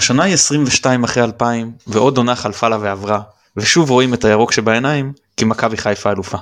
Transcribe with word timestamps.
השנה 0.00 0.22
היא 0.22 0.34
22 0.34 1.04
אחרי 1.04 1.22
2000 1.22 1.72
ועוד 1.86 2.16
עונה 2.16 2.36
חלפה 2.36 2.68
לה 2.68 2.78
ועברה 2.80 3.20
ושוב 3.56 3.90
רואים 3.90 4.14
את 4.14 4.24
הירוק 4.24 4.52
שבעיניים 4.52 5.12
כי 5.36 5.44
מכבי 5.44 5.76
חיפה 5.76 6.10
אלופה. 6.10 6.38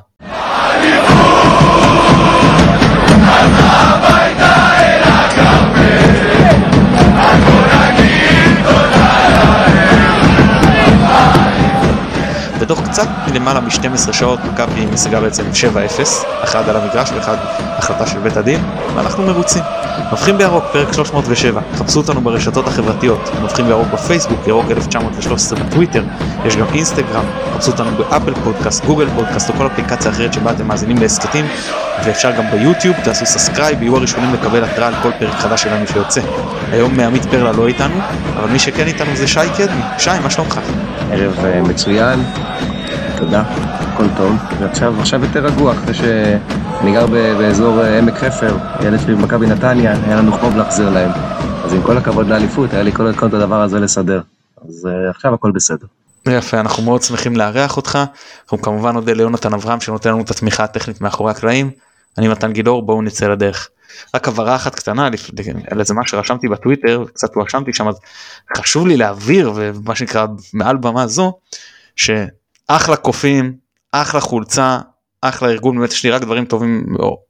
קצת 12.90 13.08
למעלה 13.34 13.60
מ-12 13.60 14.12
שעות 14.12 14.40
מכבי 14.52 14.86
משיגה 14.86 15.20
בעצם 15.20 15.42
7-0, 15.74 16.02
אחד 16.44 16.68
על 16.68 16.76
המגרש 16.76 17.10
ואחד 17.12 17.36
החלטה 17.78 18.06
של 18.06 18.18
בית 18.18 18.36
הדין, 18.36 18.60
ואנחנו 18.94 19.26
מרוצים. 19.26 19.62
מבחין 20.12 20.38
בירוק, 20.38 20.64
פרק 20.72 20.92
307, 20.92 21.60
חפשו 21.76 21.98
אותנו 22.00 22.20
ברשתות 22.20 22.66
החברתיות, 22.68 23.30
מבחין 23.42 23.66
בירוק 23.66 23.88
בפייסבוק, 23.92 24.46
ירוק 24.46 24.70
1913 24.70 25.58
בטוויטר, 25.58 26.02
יש 26.44 26.56
גם 26.56 26.66
אינסטגרם, 26.74 27.24
חפשו 27.54 27.70
אותנו 27.70 27.90
באפל 27.96 28.34
פודקאסט, 28.44 28.84
גוגל 28.84 29.06
פודקאסט 29.16 29.50
או 29.50 29.54
כל 29.54 29.66
אפליקציה 29.66 30.10
אחרת 30.10 30.32
שבה 30.32 30.50
אתם 30.50 30.68
מאזינים 30.68 30.98
להסכתים, 30.98 31.46
ואפשר 32.04 32.30
גם 32.30 32.44
ביוטיוב, 32.50 32.96
תעשו 33.04 33.26
subscribe, 33.26 33.82
יהיו 33.82 33.96
הראשונים 33.96 34.34
לקבל 34.34 34.64
התראה 34.64 34.88
על 34.88 34.94
כל 35.02 35.10
פרק 35.18 35.34
חדש 35.34 35.62
שלנו 35.62 35.86
שיוצא. 35.86 36.20
היום 36.72 37.00
עמית 37.00 37.24
פרלה 37.24 37.52
לא 37.52 37.66
איתנו, 37.66 37.94
אבל 38.36 38.50
מי 38.50 38.58
שכן 38.58 38.86
איתנו 38.86 39.16
זה 39.16 39.28
שי 39.28 39.40
קדמי. 39.56 39.82
שי, 39.98 40.10
מה 40.22 40.30
שלומך? 40.30 40.60
ערב 41.12 41.44
אה, 41.44 41.62
מצוין, 41.62 42.20
תודה, 43.18 43.40
הכל 43.40 44.04
טוב. 44.16 44.36
ועכשיו 44.60 45.00
עכשיו 45.00 45.24
יותר 45.24 45.46
רגוע, 45.46 45.72
אחרי 45.72 45.94
שאני 45.94 46.92
גר 46.92 47.06
באזור 47.06 47.80
אה, 47.82 47.98
עמק 47.98 48.14
חפר, 48.14 48.56
ילד 48.86 49.00
שלי 49.00 49.14
במכבי 49.14 49.46
נתניה, 49.46 49.92
היה 50.06 50.16
לנו 50.16 50.32
חוב 50.32 50.56
להחזיר 50.56 50.90
להם. 50.90 51.10
אז 51.64 51.74
עם 51.74 51.82
כל 51.82 51.96
הכבוד 51.96 52.28
לאליפות, 52.28 52.72
היה 52.72 52.82
לי 52.82 52.92
כל 52.92 53.12
כל 53.12 53.26
את 53.26 53.34
הדבר 53.34 53.62
הזה 53.62 53.80
לסדר. 53.80 54.20
אז 54.68 54.86
אה, 54.86 55.10
עכשיו 55.10 55.34
הכל 55.34 55.50
בסדר. 55.50 55.86
יפה, 56.28 56.60
אנחנו 56.60 56.82
מאוד 56.82 57.02
שמחים 57.02 57.36
לארח 57.36 57.76
אותך. 57.76 57.98
אנחנו 58.42 58.62
כמובן 58.62 58.94
נודה 58.94 59.12
ליונתן 59.12 59.54
אברהם 59.54 59.80
שנותן 59.80 60.10
לנו 60.10 60.22
את 60.22 60.30
התמיכה 60.30 60.64
הטכנית 60.64 61.00
מאחורי 61.00 61.30
הקלעים. 61.30 61.70
אני 62.18 62.28
מתן 62.28 62.52
גילאור, 62.52 62.82
בואו 62.82 63.02
נצא 63.02 63.28
לדרך. 63.28 63.68
רק 64.14 64.28
הבהרה 64.28 64.56
אחת 64.56 64.74
קטנה 64.74 65.08
על 65.70 65.80
איזה 65.80 65.94
מה 65.94 66.02
שרשמתי 66.06 66.48
בטוויטר, 66.48 67.04
קצת 67.14 67.34
הואשמתי 67.34 67.72
שם, 67.72 67.88
אז 67.88 68.00
חשוב 68.56 68.86
לי 68.86 68.96
להבהיר, 68.96 69.52
ומה 69.54 69.94
שנקרא 69.94 70.26
מעל 70.52 70.76
במה 70.76 71.06
זו, 71.06 71.32
שאחלה 72.72 72.96
קופים, 72.96 73.56
אחלה 73.92 74.20
חולצה, 74.20 74.78
אחלה 75.20 75.48
ארגון, 75.48 75.78
באמת 75.78 75.92
יש 75.92 76.04
לי 76.04 76.10
רק 76.10 76.22
דברים 76.22 76.44
טובים, 76.44 76.86
או 76.98 77.22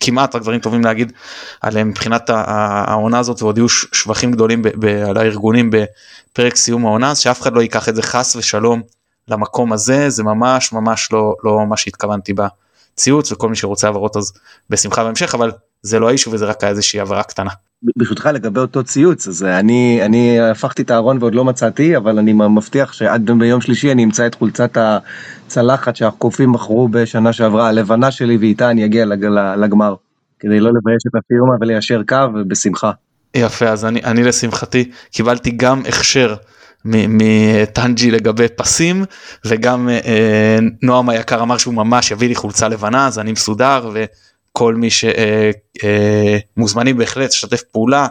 כמעט 0.00 0.34
רק 0.34 0.42
דברים 0.42 0.60
טובים 0.60 0.84
להגיד 0.84 1.12
עליהם 1.60 1.88
מבחינת 1.88 2.30
העונה 2.30 3.18
הזאת 3.18 3.42
ועוד 3.42 3.58
יהיו 3.58 3.68
שבחים 3.68 4.32
גדולים 4.32 4.62
על 5.08 5.16
הארגונים 5.16 5.70
בפרק 5.70 6.56
סיום 6.56 6.86
העונה, 6.86 7.10
אז 7.10 7.18
שאף 7.18 7.42
אחד 7.42 7.52
לא 7.52 7.60
ייקח 7.60 7.88
את 7.88 7.94
זה 7.94 8.02
חס 8.02 8.36
ושלום 8.36 8.82
למקום 9.28 9.72
הזה, 9.72 10.10
זה 10.10 10.22
ממש 10.22 10.72
ממש 10.72 11.12
לא, 11.12 11.34
לא 11.44 11.66
מה 11.66 11.76
שהתכוונתי 11.76 12.32
בציוץ 12.34 13.32
וכל 13.32 13.48
מי 13.48 13.56
שרוצה 13.56 13.88
הבהרות 13.88 14.16
אז 14.16 14.32
בשמחה 14.70 15.04
בהמשך, 15.04 15.34
אבל 15.34 15.52
זה 15.82 15.98
לא 15.98 16.08
האישו 16.08 16.32
וזה 16.32 16.44
רק 16.44 16.64
היה 16.64 16.70
איזושהי 16.70 17.00
הבהרה 17.00 17.22
קטנה. 17.22 17.50
ברשותך 17.96 18.28
לגבי 18.34 18.60
אותו 18.60 18.84
ציוץ, 18.84 19.28
אז 19.28 19.44
אני, 19.44 20.00
אני 20.04 20.40
הפכתי 20.40 20.82
את 20.82 20.90
הארון 20.90 21.18
ועוד 21.20 21.34
לא 21.34 21.44
מצאתי, 21.44 21.96
אבל 21.96 22.18
אני 22.18 22.32
מבטיח 22.32 22.92
שעד 22.92 23.30
ביום 23.38 23.60
שלישי 23.60 23.92
אני 23.92 24.04
אמצא 24.04 24.26
את 24.26 24.34
חולצת 24.34 24.76
הצלחת 24.76 25.96
שהקופים 25.96 26.52
מכרו 26.52 26.88
בשנה 26.88 27.32
שעברה, 27.32 27.68
הלבנה 27.68 28.10
שלי 28.10 28.36
ואיתה 28.36 28.70
אני 28.70 28.84
אגיע 28.84 29.04
לג- 29.04 29.24
לגמר. 29.56 29.94
כדי 30.40 30.60
לא 30.60 30.70
לבייש 30.70 31.02
את 31.10 31.14
הפירמה 31.14 31.54
וליישר 31.60 32.02
קו, 32.08 32.16
בשמחה. 32.48 32.90
יפה 33.36 33.66
אז 33.66 33.84
אני, 33.84 34.00
אני 34.04 34.22
לשמחתי 34.24 34.90
קיבלתי 35.12 35.50
גם 35.50 35.82
הכשר 35.88 36.34
מטנג'י 36.84 38.10
לגבי 38.10 38.46
פסים 38.56 39.04
וגם 39.46 39.88
אה, 39.88 40.58
נועם 40.82 41.08
היקר 41.08 41.42
אמר 41.42 41.56
שהוא 41.58 41.74
ממש 41.74 42.10
יביא 42.10 42.28
לי 42.28 42.34
חולצה 42.34 42.68
לבנה 42.68 43.06
אז 43.06 43.18
אני 43.18 43.32
מסודר 43.32 43.90
וכל 44.58 44.74
מי 44.74 44.88
שמוזמנים 46.56 46.98
בהחלט 46.98 47.30
לשתף 47.30 47.62
פעולה 47.62 48.06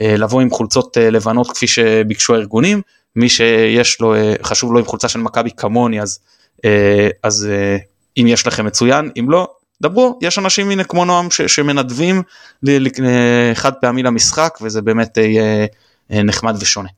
אה, 0.00 0.16
לבוא 0.16 0.40
עם 0.40 0.50
חולצות 0.50 0.98
אה, 0.98 1.10
לבנות 1.10 1.50
כפי 1.50 1.66
שביקשו 1.66 2.34
הארגונים. 2.34 2.82
מי 3.16 3.28
שיש 3.28 4.00
לו 4.00 4.14
אה, 4.14 4.34
חשוב 4.42 4.72
לו 4.72 4.78
עם 4.78 4.84
חולצה 4.84 5.08
של 5.08 5.18
מכבי 5.18 5.50
כמוני 5.56 6.00
אז 6.02 6.18
אה, 6.64 7.08
אז 7.22 7.48
אה, 7.50 7.76
אם 8.16 8.26
יש 8.26 8.46
לכם 8.46 8.66
מצוין 8.66 9.10
אם 9.18 9.30
לא 9.30 9.48
דברו. 9.82 10.18
יש 10.22 10.38
אנשים 10.38 10.70
הנה 10.70 10.84
כמו 10.84 11.04
נועם 11.04 11.30
ש, 11.30 11.42
שמנדבים 11.42 12.22
אה, 12.68 13.52
חד 13.54 13.72
פעמי 13.74 14.02
למשחק 14.02 14.58
וזה 14.62 14.82
באמת 14.82 15.18
אה, 15.18 15.22
יהיה 15.22 15.66
אה, 16.12 16.22
נחמד 16.22 16.56
ושונה. 16.60 16.88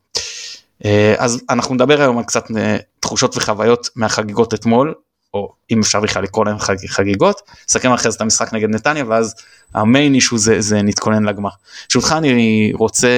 אה, 0.85 1.15
אז 1.17 1.41
אנחנו 1.49 1.75
נדבר 1.75 2.01
היום 2.01 2.17
על 2.17 2.23
קצת 2.23 2.43
אה, 2.57 2.77
תחושות 2.99 3.37
וחוויות 3.37 3.89
מהחגיגות 3.95 4.53
אתמול 4.53 4.93
או 5.35 5.53
אם 5.71 5.79
אפשר 5.79 6.01
בכלל 6.01 6.23
לקרוא 6.23 6.45
להם 6.45 6.59
חג, 6.59 6.75
חגיגות 6.87 7.41
נסכם 7.69 7.91
אחרי 7.91 8.11
זה 8.11 8.15
את 8.15 8.21
המשחק 8.21 8.53
נגד 8.53 8.69
נתניה 8.69 9.03
ואז 9.07 9.35
המיין 9.73 10.13
אישו 10.13 10.37
זה, 10.37 10.61
זה 10.61 10.81
נתכונן 10.81 11.23
לגמר. 11.23 11.49
ברשותך 11.83 12.15
אני 12.17 12.71
רוצה 12.75 13.09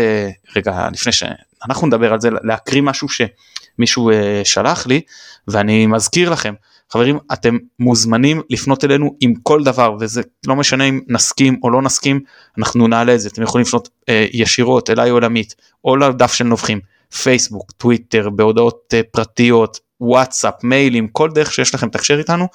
רגע 0.56 0.88
לפני 0.94 1.12
שאנחנו 1.12 1.88
נדבר 1.88 2.14
על 2.14 2.22
זה 2.22 2.30
להקריא 2.44 2.82
משהו 2.82 3.08
שמישהו 3.10 4.12
אה, 4.12 4.42
שלח 4.44 4.88
לי 4.88 5.02
ואני 5.48 5.86
מזכיר 5.86 6.30
לכם 6.30 6.54
חברים 6.92 7.20
אתם 7.34 7.58
מוזמנים 7.80 8.42
לפנות 8.50 8.84
אלינו 8.84 9.16
עם 9.20 9.34
כל 9.44 9.64
דבר 9.64 9.96
וזה 10.00 10.22
לא 10.48 10.56
משנה 10.56 10.84
אם 10.84 11.02
נסכים 11.08 11.60
או 11.64 11.70
לא 11.70 11.82
נסכים 11.82 12.20
אנחנו 12.58 12.88
נעלה 12.88 13.16
את 13.16 13.20
זה 13.20 13.30
אתם 13.30 13.42
יכולים 13.42 13.68
לפנות 13.68 13.90
אה, 14.10 14.26
ישירות 14.32 14.90
אליי 14.90 15.12
או 15.12 15.20
לעמית 15.20 15.56
או 15.86 15.96
לדף 15.96 16.34
של 16.34 16.44
נובחים 16.44 16.80
פייסבוק 17.24 17.72
טוויטר 17.72 18.30
בהודעות 18.30 18.94
אה, 18.94 19.02
פרטיות 19.12 19.87
וואטסאפ 20.02 20.54
מיילים 20.64 21.08
כל 21.08 21.30
דרך 21.32 21.54
שיש 21.54 21.76
לכם 21.76 21.90
תקשר 21.90 22.18
איתנו 22.18 22.48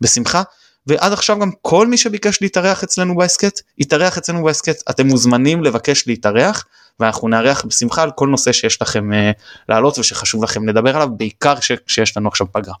בשמחה 0.00 0.42
ועד 0.86 1.12
עכשיו 1.12 1.38
גם 1.38 1.50
כל 1.62 1.86
מי 1.86 1.96
שביקש 1.96 2.42
להתארח 2.42 2.82
אצלנו 2.82 3.16
בהסכת 3.16 3.60
יתארח 3.78 4.18
אצלנו 4.18 4.44
בהסכת 4.44 4.76
אתם 4.90 5.06
מוזמנים 5.06 5.64
לבקש 5.64 6.06
להתארח 6.06 6.66
ואנחנו 7.00 7.28
נארח 7.28 7.64
בשמחה 7.64 8.02
על 8.02 8.10
כל 8.10 8.28
נושא 8.28 8.52
שיש 8.52 8.82
לכם 8.82 9.12
אה, 9.12 9.30
להעלות 9.68 9.98
ושחשוב 9.98 10.44
לכם 10.44 10.68
לדבר 10.68 10.96
עליו 10.96 11.08
בעיקר 11.16 11.60
ש- 11.60 11.72
שיש 11.86 12.16
לנו 12.16 12.28
עכשיו 12.28 12.46
פגרה. 12.52 12.74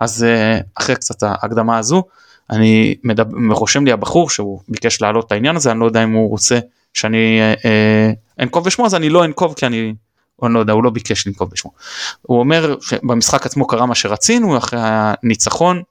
אז 0.00 0.24
אה, 0.24 0.58
אחרי 0.74 0.94
קצת 0.94 1.22
ההקדמה 1.22 1.78
הזו 1.78 2.02
אני 2.50 2.94
מדבר, 3.04 3.54
רושם 3.54 3.84
לי 3.84 3.92
הבחור 3.92 4.30
שהוא 4.30 4.60
ביקש 4.68 5.02
להעלות 5.02 5.26
את 5.26 5.32
העניין 5.32 5.56
הזה 5.56 5.70
אני 5.70 5.80
לא 5.80 5.84
יודע 5.84 6.04
אם 6.04 6.12
הוא 6.12 6.30
רוצה 6.30 6.58
שאני 6.94 7.40
אה, 7.40 7.54
אה, 7.64 8.10
אנקוב 8.40 8.64
בשמו 8.64 8.86
אז 8.86 8.94
אני 8.94 9.08
לא 9.08 9.24
אנקוב 9.24 9.54
כי 9.54 9.66
אני 9.66 9.94
או 10.42 10.46
אני 10.46 10.54
לא 10.54 10.58
יודע 10.60 10.72
הוא 10.72 10.84
לא 10.84 10.90
ביקש 10.90 11.26
לנקוב 11.26 11.50
בשמו. 11.50 11.70
הוא 12.22 12.38
אומר 12.38 12.76
שבמשחק 12.80 13.46
עצמו 13.46 13.66
קרה 13.66 13.86
מה 13.86 13.94
שרצינו 13.94 14.58
אחרי 14.58 14.80
הניצחון 14.82 15.82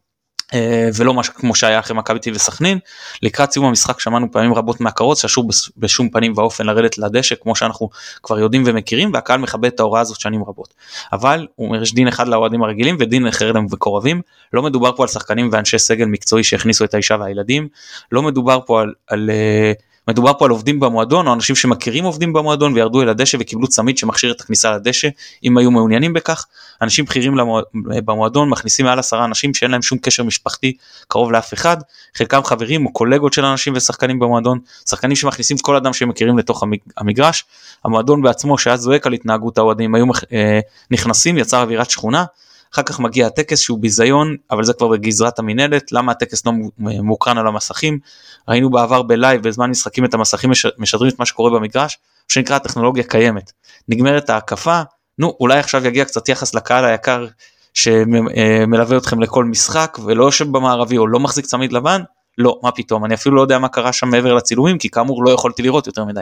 אה, 0.53 0.89
ולא 0.95 1.13
משהו 1.13 1.33
כמו 1.33 1.55
שהיה 1.55 1.79
אחרי 1.79 1.97
מכבי 1.97 2.19
תל 2.19 2.31
וסכנין. 2.31 2.79
לקראת 3.23 3.51
סיום 3.51 3.65
המשחק 3.65 3.99
שמענו 3.99 4.31
פעמים 4.31 4.53
רבות 4.53 4.81
מהקרות 4.81 5.17
שאסור 5.17 5.47
בס- 5.47 5.69
בשום 5.77 6.09
פנים 6.09 6.33
ואופן 6.37 6.65
לרדת 6.65 6.97
לדשא 6.97 7.35
כמו 7.41 7.55
שאנחנו 7.55 7.89
כבר 8.23 8.39
יודעים 8.39 8.63
ומכירים 8.65 9.13
והקהל 9.13 9.39
מכבד 9.39 9.65
את 9.65 9.79
ההוראה 9.79 10.01
הזאת 10.01 10.19
שנים 10.19 10.43
רבות. 10.43 10.73
אבל 11.13 11.47
הוא 11.55 11.67
אומר 11.67 11.81
יש 11.81 11.93
דין 11.93 12.07
אחד 12.07 12.27
לאוהדים 12.27 12.63
הרגילים 12.63 12.97
ודין 12.99 13.27
אחר 13.27 13.51
למקורבים. 13.51 14.21
לא 14.53 14.63
מדובר 14.63 14.95
פה 14.95 15.03
על 15.03 15.07
שחקנים 15.07 15.49
ואנשי 15.51 15.79
סגל 15.79 16.05
מקצועי 16.05 16.43
שהכניסו 16.43 16.83
את 16.83 16.93
האישה 16.93 17.15
והילדים. 17.19 17.67
לא 18.11 18.21
מדובר 18.21 18.59
פה 18.65 18.81
על, 18.81 18.93
על 19.07 19.29
אה, 19.29 19.73
מדובר 20.07 20.31
פה 20.39 20.45
על 20.45 20.51
עובדים 20.51 20.79
במועדון 20.79 21.27
או 21.27 21.33
אנשים 21.33 21.55
שמכירים 21.55 22.03
עובדים 22.03 22.33
במועדון 22.33 22.73
וירדו 22.73 23.01
אל 23.01 23.09
הדשא 23.09 23.37
וקיבלו 23.39 23.67
צמיד 23.67 23.97
שמכשיר 23.97 24.31
את 24.31 24.41
הכניסה 24.41 24.71
לדשא 24.71 25.07
אם 25.43 25.57
היו 25.57 25.71
מעוניינים 25.71 26.13
בכך. 26.13 26.45
אנשים 26.81 27.05
בכירים 27.05 27.37
למוע... 27.37 27.61
במועדון 27.73 28.49
מכניסים 28.49 28.85
מעל 28.85 28.99
עשרה 28.99 29.25
אנשים 29.25 29.53
שאין 29.53 29.71
להם 29.71 29.81
שום 29.81 29.97
קשר 29.97 30.23
משפחתי 30.23 30.73
קרוב 31.07 31.31
לאף 31.31 31.53
אחד. 31.53 31.77
חלקם 32.15 32.43
חברים 32.43 32.85
או 32.85 32.93
קולגות 32.93 33.33
של 33.33 33.45
אנשים 33.45 33.73
ושחקנים 33.75 34.19
במועדון 34.19 34.59
שחקנים 34.89 35.15
שמכניסים 35.15 35.57
כל 35.57 35.75
אדם 35.75 35.93
שהם 35.93 36.09
מכירים 36.09 36.37
לתוך 36.37 36.63
המג... 36.63 36.77
המגרש. 36.97 37.43
המועדון 37.85 38.21
בעצמו 38.21 38.57
שהיה 38.57 38.77
זועק 38.77 39.07
על 39.07 39.13
התנהגות 39.13 39.57
האוהדים 39.57 39.95
היו 39.95 40.05
אה, 40.33 40.59
נכנסים 40.91 41.37
יצר 41.37 41.61
אווירת 41.61 41.89
שכונה 41.89 42.25
אחר 42.73 42.83
כך 42.83 42.99
מגיע 42.99 43.27
הטקס 43.27 43.59
שהוא 43.59 43.79
ביזיון 43.79 44.35
אבל 44.51 44.63
זה 44.63 44.73
כבר 44.73 44.87
בגזרת 44.87 45.39
המינהלת 45.39 45.91
למה 45.91 46.11
הטקס 46.11 46.45
לא 46.45 46.51
מו- 46.51 47.03
מוקרן 47.03 47.37
על 47.37 47.47
המסכים? 47.47 47.99
ראינו 48.47 48.69
בעבר 48.69 49.01
בלייב 49.01 49.43
בזמן 49.43 49.69
משחקים 49.69 50.05
את 50.05 50.13
המסכים 50.13 50.49
מש- 50.49 50.65
משדרים 50.77 51.09
את 51.11 51.19
מה 51.19 51.25
שקורה 51.25 51.51
במגרש 51.51 51.97
שנקרא 52.27 52.55
הטכנולוגיה 52.55 53.03
קיימת. 53.03 53.51
נגמרת 53.89 54.29
ההקפה 54.29 54.81
נו 55.19 55.37
אולי 55.39 55.59
עכשיו 55.59 55.87
יגיע 55.87 56.05
קצת 56.05 56.29
יחס 56.29 56.55
לקהל 56.55 56.85
היקר 56.85 57.27
שמלווה 57.73 58.97
אתכם 58.97 59.21
לכל 59.21 59.45
משחק 59.45 59.97
ולא 60.05 60.23
יושב 60.23 60.51
במערבי 60.51 60.97
או 60.97 61.07
לא 61.07 61.19
מחזיק 61.19 61.45
צמיד 61.45 61.73
לבן 61.73 62.01
לא 62.37 62.59
מה 62.63 62.71
פתאום 62.71 63.05
אני 63.05 63.13
אפילו 63.13 63.35
לא 63.35 63.41
יודע 63.41 63.59
מה 63.59 63.67
קרה 63.67 63.93
שם 63.93 64.09
מעבר 64.09 64.33
לצילומים 64.33 64.77
כי 64.77 64.89
כאמור 64.89 65.23
לא 65.23 65.29
יכולתי 65.29 65.61
לראות 65.63 65.87
יותר 65.87 66.05
מדי. 66.05 66.21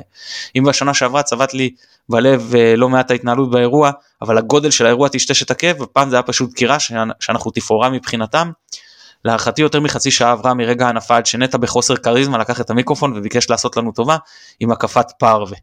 אם 0.55 0.63
בשנה 0.63 0.93
שעברה 0.93 1.23
צבט 1.23 1.53
לי 1.53 1.69
בלב 2.09 2.55
אה, 2.55 2.75
לא 2.75 2.89
מעט 2.89 3.11
ההתנהלות 3.11 3.51
באירוע 3.51 3.91
אבל 4.21 4.37
הגודל 4.37 4.71
של 4.71 4.85
האירוע 4.85 5.07
טשטש 5.09 5.43
את 5.43 5.51
הכאב 5.51 5.81
ופעם 5.81 6.09
זה 6.09 6.15
היה 6.15 6.23
פשוט 6.23 6.51
דקירה 6.51 6.77
שאנ- 6.79 7.13
שאנחנו 7.19 7.51
תפאורה 7.51 7.89
מבחינתם. 7.89 8.51
להערכתי 9.25 9.61
יותר 9.61 9.79
מחצי 9.79 10.11
שעה 10.11 10.31
עברה 10.31 10.53
מרגע 10.53 10.85
ההנפה 10.85 11.17
עד 11.17 11.25
שנטע 11.25 11.57
בחוסר 11.57 11.95
כריזמה 11.95 12.37
לקח 12.37 12.61
את 12.61 12.69
המיקרופון 12.69 13.17
וביקש 13.17 13.49
לעשות 13.49 13.77
לנו 13.77 13.91
טובה 13.91 14.17
עם 14.59 14.71
הקפת 14.71 15.11
פרווה. 15.19 15.57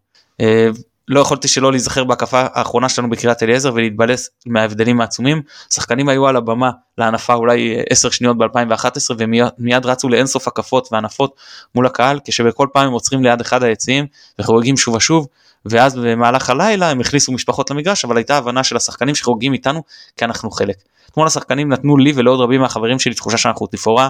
אה, 1.11 1.15
לא 1.15 1.21
יכולתי 1.21 1.49
שלא 1.49 1.73
להיזכר 1.73 2.05
בהקפה 2.05 2.47
האחרונה 2.53 2.89
שלנו 2.89 3.11
בקריית 3.11 3.43
אליעזר 3.43 3.73
ולהתבלס 3.75 4.31
מההבדלים 4.47 5.01
העצומים. 5.01 5.43
שחקנים 5.71 6.09
היו 6.09 6.27
על 6.27 6.37
הבמה 6.37 6.71
להנפה 6.99 7.35
אולי 7.35 7.77
10 7.91 8.11
שניות 8.11 8.39
ב-2011 8.39 9.15
ומיד 9.19 9.87
רצו 9.87 10.09
לאינסוף 10.09 10.49
הקפות 10.49 10.89
והנפות 10.93 11.37
מול 11.75 11.87
הקהל 11.87 12.21
כשבכל 12.25 12.69
פעם 12.73 12.87
הם 12.87 12.93
עוצרים 12.93 13.23
ליד 13.23 13.41
אחד 13.41 13.63
היציעים 13.63 14.07
וחוגגים 14.39 14.77
שוב 14.77 14.95
ושוב 14.95 15.27
ואז 15.65 15.97
במהלך 15.97 16.51
הלילה 16.51 16.91
הם 16.91 17.01
הכניסו 17.01 17.33
משפחות 17.33 17.71
למגרש 17.71 18.05
אבל 18.05 18.17
הייתה 18.17 18.37
הבנה 18.37 18.65
של 18.65 18.77
השחקנים 18.77 19.15
שחוגגים 19.15 19.53
איתנו 19.53 19.83
כי 20.17 20.25
אנחנו 20.25 20.51
חלק. 20.51 20.77
אתמול 21.11 21.27
השחקנים 21.27 21.73
נתנו 21.73 21.97
לי 21.97 22.13
ולעוד 22.17 22.41
רבים 22.41 22.61
מהחברים 22.61 22.99
שלי 22.99 23.15
תחושה 23.15 23.37
שאנחנו 23.37 23.67
תפאורה 23.67 24.09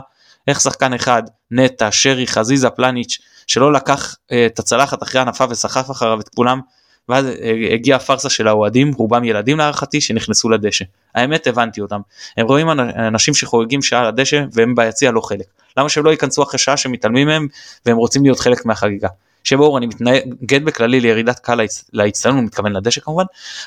איך 0.49 0.60
שחקן 0.60 0.94
אחד 0.94 1.22
נטע 1.50 1.88
שרי 1.92 2.26
חזיזה 2.26 2.70
פלניץ' 2.70 3.19
שלא 3.46 3.72
לקח 3.72 4.14
uh, 4.14 4.34
את 4.46 4.58
הצלחת 4.58 5.02
אחרי 5.02 5.20
הנפה 5.20 5.44
וסחף 5.50 5.90
אחריו 5.90 6.20
את 6.20 6.28
כולם 6.28 6.60
ואז 7.08 7.26
uh, 7.26 7.75
הגיעה 7.75 7.97
הפארסה 7.97 8.31
של 8.31 8.49
האוהדים 8.49 8.93
רובם 8.93 9.25
ילדים 9.25 9.58
להערכתי 9.58 10.00
שנכנסו 10.00 10.49
לדשא 10.49 10.85
האמת 11.14 11.47
הבנתי 11.47 11.81
אותם 11.81 12.00
הם 12.37 12.47
רואים 12.47 12.70
אנשים 12.70 13.35
שחוגגים 13.35 13.82
שעה 13.82 14.08
לדשא 14.08 14.44
והם 14.53 14.75
ביציע 14.75 15.11
לא 15.11 15.20
חלק 15.20 15.47
למה 15.76 15.88
שהם 15.88 16.05
לא 16.05 16.11
ייכנסו 16.11 16.43
אחרי 16.43 16.58
שעה 16.58 16.76
שמתעלמים 16.76 17.26
מהם 17.26 17.49
והם 17.87 17.97
רוצים 17.97 18.23
להיות 18.23 18.41
חלק 18.41 18.67
מהחגיגה. 18.67 19.08
שבו 19.44 19.79
אני 19.79 19.87
מתנגד 19.87 20.64
בכללי 20.64 21.00
לירידת 21.00 21.38
קהל 21.38 21.61
לאצטדיון, 21.93 22.37
הוא 22.37 22.44
מתכוון 22.44 22.73
לדשא 22.73 23.00
כמובן, 23.00 23.25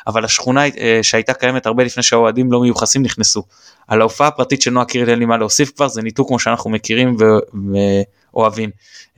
אבל 0.08 0.26
השכונה 0.26 0.66
אה, 0.66 1.00
שהייתה 1.02 1.34
קיימת 1.34 1.66
הרבה 1.66 1.84
לפני 1.84 2.04
שהאוהדים 2.04 2.52
לא 2.52 2.62
מיוחסים 2.62 3.02
נכנסו. 3.02 3.44
על 3.88 4.02
ההופעה 4.02 4.28
הפרטית 4.28 4.62
של 4.62 4.72
נועה 4.72 4.86
קירל 4.86 5.10
אין 5.10 5.20
לי 5.20 5.26
מה 5.26 5.38
להוסיף 5.38 5.72
כבר, 5.76 5.88
זה 5.88 6.02
ניתוק 6.02 6.28
כמו 6.28 6.40
שאנחנו 6.40 6.70
מכירים 6.70 7.18
ואוהבים, 8.34 8.70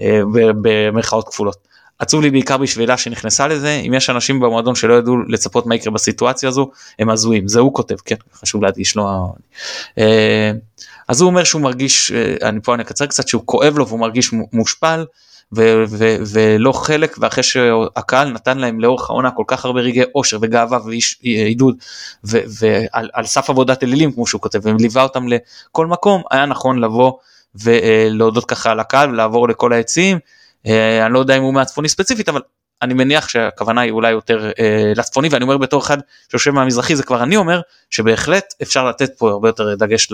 אה, 0.01 0.21
במרכאות 0.61 1.27
כפולות. 1.27 1.70
עצוב 2.01 2.21
לי 2.21 2.31
בעיקר 2.31 2.57
בשבילה 2.57 2.97
שנכנסה 2.97 3.47
לזה, 3.47 3.81
אם 3.87 3.93
יש 3.93 4.09
אנשים 4.09 4.39
במועדון 4.39 4.75
שלא 4.75 4.93
ידעו 4.93 5.17
לצפות 5.27 5.65
מה 5.65 5.75
יקרה 5.75 5.93
בסיטואציה 5.93 6.49
הזו, 6.49 6.71
הם 6.99 7.09
הזויים, 7.09 7.47
זה 7.47 7.59
הוא 7.59 7.73
כותב, 7.73 7.95
כן, 8.05 8.15
חשוב 8.33 8.63
להדגיש, 8.63 8.95
לא... 8.95 9.33
אה, 9.97 10.51
אז 11.07 11.21
הוא 11.21 11.29
אומר 11.29 11.43
שהוא 11.43 11.61
מרגיש, 11.61 12.11
אני 12.41 12.59
פה 12.63 12.75
אני 12.75 12.83
אקצר 12.83 13.05
קצת, 13.05 13.27
שהוא 13.27 13.41
כואב 13.45 13.77
לו 13.77 13.87
והוא 13.87 13.99
מרגיש 13.99 14.31
מושפל, 14.53 15.05
ו- 15.55 15.83
ו- 15.89 16.15
ולא 16.31 16.71
חלק 16.71 17.15
ואחרי 17.19 17.43
שהקהל 17.43 18.29
נתן 18.29 18.57
להם 18.57 18.79
לאורך 18.79 19.09
העונה 19.09 19.31
כל 19.31 19.43
כך 19.47 19.65
הרבה 19.65 19.81
רגעי 19.81 20.03
אושר 20.15 20.37
וגאווה 20.41 20.79
ועידוד 21.23 21.75
ועל 22.23 23.25
סף 23.25 23.49
עבודת 23.49 23.83
אלילים 23.83 24.11
כמו 24.11 24.27
שהוא 24.27 24.41
כותב 24.41 24.59
וליווה 24.63 25.03
אותם 25.03 25.25
לכל 25.27 25.87
מקום 25.87 26.21
היה 26.31 26.45
נכון 26.45 26.79
לבוא 26.79 27.11
ולהודות 27.55 28.45
ככה 28.45 28.73
לקהל 28.73 29.09
ולעבור 29.09 29.47
לכל 29.47 29.73
אה, 29.73 29.83
אני 30.65 31.13
לא 31.13 31.19
יודע 31.19 31.37
אם 31.37 31.41
הוא 31.41 31.53
מהצפוני 31.53 31.89
ספציפית 31.89 32.29
אבל 32.29 32.41
אני 32.81 32.93
מניח 32.93 33.29
שהכוונה 33.29 33.81
היא 33.81 33.91
אולי 33.91 34.11
יותר 34.11 34.51
אה, 34.59 34.93
לצפוני 34.95 35.29
ואני 35.31 35.43
אומר 35.43 35.57
בתור 35.57 35.81
אחד 35.81 35.97
שיושב 36.31 36.51
מהמזרחי 36.51 36.95
זה 36.95 37.03
כבר 37.03 37.23
אני 37.23 37.35
אומר 37.35 37.61
שבהחלט 37.89 38.53
אפשר 38.61 38.89
לתת 38.89 39.17
פה 39.17 39.29
הרבה 39.29 39.49
יותר 39.49 39.75
דגש 39.75 40.11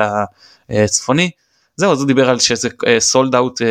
לצפוני. 0.70 1.32
זהו 1.76 1.92
אז 1.92 2.00
הוא 2.00 2.08
דיבר 2.08 2.30
על 2.30 2.40
שזה 2.40 2.70
סולד 3.00 3.36
אה, 3.36 3.40
אאוט 3.40 3.62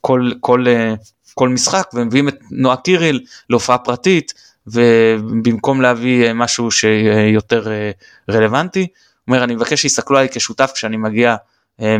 כל, 0.00 0.30
כל, 0.40 0.64
אה, 0.68 0.94
כל 1.34 1.48
משחק 1.48 1.90
ומביאים 1.94 2.28
את 2.28 2.38
נועה 2.50 2.76
קיריל 2.76 3.24
להופעה 3.50 3.78
פרטית 3.78 4.34
ובמקום 4.66 5.80
להביא 5.80 6.26
אה, 6.26 6.32
משהו 6.32 6.70
שיותר 6.70 7.72
אה, 7.72 7.90
רלוונטי, 8.30 8.80
הוא 8.80 9.34
אומר 9.34 9.44
אני 9.44 9.54
מבקש 9.54 9.82
שיסתכלו 9.82 10.16
עליי 10.16 10.28
כשותף 10.32 10.70
כשאני 10.74 10.96
מגיע 10.96 11.36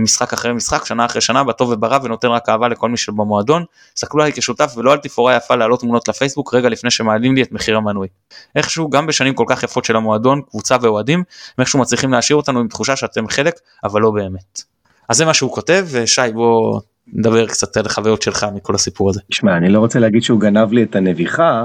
משחק 0.01 0.33
אחרי 0.33 0.53
משחק, 0.53 0.85
שנה 0.85 1.05
אחרי 1.05 1.21
שנה, 1.21 1.45
בטוב 1.45 1.71
וברע, 1.71 1.99
ונותן 2.03 2.29
רק 2.29 2.49
אהבה 2.49 2.69
לכל 2.69 2.89
מי 2.89 2.97
שבמועדון. 2.97 3.65
סתכלו 3.97 4.23
עליי 4.23 4.33
כשותף 4.33 4.75
ולא 4.77 4.93
על 4.93 4.99
תפאורה 4.99 5.37
יפה 5.37 5.57
להעלות 5.57 5.81
תמונות 5.81 6.09
לפייסבוק 6.09 6.55
רגע 6.55 6.69
לפני 6.69 6.91
שמעלים 6.91 7.35
לי 7.35 7.43
את 7.43 7.53
מחיר 7.53 7.77
המנוי. 7.77 8.09
איכשהו, 8.57 8.91
גם 8.91 9.07
בשנים 9.07 9.35
כל 9.35 9.45
כך 9.49 9.63
יפות 9.63 9.85
של 9.85 9.97
המועדון, 9.97 10.41
קבוצה 10.51 10.77
ואוהדים, 10.81 11.23
איכשהו 11.59 11.79
מצליחים 11.79 12.13
להשאיר 12.13 12.37
אותנו 12.37 12.61
עם 12.61 12.69
תחושה 12.69 12.97
שאתם 12.97 13.29
חלק, 13.29 13.55
אבל 13.85 14.01
לא 14.01 14.11
באמת. 14.11 14.63
אז 15.09 15.17
זה 15.17 15.25
מה 15.25 15.35
שהוא 15.35 15.53
כותב, 15.53 15.87
ושי 15.91 16.21
בוא 16.35 16.81
נדבר 17.13 17.47
קצת 17.47 17.77
על 17.77 17.87
החוויות 17.87 18.23
שלך 18.23 18.47
מכל 18.55 18.75
הסיפור 18.75 19.11
הזה. 19.11 19.21
שמע, 19.31 19.57
אני 19.57 19.69
לא 19.69 19.79
רוצה 19.79 19.99
להגיד 19.99 20.23
שהוא 20.23 20.41
גנב 20.41 20.73
לי 20.73 20.83
את 20.83 20.97
הנביחה, 20.97 21.65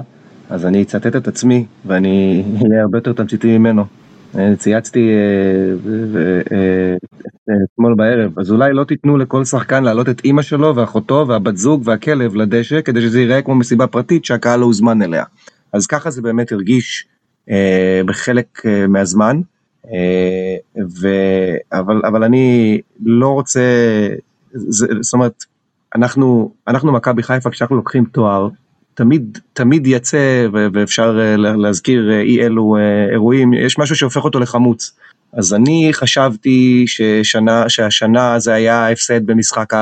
אז 0.49 0.65
אני 0.65 0.81
אצטט 0.81 1.15
את 1.15 1.27
עצמי, 1.27 1.65
ואני 1.85 2.43
אהיה 2.71 2.81
הרבה 2.81 2.97
יותר 2.97 3.13
תמציתי 3.13 3.57
ממנו. 3.57 3.85
צייצתי 4.57 5.09
אה, 5.09 5.91
אה, 6.51 6.95
אתמול 7.73 7.95
בערב, 7.95 8.39
אז 8.39 8.51
אולי 8.51 8.73
לא 8.73 8.83
תיתנו 8.83 9.17
לכל 9.17 9.45
שחקן 9.45 9.83
להעלות 9.83 10.09
את 10.09 10.21
אימא 10.25 10.41
שלו 10.41 10.75
ואחותו 10.75 11.25
והבת 11.27 11.57
זוג 11.57 11.81
והכלב 11.85 12.35
לדשא, 12.35 12.81
כדי 12.81 13.01
שזה 13.01 13.19
ייראה 13.19 13.41
כמו 13.41 13.55
מסיבה 13.55 13.87
פרטית 13.87 14.25
שהקהל 14.25 14.59
לא 14.59 14.65
הוזמן 14.65 15.01
אליה. 15.01 15.23
אז 15.73 15.87
ככה 15.87 16.09
זה 16.09 16.21
באמת 16.21 16.51
הרגיש 16.51 17.07
אה, 17.49 18.01
בחלק 18.05 18.61
מהזמן, 18.87 19.41
ו... 21.01 21.07
אבל, 21.73 22.01
אבל 22.05 22.23
אני 22.23 22.79
לא 23.05 23.29
רוצה 23.29 23.61
זאת 25.01 25.13
אומרת, 25.13 25.43
אנחנו, 25.95 26.51
אנחנו 26.67 26.91
מכבי 26.91 27.23
חיפה, 27.23 27.49
כשאנחנו 27.49 27.75
לוקחים 27.75 28.05
תואר, 28.05 28.49
תמיד, 28.95 29.39
תמיד 29.53 29.87
יצא, 29.87 30.47
ואפשר 30.51 31.19
אה, 31.19 31.37
להזכיר 31.37 32.11
אה, 32.11 32.21
אי 32.21 32.45
אלו 32.45 32.77
אה, 32.77 33.11
אירועים, 33.11 33.53
יש 33.53 33.79
משהו 33.79 33.95
שהופך 33.95 34.23
אותו 34.23 34.39
לחמוץ. 34.39 34.97
אז 35.33 35.53
אני 35.53 35.89
חשבתי 35.93 36.85
ששנה, 36.87 37.69
שהשנה 37.69 38.39
זה 38.39 38.53
היה 38.53 38.89
הפסד 38.89 39.25
במשחק 39.25 39.73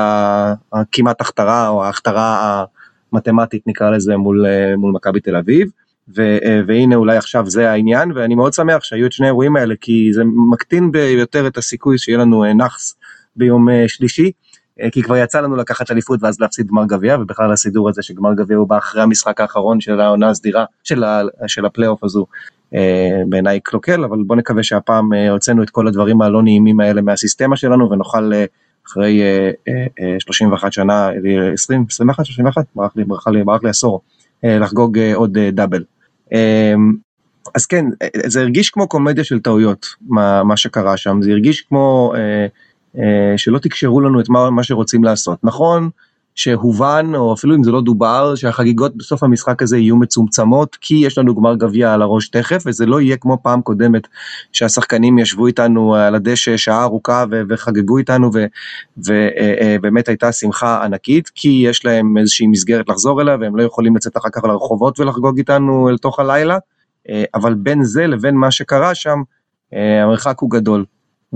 הכמעט 0.72 1.20
הכתרה, 1.20 1.68
או 1.68 1.84
ההכתרה 1.84 2.64
המתמטית 3.12 3.62
נקרא 3.66 3.90
לזה, 3.90 4.16
מול, 4.16 4.46
מול 4.76 4.92
מכבי 4.92 5.20
תל 5.20 5.36
אביב. 5.36 5.68
ו, 6.16 6.38
והנה 6.66 6.96
אולי 6.96 7.16
עכשיו 7.16 7.50
זה 7.50 7.70
העניין, 7.70 8.12
ואני 8.12 8.34
מאוד 8.34 8.52
שמח 8.52 8.84
שהיו 8.84 9.06
את 9.06 9.12
שני 9.12 9.26
האירועים 9.26 9.56
האלה, 9.56 9.74
כי 9.80 10.10
זה 10.12 10.22
מקטין 10.50 10.92
ביותר 10.92 11.46
את 11.46 11.58
הסיכוי 11.58 11.98
שיהיה 11.98 12.18
לנו 12.18 12.44
נאחס 12.54 12.94
ביום 13.36 13.68
שלישי. 13.86 14.30
אה, 14.82 14.90
כי 14.90 15.02
כבר 15.02 15.16
יצא 15.16 15.40
לנו 15.40 15.56
לקחת 15.56 15.90
אליפות 15.90 16.22
ואז 16.22 16.40
להפסיד 16.40 16.66
גמר 16.66 16.84
גביע 16.86 17.16
ובכלל 17.20 17.52
הסידור 17.52 17.88
הזה 17.88 18.02
שגמר 18.02 18.34
גביע 18.34 18.56
הוא 18.56 18.68
בא 18.68 18.78
אחרי 18.78 19.02
המשחק 19.02 19.40
האחרון 19.40 19.80
של 19.80 20.00
העונה 20.00 20.30
הסדירה 20.30 20.64
של, 20.84 21.04
ה, 21.04 21.22
של 21.46 21.66
הפלייאוף 21.66 22.04
הזו 22.04 22.26
אה, 22.74 23.22
בעיניי 23.28 23.60
קלוקל 23.60 24.04
אבל 24.04 24.18
בוא 24.26 24.36
נקווה 24.36 24.62
שהפעם 24.62 25.12
אה, 25.12 25.30
הוצאנו 25.30 25.62
את 25.62 25.70
כל 25.70 25.88
הדברים 25.88 26.22
הלא 26.22 26.42
נעימים 26.42 26.80
האלה 26.80 27.02
מהסיסטמה 27.02 27.56
שלנו 27.56 27.90
ונוכל 27.90 28.32
אחרי 28.86 29.22
31 30.18 30.72
שנה 30.72 31.10
20 31.52 31.84
21 31.90 32.26
31 32.26 32.64
ברח 32.74 32.92
לי 32.96 33.04
ברח 33.04 33.28
לי 33.28 33.44
ברח 33.44 33.62
לי 33.62 33.70
עשור 33.70 34.00
לחגוג 34.42 34.98
עוד 35.14 35.38
double. 35.38 35.84
אז 37.54 37.66
כן 37.66 37.84
זה 38.26 38.40
הרגיש 38.40 38.70
כמו 38.70 38.88
קומדיה 38.88 39.24
של 39.24 39.40
טעויות 39.40 39.86
מה, 40.08 40.42
מה 40.44 40.56
שקרה 40.56 40.96
שם 40.96 41.22
זה 41.22 41.30
הרגיש 41.30 41.60
כמו. 41.60 42.12
שלא 43.36 43.58
תקשרו 43.58 44.00
לנו 44.00 44.20
את 44.20 44.28
מה, 44.28 44.50
מה 44.50 44.62
שרוצים 44.62 45.04
לעשות. 45.04 45.38
נכון 45.42 45.90
שהובן, 46.34 47.12
או 47.14 47.34
אפילו 47.34 47.54
אם 47.54 47.62
זה 47.62 47.70
לא 47.70 47.80
דובר, 47.80 48.34
שהחגיגות 48.34 48.96
בסוף 48.96 49.22
המשחק 49.22 49.62
הזה 49.62 49.78
יהיו 49.78 49.96
מצומצמות, 49.96 50.76
כי 50.80 50.94
יש 50.94 51.18
לנו 51.18 51.34
גמר 51.34 51.54
גביע 51.54 51.92
על 51.92 52.02
הראש 52.02 52.28
תכף, 52.28 52.62
וזה 52.66 52.86
לא 52.86 53.00
יהיה 53.00 53.16
כמו 53.16 53.38
פעם 53.42 53.62
קודמת, 53.62 54.08
שהשחקנים 54.52 55.18
ישבו 55.18 55.46
איתנו 55.46 55.94
על 55.94 56.14
הדשא 56.14 56.56
שעה 56.56 56.82
ארוכה 56.82 57.24
ו- 57.30 57.42
וחגגו 57.48 57.98
איתנו, 57.98 58.30
ובאמת 58.96 60.08
הייתה 60.08 60.32
שמחה 60.32 60.84
ענקית, 60.84 61.30
כי 61.34 61.64
יש 61.68 61.84
להם 61.84 62.18
איזושהי 62.18 62.46
מסגרת 62.46 62.88
לחזור 62.88 63.22
אליה, 63.22 63.36
והם 63.40 63.56
לא 63.56 63.62
יכולים 63.62 63.96
לצאת 63.96 64.16
אחר 64.16 64.28
כך 64.32 64.44
לרחובות 64.44 65.00
ולחגוג 65.00 65.38
איתנו 65.38 65.88
אל 65.88 65.98
תוך 65.98 66.18
הלילה, 66.18 66.58
אה, 67.08 67.24
אבל 67.34 67.54
בין 67.54 67.84
זה 67.84 68.06
לבין 68.06 68.34
מה 68.34 68.50
שקרה 68.50 68.94
שם, 68.94 69.18
אה, 69.74 70.02
המרחק 70.02 70.38
הוא 70.38 70.50
גדול. 70.50 70.84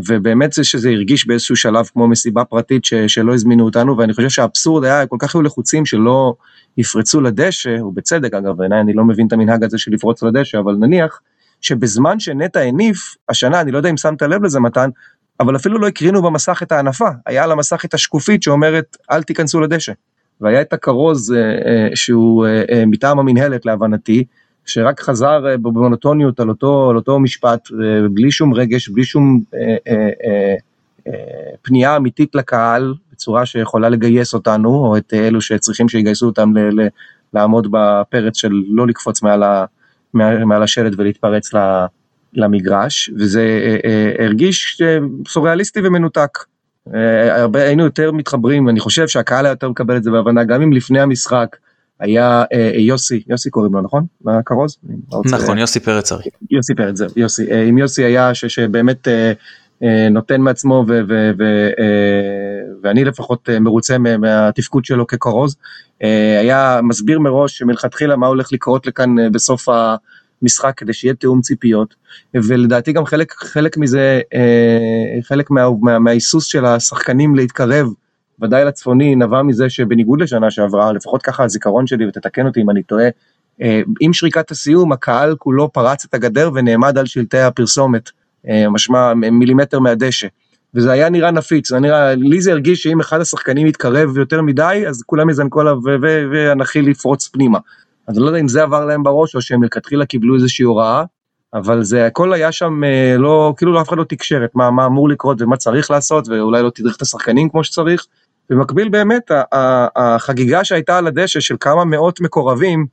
ובאמת 0.07 0.53
זה 0.53 0.65
שזה 0.65 0.91
הרגיש 0.91 1.27
באיזשהו 1.27 1.57
שלב 1.57 1.87
כמו 1.93 2.09
מסיבה 2.09 2.45
פרטית 2.45 2.85
ש, 2.85 2.95
שלא 2.95 3.35
הזמינו 3.35 3.65
אותנו, 3.65 3.99
ואני 3.99 4.13
חושב 4.13 4.29
שהאבסורד 4.29 4.85
היה, 4.85 5.07
כל 5.07 5.17
כך 5.19 5.35
היו 5.35 5.43
לחוצים 5.43 5.87
שלא 5.87 6.35
יפרצו 6.77 7.21
לדשא, 7.21 7.83
ובצדק 7.83 8.35
אגב, 8.35 8.57
בעיניי 8.57 8.81
אני 8.81 8.93
לא 8.93 9.05
מבין 9.05 9.27
את 9.27 9.33
המנהג 9.33 9.65
הזה 9.65 9.79
של 9.79 9.93
לפרוץ 9.93 10.23
לדשא, 10.23 10.59
אבל 10.59 10.75
נניח 10.75 11.21
שבזמן 11.61 12.21
שנטע 12.21 12.61
הניף, 12.61 13.17
השנה, 13.29 13.61
אני 13.61 13.73
לא 13.73 13.77
יודע 13.77 13.91
אם 13.91 13.97
שמת 13.97 14.23
לב 14.23 14.45
לזה 14.45 14.61
מתן, 14.61 14.91
אבל 15.41 15.57
אפילו 15.57 15.79
לא 15.79 15.87
הקרינו 15.87 16.23
במסך 16.23 16.61
את 16.63 16.73
ההנפה, 16.73 17.09
היה 17.27 17.45
על 17.45 17.53
המסך 17.53 17.85
את 17.85 17.95
השקופית 17.95 18.43
שאומרת 18.43 18.97
אל 19.11 19.23
תיכנסו 19.23 19.61
לדשא. 19.61 19.93
והיה 20.41 20.61
את 20.61 20.73
הכרוז 20.73 21.33
אה, 21.33 21.39
אה, 21.39 21.89
שהוא 21.95 22.47
אה, 22.47 22.63
אה, 22.71 22.87
מטעם 22.87 23.19
המינהלת 23.19 23.67
להבנתי, 23.67 24.25
שרק 24.69 25.01
חזר 25.01 25.47
אה, 25.47 25.57
במונוטוניות 25.57 26.41
על 26.41 26.49
אותו, 26.49 26.91
על 26.91 26.97
אותו 26.97 27.21
משפט, 27.21 27.69
אה, 27.73 28.09
בלי 28.11 28.31
שום 28.31 28.55
רגש, 28.55 28.89
בלי 28.89 29.05
שום 29.05 29.41
אה, 29.55 30.55
פנייה 31.63 31.97
אמיתית 31.97 32.35
לקהל, 32.35 32.95
בצורה 33.13 33.47
שיכולה 33.47 33.89
לגייס 33.89 34.35
אותנו, 34.35 34.69
או 34.69 34.97
את 34.97 35.15
אלו 35.15 35.41
שצריכים 35.41 35.89
שיגייסו 35.89 36.27
אותם 36.27 36.57
ל, 36.57 36.81
ל, 36.81 36.89
לעמוד 37.35 37.69
בפרץ 37.71 38.37
של 38.37 38.53
לא 38.69 38.87
לקפוץ 38.87 39.23
מעל, 39.23 39.43
ה, 39.43 39.65
מעל, 40.15 40.45
מעל 40.45 40.63
השלט 40.63 40.93
ולהתפרץ 40.97 41.51
למגרש, 42.35 43.11
וזה 43.19 43.77
הרגיש 44.19 44.83
סוריאליסטי 45.29 45.81
ומנותק. 45.85 46.39
הרבה 47.31 47.63
היינו 47.63 47.85
יותר 47.85 48.13
מתחברים, 48.13 48.69
אני 48.69 48.81
חושב 48.81 49.09
שהקהל 49.09 49.47
היה 49.47 49.53
יותר 49.53 49.69
מקבל 49.69 49.97
את 49.97 50.03
זה 50.03 50.11
בהבנה, 50.11 50.45
גם 50.45 50.63
אם 50.63 50.73
לפני 50.73 51.01
המשחק 51.01 51.57
היה 52.01 52.45
אה, 52.53 52.73
יוסי, 52.75 53.23
יוסי 53.29 53.51
קוראים 53.51 53.75
לו 53.75 53.81
נכון? 53.81 54.07
מהכרוז? 54.25 54.79
נכון, 55.25 55.59
יוסי 55.59 55.81
פרץ 55.81 56.13
ארי. 56.13 56.25
יוסי 56.51 56.75
פרץ, 56.75 56.97
זהו, 56.97 57.09
יוסי. 57.17 57.69
עם 57.69 57.79
יוסי 57.79 58.05
היה 58.05 58.35
ש, 58.35 58.45
שבאמת 58.45 59.09
נותן 60.11 60.41
מעצמו 60.41 60.85
ו, 60.89 61.01
ו, 61.09 61.31
ו, 61.39 61.71
ואני 62.83 63.05
לפחות 63.05 63.49
מרוצה 63.61 63.99
מהתפקוד 63.99 64.85
שלו 64.85 65.07
ככרוז. 65.07 65.57
היה 66.41 66.81
מסביר 66.83 67.21
מראש 67.21 67.63
מלכתחילה 67.63 68.17
מה 68.17 68.27
הולך 68.27 68.53
לקרות 68.53 68.87
לכאן 68.87 69.33
בסוף 69.33 69.69
המשחק 70.43 70.73
כדי 70.77 70.93
שיהיה 70.93 71.15
תיאום 71.15 71.41
ציפיות 71.41 71.95
ולדעתי 72.35 72.93
גם 72.93 73.07
חלק, 73.07 73.33
חלק 73.33 73.77
מזה, 73.77 74.21
חלק 75.23 75.51
מה, 75.51 75.63
מה, 75.81 75.99
מההיסוס 75.99 76.47
של 76.47 76.65
השחקנים 76.65 77.35
להתקרב 77.35 77.87
ודאי 78.43 78.65
לצפוני, 78.65 79.17
נבע 79.17 79.43
מזה 79.43 79.71
שבניגוד 79.71 80.21
לשנה 80.21 80.51
שעברה, 80.51 80.93
לפחות 80.93 81.23
ככה 81.23 81.45
הזיכרון 81.45 81.87
שלי, 81.87 82.09
ותתקן 82.09 82.47
אותי 82.47 82.63
אם 82.63 82.71
אני 82.71 82.83
טועה, 82.83 83.09
אה, 83.63 83.81
עם 84.01 84.13
שריקת 84.13 84.51
הסיום 84.51 84.93
הקהל 84.93 85.37
כולו 85.39 85.73
פרץ 85.73 86.05
את 86.05 86.15
הגדר 86.15 86.51
ונעמד 86.55 86.99
על 86.99 87.07
שלטי 87.07 87.39
הפרסומת, 87.39 88.11
אה, 88.49 88.69
משמע 88.69 89.15
מילימטר 89.15 89.79
מהדשא. 89.79 90.27
וזה 90.75 90.93
היה 90.93 91.11
נראה 91.11 91.31
נפיץ, 91.31 91.69
זה 91.69 91.79
נראה, 91.79 92.15
לי 92.15 92.41
זה 92.41 92.53
הרגיש 92.53 92.83
שאם 92.83 93.01
אחד 93.01 93.21
השחקנים 93.21 93.67
יתקרב 93.67 94.19
יותר 94.19 94.43
מדי, 94.43 94.85
אז 94.89 95.03
כולם 95.03 95.31
יזנקו 95.31 95.61
עליו 95.61 95.79
והנחיל 96.33 96.89
יפרוץ 96.89 97.29
פנימה. 97.29 97.59
אז 98.07 98.17
אני 98.17 98.23
לא 98.25 98.29
יודע 98.29 98.41
אם 98.41 98.49
זה 98.49 98.63
עבר 98.63 98.85
להם 98.85 99.03
בראש, 99.03 99.35
או 99.35 99.43
שהם 99.43 99.61
מלכתחילה 99.61 100.07
קיבלו 100.07 100.35
איזושהי 100.35 100.65
הוראה, 100.65 101.05
אבל 101.55 101.83
זה 101.83 102.07
הכל 102.07 102.33
היה 102.33 102.53
שם 102.53 102.85
אה, 102.85 103.17
לא, 103.19 103.55
כאילו 103.57 103.73
לא 103.73 103.81
אף 103.81 103.89
אחד 103.89 103.99
לא 103.99 104.05
תקשר 104.05 104.45
את 104.45 104.51
מה, 104.55 104.71
מה 104.71 104.87
אמור 104.87 105.09
לקרות 105.09 105.43
ומה 105.43 105.57
צריך 105.57 105.91
לעשות, 105.91 106.29
ואולי 106.29 106.63
לא 106.63 106.71
תדריך 106.71 106.97
את 106.97 107.03
השחקנים 107.03 107.49
כמו 107.49 107.65
שצריך, 107.65 108.07
במקביל 108.51 108.89
באמת 108.89 109.31
החגיגה 109.97 110.65
שהייתה 110.65 110.99
על 110.99 111.07
הדשא 111.07 111.41
של 111.41 111.57
כמה 111.61 111.85
מאות 111.85 112.21
מקורבים, 112.21 112.87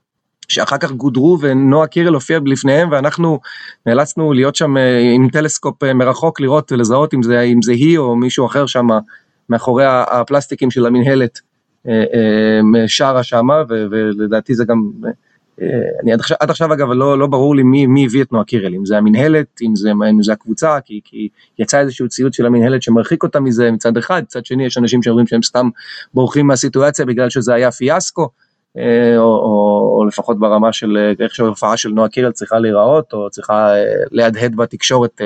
שאחר 0.47 0.77
כך 0.77 0.91
גודרו 0.91 1.37
ונועה 1.41 1.87
קירל 1.87 2.13
הופיע 2.13 2.39
לפניהם 2.45 2.91
ואנחנו 2.91 3.39
נאלצנו 3.85 4.33
להיות 4.33 4.55
שם 4.55 4.77
אה, 4.77 4.99
עם 5.15 5.29
טלסקופ 5.29 5.83
אה, 5.83 5.93
מרחוק 5.93 6.39
לראות 6.39 6.71
ולזהות 6.71 7.13
אם 7.13 7.23
זה, 7.23 7.41
אם 7.41 7.61
זה 7.61 7.71
היא 7.71 7.97
או 7.97 8.15
מישהו 8.15 8.45
אחר 8.45 8.65
שם 8.65 8.87
מאחורי 9.49 9.85
הפלסטיקים 9.87 10.71
של 10.71 10.85
המנהלת 10.85 11.39
אה, 11.87 12.83
שרה 12.87 13.23
שמה 13.23 13.63
ולדעתי 13.69 14.55
זה 14.55 14.65
גם 14.65 14.91
אני 16.03 16.13
עד 16.13 16.19
עכשיו, 16.19 16.37
עד 16.39 16.49
עכשיו 16.49 16.73
אגב 16.73 16.91
לא, 16.91 17.19
לא 17.19 17.27
ברור 17.27 17.55
לי 17.55 17.63
מי, 17.63 17.87
מי 17.87 18.05
הביא 18.05 18.21
את 18.21 18.31
נועה 18.31 18.43
קירל, 18.43 18.75
אם 18.75 18.85
זה 18.85 18.97
המינהלת, 18.97 19.61
אם 19.61 19.75
זה, 19.75 19.91
אם 20.09 20.23
זה 20.23 20.33
הקבוצה, 20.33 20.79
כי, 20.85 21.01
כי 21.03 21.29
יצא 21.59 21.79
איזשהו 21.79 22.07
ציוץ 22.09 22.35
של 22.35 22.45
המינהלת 22.45 22.81
שמרחיק 22.81 23.23
אותה 23.23 23.39
מזה 23.39 23.71
מצד 23.71 23.97
אחד, 23.97 24.21
מצד 24.23 24.45
שני 24.45 24.65
יש 24.65 24.77
אנשים 24.77 25.03
שאומרים 25.03 25.27
שהם 25.27 25.41
סתם 25.41 25.69
בורחים 26.13 26.47
מהסיטואציה 26.47 27.05
בגלל 27.05 27.29
שזה 27.29 27.53
היה 27.53 27.71
פיאסקו, 27.71 28.29
אה, 28.77 29.17
או, 29.17 29.23
או, 29.23 29.95
או 29.97 30.05
לפחות 30.05 30.39
ברמה 30.39 30.73
של 30.73 30.97
אה, 30.97 31.25
איך 31.25 31.35
שההופעה 31.35 31.77
של 31.77 31.89
נועה 31.89 32.09
קירל 32.09 32.31
צריכה 32.31 32.59
להיראות, 32.59 33.13
או 33.13 33.29
צריכה 33.29 33.73
להדהד 34.11 34.55
בתקשורת 34.55 35.21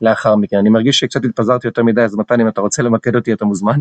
לאחר 0.00 0.36
מכן. 0.36 0.56
אני 0.56 0.70
מרגיש 0.70 0.98
שקצת 0.98 1.24
התפזרתי 1.24 1.66
יותר 1.66 1.82
מדי, 1.82 2.02
אז 2.02 2.16
מתן 2.16 2.40
אם 2.40 2.48
אתה 2.48 2.60
רוצה 2.60 2.82
למקד 2.82 3.16
אותי 3.16 3.32
אתה 3.32 3.44
מוזמן, 3.44 3.80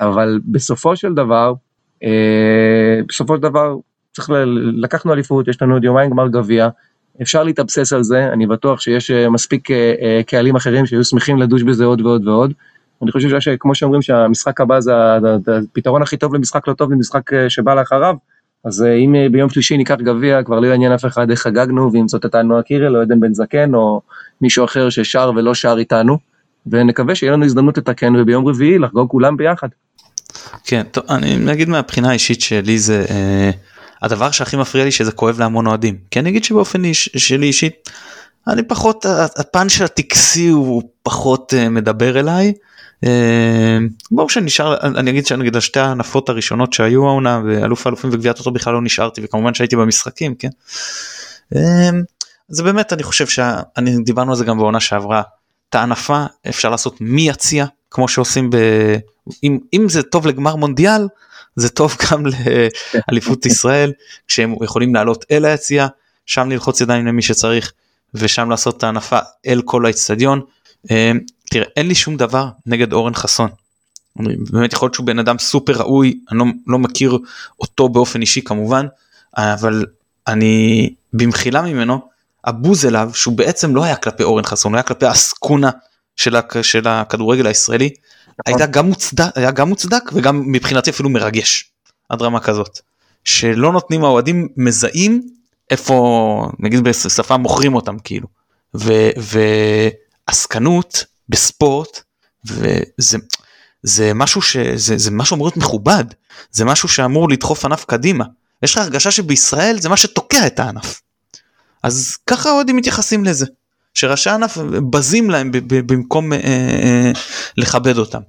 אבל 0.00 0.40
בסופו 0.44 0.96
של 0.96 1.14
דבר, 1.14 1.52
בסופו 3.08 3.36
של 3.36 3.42
דבר 3.42 3.76
צריך, 4.14 4.30
ל... 4.30 4.44
לקחנו 4.84 5.12
אליפות, 5.12 5.48
יש 5.48 5.62
לנו 5.62 5.74
עוד 5.74 5.84
יומיים 5.84 6.10
גמר 6.10 6.28
גביע, 6.28 6.68
אפשר 7.22 7.42
להתאבסס 7.42 7.92
על 7.92 8.02
זה, 8.02 8.28
אני 8.32 8.46
בטוח 8.46 8.80
שיש 8.80 9.10
אה, 9.10 9.30
מספיק 9.30 9.70
אה, 9.70 9.94
אה, 10.02 10.20
קהלים 10.26 10.56
אחרים 10.56 10.86
שהיו 10.86 11.04
שמחים 11.04 11.38
לדוש 11.38 11.62
בזה 11.62 11.84
עוד 11.84 12.00
ועוד 12.00 12.28
ועוד. 12.28 12.52
אני 13.02 13.12
חושב 13.12 13.40
שכמו 13.40 13.74
שאומרים 13.74 14.02
שהמשחק 14.02 14.60
הבא 14.60 14.80
זה 14.80 14.92
הפתרון 15.72 16.02
הכי 16.02 16.16
טוב 16.16 16.34
למשחק 16.34 16.68
לא 16.68 16.72
טוב 16.72 16.92
למשחק 16.92 17.48
שבא 17.48 17.74
לאחריו, 17.74 18.16
אז 18.64 18.84
אם 19.04 19.14
ביום 19.32 19.50
שלישי 19.50 19.76
ניקח 19.76 19.94
גביע, 19.94 20.42
כבר 20.42 20.60
לא 20.60 20.66
יעניין 20.66 20.92
אף 20.92 21.04
אחד 21.04 21.30
איך 21.30 21.40
חגגנו, 21.40 21.92
ואם 21.92 22.08
זאת 22.08 22.24
הייתה 22.24 22.42
נועה 22.42 22.62
קירל 22.62 22.96
או 22.96 23.02
עדן 23.02 23.20
בן 23.20 23.34
זקן 23.34 23.74
או 23.74 24.00
מישהו 24.40 24.64
אחר 24.64 24.90
ששר 24.90 25.32
ולא 25.36 25.54
שר 25.54 25.76
איתנו, 25.78 26.18
ונקווה 26.66 27.14
שיהיה 27.14 27.32
לנו 27.32 27.44
הזדמנות 27.44 27.78
לתקן 27.78 28.16
וביום 28.16 28.48
רביעי 28.48 28.78
לחגוג 28.78 29.10
כולם 29.10 29.36
ביחד. 29.36 29.68
כן, 30.64 30.82
טוב, 30.90 31.04
אני 31.10 31.52
אגיד 31.52 31.68
מהבחינה 31.68 32.10
האישית 32.10 32.40
שלי 32.40 32.78
זה... 32.78 33.04
אה... 33.10 33.50
הדבר 34.04 34.30
שהכי 34.30 34.56
מפריע 34.56 34.84
לי 34.84 34.90
שזה 34.90 35.12
כואב 35.12 35.38
להמון 35.38 35.66
אוהדים 35.66 35.98
כי 36.10 36.18
אני 36.18 36.30
אגיד 36.30 36.44
שבאופן 36.44 36.84
איש, 36.84 37.10
שלי 37.16 37.46
אישית 37.46 37.90
אני 38.48 38.62
פחות 38.62 39.06
הפן 39.36 39.68
של 39.68 39.84
הטקסי 39.84 40.48
הוא 40.48 40.82
פחות 41.02 41.52
uh, 41.52 41.68
מדבר 41.68 42.20
אליי. 42.20 42.52
Uh, 43.04 43.08
ברור 44.10 44.30
שנשאר 44.30 44.80
אני 44.80 45.10
אגיד 45.10 45.26
שנגיד 45.26 45.56
השתי 45.56 45.80
הענפות 45.80 46.28
הראשונות 46.28 46.72
שהיו 46.72 47.06
העונה 47.06 47.40
ואלוף 47.46 47.86
האלופים 47.86 48.10
וגביעת 48.12 48.38
אותו 48.38 48.50
בכלל 48.50 48.72
לא 48.72 48.82
נשארתי 48.82 49.20
וכמובן 49.24 49.54
שהייתי 49.54 49.76
במשחקים 49.76 50.34
כן. 50.34 50.48
Uh, 51.54 51.58
זה 52.48 52.62
באמת 52.62 52.92
אני 52.92 53.02
חושב 53.02 53.26
שאני 53.26 53.96
דיברנו 54.04 54.30
על 54.30 54.36
זה 54.36 54.44
גם 54.44 54.58
בעונה 54.58 54.80
שעברה 54.80 55.22
את 55.70 55.74
הענפה 55.74 56.24
אפשר 56.48 56.70
לעשות 56.70 57.00
מי 57.00 57.28
יציע 57.28 57.66
כמו 57.90 58.08
שעושים 58.08 58.50
ב... 58.50 58.56
אם, 59.42 59.58
אם 59.72 59.88
זה 59.88 60.02
טוב 60.02 60.26
לגמר 60.26 60.56
מונדיאל 60.56 61.08
זה 61.56 61.68
טוב 61.68 61.96
גם 62.10 62.24
לאליפות 62.26 63.46
ישראל 63.52 63.92
כשהם 64.28 64.54
יכולים 64.62 64.94
לעלות 64.94 65.24
אל 65.30 65.44
היציאה 65.44 65.86
שם 66.26 66.50
ללחוץ 66.50 66.80
ידיים 66.80 67.06
למי 67.06 67.22
שצריך 67.22 67.72
ושם 68.14 68.50
לעשות 68.50 68.76
את 68.76 68.82
ההנפה 68.82 69.18
אל 69.46 69.62
כל 69.64 69.86
האצטדיון. 69.86 70.40
אמ, 70.90 71.20
תראה 71.50 71.66
אין 71.76 71.88
לי 71.88 71.94
שום 71.94 72.16
דבר 72.16 72.48
נגד 72.66 72.92
אורן 72.92 73.14
חסון. 73.14 73.50
באמת 74.50 74.72
יכול 74.72 74.86
להיות 74.86 74.94
שהוא 74.94 75.06
בן 75.06 75.18
אדם 75.18 75.38
סופר 75.38 75.72
ראוי 75.72 76.20
אני 76.30 76.38
לא, 76.38 76.44
לא 76.66 76.78
מכיר 76.78 77.18
אותו 77.60 77.88
באופן 77.88 78.20
אישי 78.20 78.42
כמובן 78.42 78.86
אבל 79.36 79.86
אני 80.26 80.90
במחילה 81.12 81.62
ממנו 81.62 82.08
הבוז 82.44 82.86
אליו 82.86 83.10
שהוא 83.14 83.36
בעצם 83.36 83.76
לא 83.76 83.84
היה 83.84 83.96
כלפי 83.96 84.22
אורן 84.22 84.44
חסון 84.44 84.72
הוא 84.72 84.76
היה 84.76 84.82
כלפי 84.82 85.06
העסקונה 85.06 85.70
של, 86.16 86.36
של 86.62 86.88
הכדורגל 86.88 87.46
הישראלי. 87.46 87.90
הייתה 88.46 88.66
גם 88.66 88.86
מוצדק, 88.86 89.30
היה 89.34 89.50
גם 89.50 89.68
מוצדק 89.68 90.10
וגם 90.12 90.42
מבחינתי 90.46 90.90
אפילו 90.90 91.10
מרגש. 91.10 91.70
עד 92.08 92.22
רמה 92.22 92.40
כזאת. 92.40 92.80
שלא 93.24 93.72
נותנים 93.72 94.04
האוהדים 94.04 94.48
מזהים 94.56 95.22
איפה 95.70 96.48
נגיד 96.58 96.80
בשפה 96.80 97.36
מוכרים 97.36 97.74
אותם 97.74 97.98
כאילו. 97.98 98.26
ועסקנות 100.28 101.04
בספורט 101.28 102.00
וזה 102.46 103.18
זה 103.82 104.14
משהו 104.14 104.42
שזה 104.42 104.98
זה 104.98 105.10
משהו 105.10 105.34
אמור 105.34 105.46
להיות 105.46 105.56
מכובד. 105.56 106.04
זה 106.50 106.64
משהו 106.64 106.88
שאמור 106.88 107.28
לדחוף 107.28 107.64
ענף 107.64 107.84
קדימה. 107.84 108.24
יש 108.62 108.74
לך 108.74 108.80
הרגשה 108.82 109.10
שבישראל 109.10 109.80
זה 109.80 109.88
מה 109.88 109.96
שתוקע 109.96 110.46
את 110.46 110.60
הענף. 110.60 111.00
אז 111.82 112.16
ככה 112.26 112.50
האוהדים 112.50 112.76
מתייחסים 112.76 113.24
לזה. 113.24 113.46
שראשי 113.94 114.30
הענף 114.30 114.58
בזים 114.90 115.30
להם 115.30 115.50
במקום 115.66 116.32
אה, 116.32 116.38
אה, 116.38 117.12
לכבד 117.56 117.98
אותם. 117.98 118.20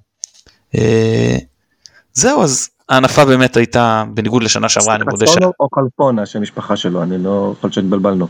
אה, 0.75 1.38
זהו 2.13 2.43
אז 2.43 2.69
הענפה 2.89 3.25
באמת 3.25 3.57
הייתה 3.57 4.03
בניגוד 4.13 4.43
לשנה 4.43 4.69
שעברה 4.69 4.95
אני 4.95 5.03
מודה 5.12 5.27
ש... 5.27 5.36
או 5.60 5.69
כלפון 5.69 6.19
השם 6.19 6.41
משפחה 6.41 6.75
שלו 6.75 7.03
אני 7.03 7.17
לא 7.17 7.53
יכול 7.57 7.72
שהתבלבלנו. 7.72 8.27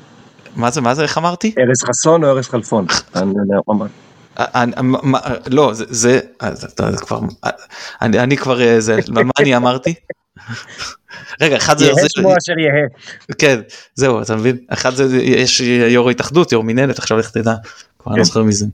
מה 0.55 0.71
זה 0.71 0.81
מה 0.81 0.95
זה 0.95 1.03
איך 1.03 1.17
אמרתי? 1.17 1.53
ארז 1.59 1.89
חסון 1.89 2.23
או 2.23 2.29
ארז 2.29 2.47
חלפון. 2.47 2.85
לא 5.47 5.71
זה 5.73 6.19
כבר 7.01 7.19
אני 8.03 8.37
כבר 8.37 8.79
זה 8.79 8.99
מה 9.09 9.31
אני 9.39 9.55
אמרתי 9.55 9.93
רגע 11.41 11.57
אחד 11.57 11.77
זה 11.77 11.85
יהא 11.85 11.95
שמו 12.07 12.29
אשר 12.29 12.59
יהא 12.59 12.87
כן 13.37 13.59
זהו 13.95 14.21
אתה 14.21 14.35
מבין 14.35 14.57
אחד 14.69 14.95
זה 14.95 15.17
יש 15.17 15.61
יו"ר 15.61 16.09
התאחדות 16.09 16.51
יו"ר 16.51 16.63
מינהלת 16.63 16.99
עכשיו 16.99 17.17
לך 17.17 17.29
תדע 17.29 17.53
כבר 17.99 18.11
אני 18.11 18.19
לא 18.19 18.23
כן. 18.23 18.27
זוכר 18.27 18.43
מזה 18.43 18.65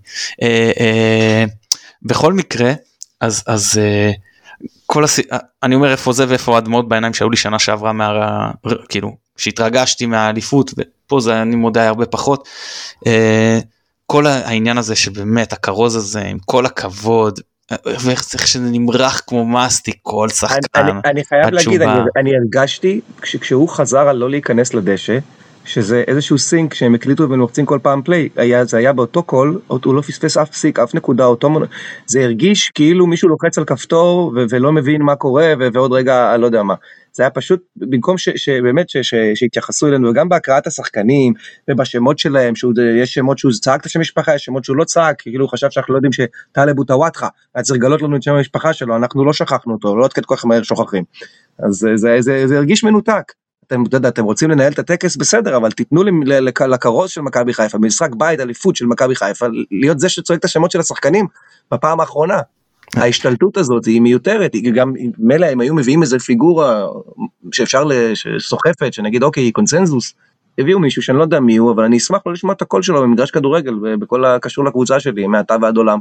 אה, 0.42 0.72
אה, 0.80 1.46
בכל 2.02 2.34
מקרה 2.34 2.74
אז 3.20 3.44
אז 3.48 3.80
כל 4.86 5.04
הס... 5.04 5.20
אני 5.64 5.76
אומר 5.76 5.92
איפה 5.92 6.14
זה 6.14 6.26
ואיפה 6.28 6.58
הדמעות 6.58 6.88
בעיניים 6.88 7.14
שהיו 7.14 7.30
לי 7.30 7.38
שנה 7.38 7.60
שעברה 7.60 7.94
מה... 7.94 8.52
כאילו 8.90 9.16
שהתרגשתי 9.38 10.06
מהאליפות 10.06 10.72
ופה 10.78 11.20
זה 11.20 11.42
אני 11.42 11.56
מודה 11.56 11.88
הרבה 11.88 12.06
פחות. 12.06 12.48
אה, 13.08 13.60
כל 14.06 14.28
העניין 14.28 14.78
הזה 14.78 14.96
שבאמת 14.96 15.54
הכרוז 15.54 15.96
הזה 15.96 16.22
עם 16.22 16.38
כל 16.46 16.66
הכבוד 16.66 17.40
ואיך 17.86 18.48
שזה 18.48 18.70
נמרח 18.72 19.22
כמו 19.28 19.46
מסטיק 19.46 19.96
כל 20.02 20.30
שחקן. 20.30 20.60
אני, 20.76 20.92
אני 21.06 21.26
חייב 21.26 21.50
להגיד, 21.50 21.82
אני, 21.82 22.00
אני 22.18 22.32
הרגשתי 22.36 23.02
כשהוא 23.22 23.70
חזר 23.70 24.08
על 24.08 24.18
לא 24.18 24.30
להיכנס 24.30 24.74
לדשא, 24.74 25.18
שזה 25.66 26.04
איזשהו 26.08 26.38
sync 26.38 26.74
שהם 26.74 26.96
הקליטו 26.96 27.30
והם 27.30 27.40
לוחצים 27.40 27.66
כל 27.66 27.80
פעם 27.82 28.02
play, 28.02 28.30
היה, 28.36 28.66
זה 28.66 28.78
היה 28.78 28.94
באותו 28.94 29.24
קול, 29.24 29.60
הוא 29.68 29.96
לא 29.96 30.02
פספס 30.02 30.38
אף 30.38 30.50
פסיק, 30.50 30.80
אף 30.80 30.96
נקודה, 30.96 31.26
אותו, 31.26 31.50
זה 32.06 32.24
הרגיש 32.24 32.72
כאילו 32.74 33.08
מישהו 33.08 33.30
לוחץ 33.30 33.58
על 33.58 33.66
כפתור 33.66 34.34
ו- 34.36 34.46
ולא 34.50 34.72
מבין 34.72 35.02
מה 35.02 35.16
קורה 35.16 35.54
ו- 35.60 35.68
ועוד 35.74 35.92
רגע, 35.94 36.38
לא 36.38 36.46
יודע 36.46 36.64
מה. 36.64 36.74
זה 37.14 37.24
היה 37.24 37.30
פשוט 37.30 37.62
במקום 37.76 38.18
ש, 38.18 38.30
שבאמת 38.30 38.90
ש, 38.90 38.98
ש, 38.98 39.14
שיתייחסו 39.36 39.88
אלינו 39.88 40.10
וגם 40.10 40.30
בהקראת 40.30 40.68
השחקנים 40.68 41.34
ובשמות 41.70 42.20
שלהם 42.20 42.56
שיש 42.56 43.14
שמות 43.14 43.38
שהוא 43.38 43.52
צעק 43.52 43.82
את 43.82 43.86
השם 43.86 44.00
משפחה 44.00 44.36
יש 44.36 44.46
שמות 44.46 44.64
שהוא 44.64 44.78
לא 44.78 44.84
צעק 44.84 45.22
כאילו 45.22 45.46
הוא 45.46 45.52
חשב 45.52 45.70
שאנחנו 45.70 45.94
לא 45.94 45.98
יודעים 45.98 46.12
שטלב 46.12 46.78
הוא 46.78 46.86
טוואטחה 46.86 47.28
היה 47.56 47.64
צריך 47.64 47.78
לגלות 47.78 48.02
לנו 48.02 48.16
את 48.16 48.24
שם 48.24 48.34
המשפחה 48.34 48.74
שלו 48.74 48.96
אנחנו 48.96 49.26
לא 49.26 49.34
שכחנו 49.34 49.74
אותו 49.74 49.98
לא 49.98 50.06
עד 50.06 50.14
כדי 50.14 50.26
כך 50.30 50.46
מהר 50.46 50.64
שוכחים. 50.64 51.04
אז 51.60 51.74
זה, 51.74 51.90
זה, 51.96 52.18
זה, 52.20 52.48
זה 52.48 52.58
הרגיש 52.58 52.84
מנותק. 52.84 53.34
אתם, 53.68 53.84
יודע, 53.94 54.10
אתם 54.10 54.24
רוצים 54.24 54.50
לנהל 54.50 54.72
את 54.72 54.80
הטקס 54.80 55.16
בסדר, 55.16 55.58
אבל 55.58 55.72
תיתנו 55.72 56.04
לכרוז 56.68 57.10
של 57.10 57.22
מכבי 57.22 57.54
חיפה, 57.54 57.78
במשחק 57.78 58.10
בית 58.16 58.40
אליפות 58.40 58.76
של 58.76 58.86
מכבי 58.86 59.16
חיפה, 59.16 59.46
להיות 59.72 60.00
זה 60.00 60.10
שצועק 60.10 60.40
את 60.40 60.46
השמות 60.46 60.72
של 60.72 60.80
השחקנים 60.80 61.28
בפעם 61.72 62.00
האחרונה. 62.00 62.40
ההשתלטות 62.96 63.58
הזאת 63.58 63.86
היא 63.86 64.02
מיותרת, 64.02 64.54
היא 64.54 64.74
גם, 64.74 64.94
מילא 65.18 65.46
הם 65.46 65.62
היו 65.62 65.76
מביאים 65.76 66.02
איזה 66.02 66.20
פיגורה 66.20 66.86
שאפשר, 67.52 67.84
סוחפת, 68.40 68.94
שנגיד 68.94 69.24
אוקיי, 69.24 69.52
קונצנזוס, 69.52 70.14
הביאו 70.58 70.80
מישהו 70.80 71.02
שאני 71.02 71.18
לא 71.18 71.24
יודע 71.24 71.40
מי 71.40 71.58
הוא, 71.58 71.72
אבל 71.72 71.84
אני 71.84 71.98
אשמח 71.98 72.20
לא 72.26 72.34
לשמוע 72.34 72.54
את 72.54 72.62
הקול 72.62 72.84
שלו 72.84 73.02
במגרש 73.02 73.32
כדורגל, 73.32 73.74
בכל 74.00 74.26
הקשור 74.26 74.66
לקבוצה 74.66 75.00
שלי, 75.00 75.28
מעתה 75.28 75.56
ועד 75.62 75.78
עולם. 75.78 76.00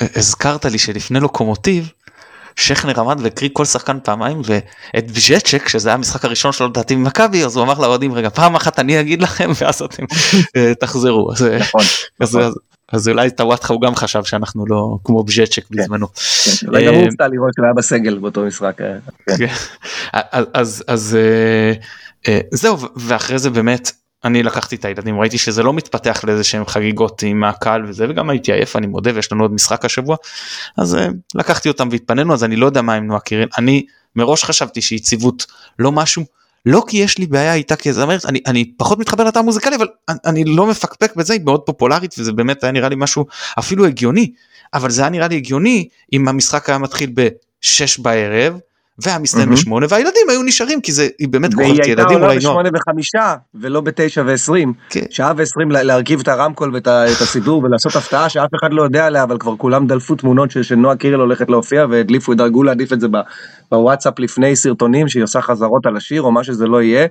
הזכרת 0.00 0.64
לי 0.64 0.78
שלפני 0.78 1.20
לוקומוטיב, 1.20 1.90
שכנר 2.56 3.00
עמד 3.00 3.20
והקריא 3.20 3.50
כל 3.52 3.64
שחקן 3.64 3.98
פעמיים 4.02 4.40
ואת 4.44 5.10
בז'צ'ק 5.10 5.68
שזה 5.68 5.88
היה 5.88 5.94
המשחק 5.94 6.24
הראשון 6.24 6.52
שלו 6.52 6.66
לדעתי 6.66 6.96
ממכבי 6.96 7.44
אז 7.44 7.56
הוא 7.56 7.64
אמר 7.64 7.80
לאוהדים 7.80 8.12
רגע 8.12 8.30
פעם 8.30 8.54
אחת 8.54 8.78
אני 8.78 9.00
אגיד 9.00 9.22
לכם 9.22 9.50
ואז 9.60 9.82
אתם 9.82 10.04
אה, 10.56 10.72
תחזרו 10.80 11.32
אז, 11.32 11.42
אה, 11.42 11.58
נכון, 11.58 11.80
אז, 12.20 12.36
נכון. 12.36 12.42
אז, 12.42 12.54
אז 12.92 13.08
אולי 13.08 13.30
טוואטחה 13.30 13.72
הוא 13.72 13.82
גם 13.82 13.94
חשב 13.94 14.24
שאנחנו 14.24 14.66
לא 14.66 14.98
כמו 15.04 15.24
בז'צ'ק 15.24 15.64
כן, 15.64 15.76
בזמנו. 15.76 16.06
כן, 16.14 16.66
אולי 16.66 16.86
גם 16.86 16.94
הוא 16.94 17.04
הופתע 17.04 17.28
לראות 17.28 17.50
שהוא 17.54 17.64
היה 17.64 17.74
בסגל 17.74 18.18
באותו 18.18 18.44
משחק. 18.44 18.78
כן. 19.38 19.46
אז 20.54 20.84
אז 20.86 21.18
זהו 22.50 22.76
ואחרי 22.96 23.38
זה 23.38 23.50
באמת 23.50 23.90
אני 24.24 24.42
לקחתי 24.42 24.76
את 24.76 24.84
הילדים 24.84 25.20
ראיתי 25.20 25.38
שזה 25.38 25.62
לא 25.62 25.72
מתפתח 25.72 26.24
לאיזה 26.24 26.44
שהם 26.44 26.66
חגיגות 26.66 27.22
עם 27.22 27.44
הקהל 27.44 27.84
וזה 27.84 28.06
וגם 28.08 28.30
הייתי 28.30 28.52
עייף 28.52 28.76
אני 28.76 28.86
מודה 28.86 29.10
ויש 29.14 29.32
לנו 29.32 29.44
עוד 29.44 29.52
משחק 29.52 29.84
השבוע 29.84 30.16
אז 30.78 30.98
לקחתי 31.34 31.68
אותם 31.68 31.88
והתפנינו 31.90 32.34
אז 32.34 32.44
אני 32.44 32.56
לא 32.56 32.66
יודע 32.66 32.82
מה 32.82 32.94
עם 32.94 33.06
נועה 33.06 33.20
קירל 33.20 33.48
אני 33.58 33.86
מראש 34.16 34.44
חשבתי 34.44 34.82
שיציבות 34.82 35.46
לא 35.78 35.92
משהו 35.92 36.24
לא 36.66 36.84
כי 36.88 36.96
יש 36.96 37.18
לי 37.18 37.26
בעיה 37.26 37.54
איתה 37.54 37.76
כזמרת 37.76 38.26
אני 38.26 38.40
אני 38.46 38.64
פחות 38.76 38.98
מתחבר 38.98 39.24
לתא 39.24 39.38
המוזיקלי 39.38 39.76
אבל 39.76 39.88
אני, 40.08 40.18
אני 40.26 40.44
לא 40.44 40.66
מפקפק 40.66 41.16
בזה 41.16 41.32
היא 41.32 41.40
מאוד 41.44 41.60
פופולרית 41.60 42.14
וזה 42.18 42.32
באמת 42.32 42.64
היה 42.64 42.72
נראה 42.72 42.88
לי 42.88 42.96
משהו 42.98 43.26
אפילו 43.58 43.86
הגיוני. 43.86 44.32
אבל 44.74 44.90
זה 44.90 45.02
היה 45.02 45.10
נראה 45.10 45.28
לי 45.28 45.36
הגיוני 45.36 45.88
אם 46.12 46.28
המשחק 46.28 46.68
היה 46.68 46.78
מתחיל 46.78 47.10
ב-6 47.14 48.02
בערב 48.02 48.58
והיה 48.98 49.18
מסתיים 49.18 49.48
mm-hmm. 49.48 49.52
בשמונה 49.52 49.86
והילדים 49.88 50.22
היו 50.28 50.42
נשארים 50.42 50.80
כי 50.80 50.92
זה 50.92 51.08
היא 51.18 51.28
באמת 51.28 51.54
כוכבת 51.54 51.86
ילדים 51.86 51.86
אולי 51.86 52.18
נוער. 52.18 52.28
והיא 52.28 52.38
הייתה 52.38 52.48
עולה 52.48 52.68
בשמונה 52.68 52.68
וחמישה 52.74 53.34
ולא 53.54 53.80
בתשע 53.80 54.22
ועשרים. 54.26 54.72
כן. 54.90 55.04
שעה 55.10 55.32
ועשרים 55.36 55.70
להרכיב 55.70 56.20
את 56.20 56.28
הרמקול 56.28 56.74
ואת 56.74 56.88
הסידור 57.20 57.64
ולעשות 57.64 57.96
הפתעה 57.96 58.28
שאף 58.28 58.48
אחד 58.60 58.72
לא 58.72 58.82
יודע 58.82 59.06
עליה 59.06 59.22
אבל 59.22 59.38
כבר 59.38 59.56
כולם 59.56 59.86
דלפו 59.86 60.14
תמונות 60.14 60.50
שנועה 60.62 60.96
קירל 60.96 61.20
הולכת 61.20 61.50
להופיע 61.50 61.86
והדליפו 61.90 62.34
דרגו 62.34 62.62
להדליף 62.62 62.92
את 62.92 63.00
זה 63.00 63.06
בוואטסאפ 63.70 64.18
לפני 64.18 64.56
סרטונים 64.56 65.08
שהיא 65.08 65.22
עושה 65.22 65.40
חזרות 65.40 65.86
על 65.86 65.96
השיר 65.96 66.22
או 66.22 66.32
מה 66.32 66.44
שזה 66.44 66.66
לא 66.66 66.82
יהיה 66.82 67.06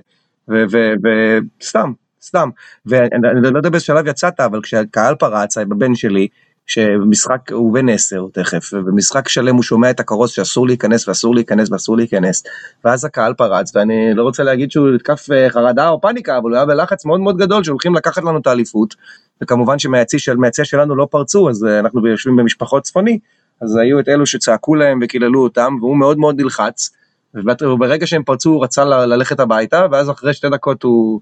וסתם 0.48 1.92
סתם 2.22 2.48
ואני 2.86 3.52
לא 3.52 3.58
יודע 3.58 3.70
באיזה 3.70 3.84
שלב 3.84 4.06
יצאת 4.06 4.40
אבל 4.40 4.60
כשהקהל 4.62 5.14
פרץ 5.14 5.58
הבן 5.58 5.94
שלי. 5.94 6.28
שמשחק 6.66 7.52
הוא 7.52 7.74
בן 7.74 7.88
עשר 7.88 8.26
תכף 8.32 8.70
ובמשחק 8.72 9.28
שלם 9.28 9.54
הוא 9.54 9.62
שומע 9.62 9.90
את 9.90 10.00
הכרוז 10.00 10.30
שאסור 10.30 10.66
להיכנס 10.66 11.08
ואסור 11.08 11.34
להיכנס 11.34 11.70
ואסור 11.72 11.96
להיכנס. 11.96 12.42
ואז 12.84 13.04
הקהל 13.04 13.34
פרץ 13.34 13.76
ואני 13.76 14.14
לא 14.14 14.22
רוצה 14.22 14.42
להגיד 14.42 14.70
שהוא 14.70 14.94
התקף 14.94 15.26
אה, 15.32 15.50
חרדה 15.50 15.88
או 15.88 16.00
פאניקה 16.00 16.38
אבל 16.38 16.50
הוא 16.50 16.56
היה 16.56 16.66
בלחץ 16.66 17.04
מאוד 17.04 17.20
מאוד 17.20 17.36
גדול 17.36 17.64
שהולכים 17.64 17.94
לקחת 17.94 18.24
לנו 18.24 18.38
את 18.38 18.46
האליפות. 18.46 18.94
וכמובן 19.42 19.78
שמהיציע 19.78 20.18
של, 20.20 20.36
שלנו 20.62 20.96
לא 20.96 21.08
פרצו 21.10 21.50
אז 21.50 21.64
אה, 21.64 21.78
אנחנו 21.78 22.06
יושבים 22.06 22.36
במשפחות 22.36 22.82
צפוני. 22.82 23.18
אז 23.62 23.76
היו 23.76 24.00
את 24.00 24.08
אלו 24.08 24.26
שצעקו 24.26 24.74
להם 24.74 24.98
וקיללו 25.02 25.42
אותם 25.42 25.76
והוא 25.80 25.96
מאוד 25.96 26.18
מאוד 26.18 26.40
נלחץ. 26.40 26.90
וברגע 27.62 28.06
שהם 28.06 28.22
פרצו 28.22 28.50
הוא 28.50 28.64
רצה 28.64 28.84
ללכת 28.84 29.40
הביתה 29.40 29.86
ואז 29.92 30.10
אחרי 30.10 30.34
שתי 30.34 30.48
דקות 30.48 30.82
הוא 30.82 31.20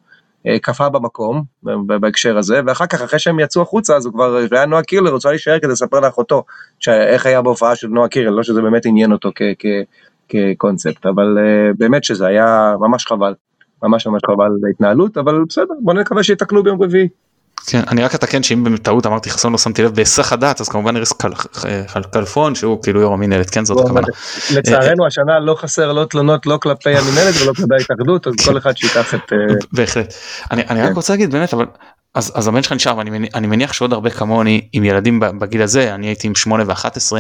קפא 0.63 0.89
במקום 0.89 1.43
בהקשר 1.87 2.39
הזה 2.39 2.61
ואחר 2.67 2.87
כך 2.87 3.03
אחרי 3.03 3.19
שהם 3.19 3.41
יצאו 3.41 3.63
החוצה 3.63 3.97
אז 3.97 4.07
הוא 4.07 4.13
כבר 4.13 4.39
היה 4.51 4.67
נועה 4.67 4.83
קירלר 4.83 5.11
רוצה 5.11 5.31
להישאר 5.31 5.59
כדי 5.59 5.73
לספר 5.73 6.01
לאחותו 6.01 6.45
איך 6.89 7.27
היה 7.27 7.43
בהופעה 7.43 7.77
של 7.77 7.89
נועה 7.89 8.09
קירל 8.09 8.33
לא 8.33 8.43
שזה 8.43 8.63
באמת 8.63 8.87
עניין 8.87 9.13
אותו 9.13 9.31
כקונספט 10.29 11.07
אבל 11.07 11.39
אה, 11.39 11.73
באמת 11.79 12.05
שזה 12.05 12.27
היה 12.27 12.75
ממש 12.81 13.07
חבל 13.07 13.35
ממש 13.83 14.07
ממש 14.07 14.23
חבל 14.27 14.51
להתנהלות 14.63 15.17
אבל 15.17 15.45
בסדר 15.49 15.75
בוא 15.81 15.95
נקווה 15.95 16.23
שיתקנו 16.23 16.63
ביום 16.63 16.83
רביעי. 16.83 17.09
כן, 17.67 17.81
אני 17.89 18.05
רק 18.05 18.15
אתקן 18.15 18.43
שאם 18.43 18.65
בטעות 18.65 19.07
אמרתי 19.07 19.31
חסון 19.31 19.53
לא 19.53 19.59
שמתי 19.59 19.83
לב 19.83 19.95
בהיסח 19.95 20.33
הדעת 20.33 20.61
אז 20.61 20.69
כמובן 20.69 20.95
נראה 20.95 21.07
כלפון 22.13 22.55
שהוא 22.55 22.83
כאילו 22.83 23.01
יו"ר 23.01 23.15
המינהלת 23.15 23.51
כן 23.51 23.65
זאת 23.65 23.79
הכוונה. 23.85 24.07
לצערנו 24.55 25.07
השנה 25.07 25.39
לא 25.41 25.55
חסר 25.55 25.93
לא 25.93 26.05
תלונות 26.05 26.47
לא 26.47 26.59
כלפי 26.63 26.97
המינהלת 26.97 27.35
ולא 27.43 27.53
כלפי 27.53 27.75
ההתאחדות 27.79 28.27
אז 28.27 28.33
כל 28.45 28.59
אחד 28.59 28.77
שיקח 28.77 29.15
את. 29.15 29.33
אה, 29.33 29.39
בהחלט. 29.73 30.15
אני 30.51 30.83
רק 30.83 30.89
כן. 30.89 30.95
רוצה 30.95 31.13
להגיד 31.13 31.31
באמת 31.31 31.55
אבל 31.55 31.67
אז, 32.15 32.33
אז 32.35 32.49
הבן 32.49 32.63
שלך 32.63 32.73
נשאר 32.73 32.97
ואני 32.97 33.11
מניח, 33.11 33.31
אני 33.35 33.47
מניח 33.47 33.73
שעוד 33.73 33.93
הרבה 33.93 34.11
כמוני 34.11 34.69
עם 34.73 34.85
ילדים 34.85 35.21
בגיל 35.21 35.63
הזה 35.63 35.95
אני 35.95 36.07
הייתי 36.07 36.27
עם 36.27 36.35
8 36.35 36.65
ו-11 36.67 37.17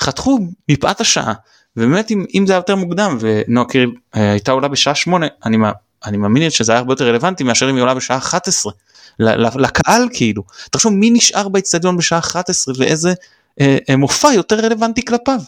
חתכו 0.00 0.38
מפאת 0.68 1.00
השעה 1.00 1.32
ובאמת 1.76 2.10
אם, 2.10 2.24
אם 2.34 2.46
זה 2.46 2.52
היה 2.52 2.58
יותר 2.58 2.76
מוקדם 2.76 3.18
ונועה 3.20 3.66
קירל 3.66 3.90
אה, 4.16 4.30
הייתה 4.30 4.52
עולה 4.52 4.68
בשעה 4.68 4.94
8 4.94 5.26
אני, 5.44 5.56
אני 6.04 6.16
מאמין 6.16 6.50
שזה 6.50 6.72
היה 6.72 6.78
הרבה 6.78 6.92
יותר 6.92 7.08
רלוונטי 7.08 7.44
מאשר 7.44 7.70
אם 7.70 7.74
היא 7.74 7.82
עולה 7.82 7.94
בשעה 7.94 8.16
11 8.16 8.72
לקהל 9.18 10.08
כאילו 10.12 10.42
תחשוב 10.70 10.92
מי 10.92 11.10
נשאר 11.10 11.48
באצטדיון 11.48 11.96
בשעה 11.96 12.18
11 12.18 12.74
ואיזה 12.78 13.12
אה, 13.60 13.78
אה, 13.90 13.96
מופע 13.96 14.32
יותר 14.32 14.56
רלוונטי 14.60 15.04
כלפיו. 15.04 15.40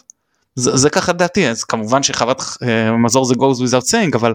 זה, 0.55 0.77
זה 0.77 0.89
ככה 0.89 1.13
דעתי 1.13 1.47
אז 1.49 1.63
כמובן 1.63 2.03
שחוות 2.03 2.41
אה, 2.63 2.97
מזור 2.97 3.25
זה 3.25 3.33
goes 3.33 3.69
without 3.69 3.85
saying 3.91 4.15
אבל 4.15 4.33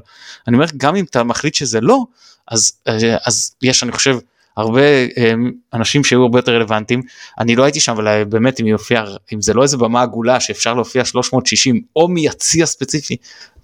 אני 0.49 0.57
אומר 0.57 0.67
גם 0.77 0.97
אם 0.97 1.05
אתה 1.05 1.25
מחליט 1.25 1.55
שזה 1.55 1.81
לא 1.81 2.05
אז 2.49 2.73
אה, 2.89 3.17
אז 3.27 3.55
יש 3.63 3.83
אני 3.83 3.93
חושב 3.93 4.19
הרבה 4.57 4.81
אה, 4.83 5.33
אנשים 5.75 6.05
שהיו 6.05 6.23
הרבה 6.23 6.39
יותר 6.39 6.53
רלוונטיים. 6.53 7.03
אני 7.39 7.57
לא 7.57 7.65
הייתי 7.65 7.81
שם 7.81 7.93
אבל 7.93 8.25
באמת 8.25 8.61
אם 8.61 8.67
יופיע 8.67 9.05
אם 9.33 9.41
זה 9.43 9.55
לא 9.55 9.63
איזה 9.63 9.77
במה 9.77 10.03
עגולה 10.03 10.41
שאפשר 10.41 10.75
להופיע 10.75 11.05
360 11.05 11.81
או 11.97 12.09
מיציע 12.09 12.67
ספציפי 12.67 13.17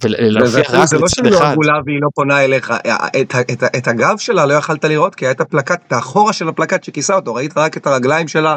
ולהופיע 0.03 0.62
רק 0.68 0.88
זה 0.88 0.99
לא 0.99 1.09
שהיא 1.09 1.31
לא 1.31 1.46
עגולה 1.46 1.72
והיא 1.87 1.99
לא 2.03 2.09
פונה 2.14 2.44
אליך 2.44 2.75
את, 3.20 3.35
את, 3.40 3.51
את, 3.53 3.62
את 3.77 3.88
הגב 3.88 4.14
שלה 4.18 4.46
לא 4.46 4.55
יכלת 4.55 4.85
לראות 4.85 5.14
כי 5.14 5.25
היה 5.25 5.33
את 5.33 5.40
הפלקט 5.40 5.81
את 5.87 5.92
האחורה 5.92 6.33
של 6.33 6.49
הפלקט 6.49 6.85
שכיסה 6.85 7.14
אותו 7.14 7.35
ראית 7.35 7.53
רק 7.57 7.77
את 7.77 7.87
הרגליים 7.87 8.29
שלה 8.29 8.57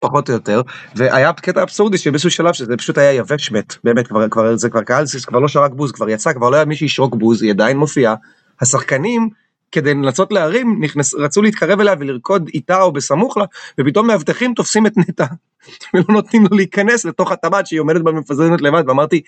פחות 0.00 0.28
או 0.28 0.34
יותר. 0.34 0.62
והיה 0.96 1.32
קטע 1.32 1.62
אבסורדי 1.62 1.98
שבאיזשהו 1.98 2.30
שלב 2.30 2.52
שזה 2.52 2.76
פשוט 2.76 2.98
היה 2.98 3.12
יבש 3.12 3.50
מת. 3.50 3.74
באמת 3.84 4.08
כבר 4.08 4.28
כבר 4.28 4.56
זה 4.56 4.70
כבר 4.70 4.82
קהל 4.82 5.06
זה 5.06 5.18
כבר 5.26 5.38
לא 5.38 5.48
שרק 5.48 5.72
בוז 5.74 5.92
כבר 5.92 6.08
יצא 6.08 6.32
כבר 6.32 6.50
לא 6.50 6.56
היה 6.56 6.64
מי 6.64 6.76
שישרוק 6.76 7.14
בוז 7.14 7.42
היא 7.42 7.50
עדיין 7.50 7.76
מופיעה. 7.76 8.14
השחקנים 8.60 9.28
כדי 9.72 9.94
לנסות 9.94 10.32
להרים, 10.32 10.76
נכנס, 10.80 11.14
רצו 11.14 11.42
להתקרב 11.42 11.80
אליה 11.80 11.94
ולרקוד 11.98 12.48
איתה 12.54 12.82
או 12.82 12.92
בסמוך 12.92 13.36
לה, 13.36 13.44
ופתאום 13.80 14.06
מאבטחים 14.06 14.54
תופסים 14.54 14.86
את 14.86 14.92
נטע, 14.96 15.26
ולא 15.94 16.04
נותנים 16.08 16.42
לו 16.50 16.56
להיכנס 16.56 17.04
לתוך 17.04 17.32
הטבעת 17.32 17.66
שהיא 17.66 17.80
עומדת 17.80 18.02
במפזרת 18.02 18.60
לבד, 18.60 18.82
ואמרתי, 18.86 19.20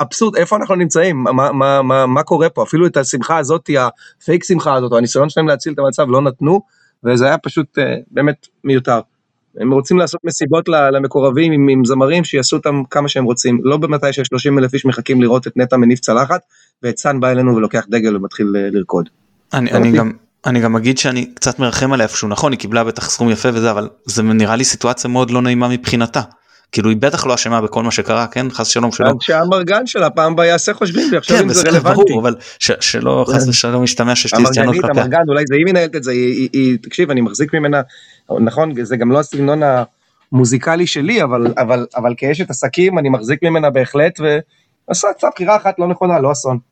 אבסורד, 0.00 0.36
איפה 0.36 0.56
אנחנו 0.56 0.74
נמצאים? 0.74 1.16
מה, 1.16 1.52
מה, 1.52 1.82
מה, 1.82 2.06
מה 2.06 2.22
קורה 2.22 2.48
פה? 2.48 2.62
אפילו 2.62 2.86
את 2.86 2.96
השמחה 2.96 3.38
הזאת, 3.38 3.70
הפייק 4.20 4.44
שמחה 4.44 4.74
הזאת, 4.74 4.92
או 4.92 4.98
הניסיון 4.98 5.28
שלהם 5.28 5.48
להציל 5.48 5.72
את 5.72 5.78
המצב, 5.78 6.06
לא 6.08 6.22
נתנו, 6.22 6.60
וזה 7.04 7.26
היה 7.26 7.38
פשוט 7.38 7.78
uh, 7.78 7.82
באמת 8.10 8.46
מיותר. 8.64 9.00
הם 9.56 9.72
רוצים 9.72 9.98
לעשות 9.98 10.20
מסיבות 10.24 10.68
למקורבים 10.68 11.52
עם, 11.52 11.68
עם 11.68 11.84
זמרים 11.84 12.24
שיעשו 12.24 12.56
אותם 12.56 12.82
כמה 12.90 13.08
שהם 13.08 13.24
רוצים, 13.24 13.60
לא 13.62 13.76
במתי 13.76 14.12
ש-30 14.12 14.58
אלף 14.58 14.74
איש 14.74 14.86
מחכים 14.86 15.22
לראות 15.22 15.46
את 15.46 15.56
נטע 15.56 15.76
מניף 15.76 16.00
צלחת, 16.00 16.40
ואת 16.82 16.98
סאן 16.98 17.20
בא 17.20 17.30
אלינו 17.30 17.56
ולוקח 17.56 17.86
דגל 17.88 18.16
ומתחיל 18.16 18.56
אה, 18.56 18.68
לרקוד. 18.70 19.08
אני, 19.54 19.72
אני 19.72 19.92
גם 19.92 20.12
אני 20.46 20.60
גם 20.60 20.76
אגיד 20.76 20.98
שאני 20.98 21.34
קצת 21.34 21.58
מרחם 21.58 21.92
עליה 21.92 22.06
איפשהו 22.06 22.28
נכון 22.28 22.52
היא 22.52 22.58
קיבלה 22.58 22.84
בטח 22.84 23.10
סכום 23.10 23.30
יפה 23.30 23.48
וזה 23.54 23.70
אבל 23.70 23.88
זה 24.04 24.22
נראה 24.22 24.56
לי 24.56 24.64
סיטואציה 24.64 25.10
מאוד 25.10 25.30
לא 25.30 25.42
נעימה 25.42 25.68
מבחינתה. 25.68 26.20
כאילו 26.72 26.88
היא 26.88 26.96
בטח 26.96 27.26
לא 27.26 27.34
אשמה 27.34 27.60
בכל 27.60 27.82
מה 27.82 27.90
שקרה 27.90 28.26
כן 28.26 28.50
חס 28.50 28.66
שלום 28.66 28.92
שלא. 28.92 29.12
שהאמרגן 29.20 29.86
שלה 29.86 30.10
פעם 30.10 30.32
הבאה 30.32 30.46
יעשה 30.46 30.74
חושבים 30.74 31.08
ויחשוב 31.12 31.36
כן, 31.36 31.42
אם 31.42 31.52
זה 31.52 31.68
רלוונטי. 31.68 32.12
ברור, 32.12 32.20
אבל 32.22 32.34
ש, 32.58 32.70
שלא 32.80 33.24
חס 33.28 33.48
ושלום 33.48 33.82
משתמע 33.82 34.14
שיש 34.14 34.34
לי 34.34 34.46
סטיונות 34.46 34.74
כלפיה. 34.74 34.90
אמרגן 34.90 35.22
אולי 35.28 35.44
זה 35.48 35.54
היא 35.54 35.64
מנהלת 35.64 35.96
את 35.96 36.02
זה 36.02 36.10
היא, 36.10 36.34
היא, 36.34 36.48
היא 36.52 36.78
תקשיב 36.82 37.10
אני 37.10 37.20
מחזיק 37.20 37.54
ממנה 37.54 37.80
נכון 38.40 38.84
זה 38.84 38.96
גם 38.96 39.12
לא 39.12 39.20
הסגנון 39.20 39.60
המוזיקלי 40.32 40.86
שלי 40.86 41.22
אבל 41.22 41.46
אבל 41.58 41.86
אבל 41.96 42.14
כאשת 42.16 42.50
עסקים 42.50 42.98
אני 42.98 43.08
מחזיק 43.08 43.42
ממנה 43.42 43.70
בהחלט 43.70 44.20
ועשה 44.88 45.08
בחירה 45.34 45.56
אחת 45.56 45.78
לא 45.78 45.88
נכונה 45.88 46.20
לא 46.20 46.32
אסון. 46.32 46.71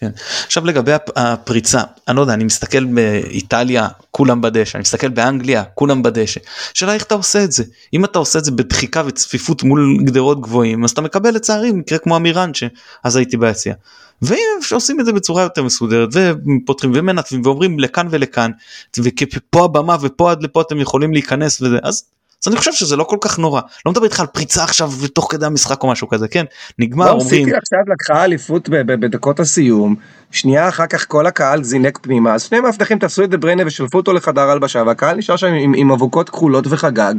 כן. 0.00 0.10
עכשיו 0.46 0.66
לגבי 0.66 0.92
הפריצה 1.16 1.80
אני 2.08 2.16
לא 2.16 2.20
יודע 2.20 2.34
אני 2.34 2.44
מסתכל 2.44 2.84
באיטליה 2.84 3.88
כולם 4.10 4.40
בדשא 4.40 4.78
אני 4.78 4.82
מסתכל 4.82 5.08
באנגליה 5.08 5.64
כולם 5.74 6.02
בדשא 6.02 6.40
שאלה 6.74 6.94
איך 6.94 7.02
אתה 7.02 7.14
עושה 7.14 7.44
את 7.44 7.52
זה 7.52 7.64
אם 7.94 8.04
אתה 8.04 8.18
עושה 8.18 8.38
את 8.38 8.44
זה 8.44 8.50
בדחיקה 8.50 9.02
וצפיפות 9.06 9.62
מול 9.62 9.98
גדרות 10.04 10.40
גבוהים 10.40 10.84
אז 10.84 10.90
אתה 10.90 11.00
מקבל 11.00 11.30
לצערי 11.30 11.72
מקרה 11.72 11.98
כמו 11.98 12.16
אמירן 12.16 12.54
שאז 12.54 13.16
הייתי 13.16 13.36
ביציע. 13.36 13.74
ואם 14.22 14.58
שעושים 14.62 15.00
את 15.00 15.06
זה 15.06 15.12
בצורה 15.12 15.42
יותר 15.42 15.62
מסודרת 15.62 16.08
ופותחים 16.12 16.92
ומנתבים 16.94 17.42
ואומרים 17.44 17.78
לכאן 17.78 18.08
ולכאן 18.10 18.50
ופה 18.98 19.64
הבמה 19.64 19.96
ופה 20.00 20.30
עד 20.30 20.42
לפה 20.42 20.60
אתם 20.60 20.80
יכולים 20.80 21.12
להיכנס 21.12 21.62
וזה 21.62 21.78
אז 21.82 22.04
אז 22.46 22.52
אני 22.52 22.56
חושב 22.56 22.72
שזה 22.72 22.96
לא 22.96 23.04
כל 23.04 23.16
כך 23.20 23.38
נורא 23.38 23.60
לא 23.86 23.92
מדבר 23.92 24.04
איתך 24.04 24.20
על 24.20 24.26
פריצה 24.26 24.64
עכשיו 24.64 24.90
תוך 25.14 25.32
כדי 25.32 25.46
המשחק 25.46 25.82
או 25.82 25.88
משהו 25.88 26.08
כזה 26.08 26.28
כן 26.28 26.44
נגמר 26.78 27.14
לא, 27.14 27.20
סיטי 27.20 27.54
עכשיו 27.54 27.78
לקחה 27.92 28.24
אליפות 28.24 28.68
בדקות 28.68 29.40
הסיום, 29.40 29.94
שנייה 30.30 30.68
אחר 30.68 30.86
כך 30.86 31.08
כל 31.08 31.26
הקהל 31.26 31.62
זינק 31.62 31.98
פנימה, 32.02 32.34
אז 32.34 32.42
שני 32.42 32.60
מאבטחים 32.60 32.98
תפסו 32.98 33.24
את 33.24 33.30
דה 33.30 33.36
בריינה 33.36 33.62
ושלפו 33.66 33.98
אותו 33.98 34.12
לחדר 34.12 34.50
הלבשה, 34.50 34.82
והקהל 34.86 35.16
נשאר 35.16 35.36
שם 35.36 35.46
עם, 35.46 35.72
עם 35.76 35.92
אבוקות 35.92 36.30
כחולות 36.30 36.64
וחגג. 36.68 37.14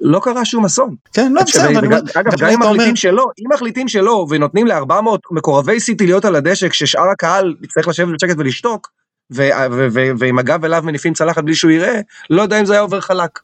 לא 0.00 0.20
קרה 0.22 0.44
שום 0.44 0.64
אסון. 0.64 0.94
כן 1.12 1.32
לא 1.32 1.42
בסדר 1.42 1.80
אומר, 1.86 1.98
אגב, 2.14 2.32
גם 2.38 2.48
אם 2.48 2.60
מחליטים 2.60 2.96
שלא, 2.96 3.26
אם 3.40 3.52
מחליטים 3.54 3.88
שלא, 3.88 4.26
ונותנים 4.30 4.66
ל-400 4.66 5.18
מקורבי 5.30 5.80
סיטי 5.80 6.06
להיות 6.06 6.24
על 6.24 6.36
הדשא, 6.36 6.68
כששאר 6.68 7.10
הקהל 7.12 7.54
יצטרך 7.62 7.88
לשבת 7.88 8.14
בשקט 8.14 8.34
ולשתוק, 8.38 8.88
ועם 10.18 10.38
הגב 10.38 10.64
אליו 10.64 10.82
מניפים 10.86 11.12
צלחת 11.12 11.44
בלי 11.44 11.54
שהוא 11.54 11.70
יראה, 11.70 12.00
לא 12.30 12.42
יודע 12.42 12.60
אם 12.60 12.64
זה 12.64 12.72
היה 12.72 12.82
עובר 12.82 13.00
חלק. 13.00 13.38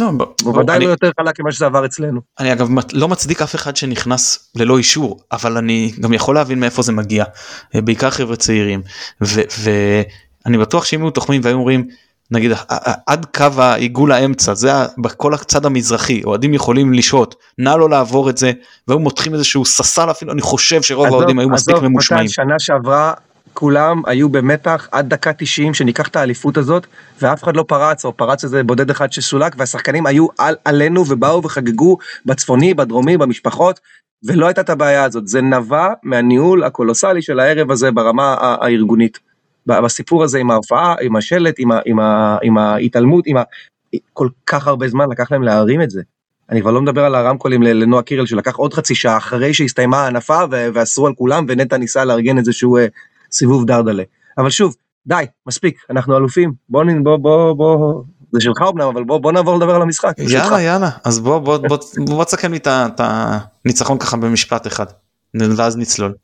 לא, 0.00 0.10
ב- 0.10 0.22
הוא 0.42 0.58
ודאי 0.58 0.76
אני- 0.76 0.84
לא 0.84 0.90
יותר 0.90 1.10
חלק 1.20 1.40
ממה 1.40 1.52
שזה 1.52 1.66
עבר 1.66 1.86
אצלנו. 1.86 2.20
אני 2.38 2.52
אגב 2.52 2.68
לא 2.92 3.08
מצדיק 3.08 3.42
אף 3.42 3.54
אחד 3.54 3.76
שנכנס 3.76 4.50
ללא 4.54 4.78
אישור 4.78 5.20
אבל 5.32 5.56
אני 5.56 5.92
גם 6.00 6.12
יכול 6.12 6.34
להבין 6.34 6.60
מאיפה 6.60 6.82
זה 6.82 6.92
מגיע 6.92 7.24
אה, 7.74 7.80
בעיקר 7.80 8.10
חבר'ה 8.10 8.36
צעירים 8.36 8.82
ואני 9.20 10.58
בטוח 10.58 10.84
שאם 10.84 11.02
היו 11.02 11.10
תוחמים 11.10 11.40
והיו 11.44 11.56
אומרים 11.56 11.86
נגיד 12.30 12.50
עד 13.06 13.26
קו 13.36 13.44
העיגול 13.58 14.12
האמצע 14.12 14.54
זה 14.54 14.70
בכל 14.98 15.34
הצד 15.34 15.66
המזרחי 15.66 16.22
אוהדים 16.24 16.54
יכולים 16.54 16.92
לשהות 16.92 17.34
נא 17.58 17.70
לא 17.78 17.90
לעבור 17.90 18.30
את 18.30 18.38
זה 18.38 18.52
והיו 18.88 18.98
מותחים 18.98 19.34
איזשהו 19.34 19.64
ססל 19.64 20.10
אפילו 20.10 20.32
אני 20.32 20.42
חושב 20.42 20.82
שרוב 20.82 21.06
האוהדים 21.06 21.38
היו 21.38 21.48
מספיק 21.48 21.76
ממושמעים. 21.76 22.28
שנה 22.28 22.54
שעברה 22.58 23.12
כולם 23.54 24.02
היו 24.06 24.28
במתח 24.28 24.88
עד 24.92 25.08
דקה 25.08 25.32
90 25.32 25.74
שניקח 25.74 26.08
את 26.08 26.16
האליפות 26.16 26.56
הזאת 26.56 26.86
ואף 27.22 27.44
אחד 27.44 27.56
לא 27.56 27.64
פרץ 27.68 28.04
או 28.04 28.16
פרץ 28.16 28.44
איזה 28.44 28.62
בודד 28.62 28.90
אחד 28.90 29.12
שסולק 29.12 29.54
והשחקנים 29.58 30.06
היו 30.06 30.26
על, 30.38 30.54
עלינו 30.64 31.04
ובאו 31.08 31.42
וחגגו 31.42 31.98
בצפוני 32.26 32.74
בדרומי 32.74 33.16
במשפחות 33.16 33.80
ולא 34.24 34.46
הייתה 34.46 34.60
את 34.60 34.70
הבעיה 34.70 35.04
הזאת 35.04 35.28
זה 35.28 35.42
נבע 35.42 35.88
מהניהול 36.02 36.64
הקולוסלי 36.64 37.22
של 37.22 37.40
הערב 37.40 37.70
הזה 37.70 37.90
ברמה 37.90 38.36
הארגונית. 38.40 39.18
בסיפור 39.66 40.24
הזה 40.24 40.38
עם 40.38 40.50
ההופעה 40.50 40.94
עם 41.00 41.16
השלט 41.16 41.54
עם, 41.58 41.72
ה, 41.72 41.78
עם, 41.86 42.00
ה, 42.00 42.38
עם 42.42 42.58
ההתעלמות 42.58 43.24
עם 43.26 43.36
ה... 43.36 43.42
כל 44.12 44.28
כך 44.46 44.66
הרבה 44.66 44.88
זמן 44.88 45.10
לקח 45.10 45.32
להם 45.32 45.42
להרים 45.42 45.82
את 45.82 45.90
זה. 45.90 46.02
אני 46.50 46.60
כבר 46.60 46.70
לא 46.70 46.82
מדבר 46.82 47.04
על 47.04 47.14
הרמקולים 47.14 47.62
לנועה 47.62 48.02
קירל 48.02 48.26
שלקח 48.26 48.56
עוד 48.56 48.74
חצי 48.74 48.94
שעה 48.94 49.16
אחרי 49.16 49.54
שהסתיימה 49.54 49.96
ההנפה 49.96 50.40
ואסרו 50.50 51.06
על 51.06 51.14
כולם 51.14 51.44
ונטע 51.48 51.76
ניסה 51.76 52.04
לארגן 52.04 52.38
איזשהו 52.38 52.76
אה, 52.76 52.86
סיבוב 53.32 53.66
דרדלה. 53.66 54.02
אבל 54.38 54.50
שוב, 54.50 54.74
די, 55.06 55.24
מספיק, 55.46 55.78
אנחנו 55.90 56.16
אלופים, 56.16 56.52
בוא, 56.68 56.84
נ- 56.84 57.04
בוא, 57.04 57.16
בוא, 57.16 57.52
בוא, 57.52 58.02
זה 58.32 58.40
שלך 58.40 58.62
אמנם, 58.72 58.88
אבל 58.88 59.04
בוא, 59.04 59.18
בוא 59.18 59.32
נעבור 59.32 59.56
לדבר 59.56 59.74
על 59.74 59.82
המשחק. 59.82 60.14
יאללה 60.18 60.62
יאללה 60.62 60.90
אז 61.04 61.20
בוא 61.20 61.38
בוא 61.38 61.56
בוא 61.56 61.78
בוא 62.06 62.24
תסכם 62.24 62.52
לי 62.52 62.58
את 62.66 63.00
הניצחון 63.00 63.98
ככה 63.98 64.16
במשפט 64.16 64.66
אחד 64.66 64.86
ואז 65.34 65.76
נצלול. 65.76 66.14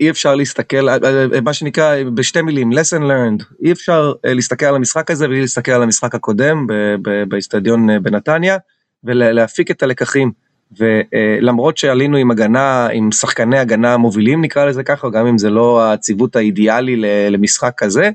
אי 0.00 0.10
אפשר 0.10 0.34
להסתכל, 0.34 0.88
מה 1.44 1.52
שנקרא 1.52 1.94
בשתי 2.14 2.42
מילים, 2.42 2.72
lesson 2.72 3.02
learned, 3.02 3.44
אי 3.64 3.72
אפשר 3.72 4.12
אה, 4.26 4.34
להסתכל 4.34 4.66
על 4.66 4.74
המשחק 4.74 5.10
הזה 5.10 5.28
בלי 5.28 5.40
להסתכל 5.40 5.72
על 5.72 5.82
המשחק 5.82 6.14
הקודם 6.14 6.66
באיצטדיון 7.28 7.90
אה, 7.90 8.00
בנתניה 8.00 8.56
ולהפיק 9.04 9.70
את 9.70 9.82
הלקחים. 9.82 10.32
ולמרות 10.76 11.76
שעלינו 11.76 12.16
עם 12.16 12.30
הגנה, 12.30 12.88
עם 12.92 13.12
שחקני 13.12 13.58
הגנה 13.58 13.96
מובילים 13.96 14.42
נקרא 14.44 14.64
לזה 14.64 14.82
ככה, 14.82 15.10
גם 15.10 15.26
אם 15.26 15.38
זה 15.38 15.50
לא 15.50 15.92
הציוות 15.92 16.36
האידיאלי 16.36 16.96
למשחק 17.30 17.72
כזה, 17.76 18.10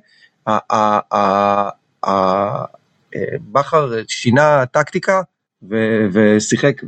בכר 3.51 3.91
שינה 4.07 4.65
טקטיקה 4.65 5.21
ושיחק 6.11 6.83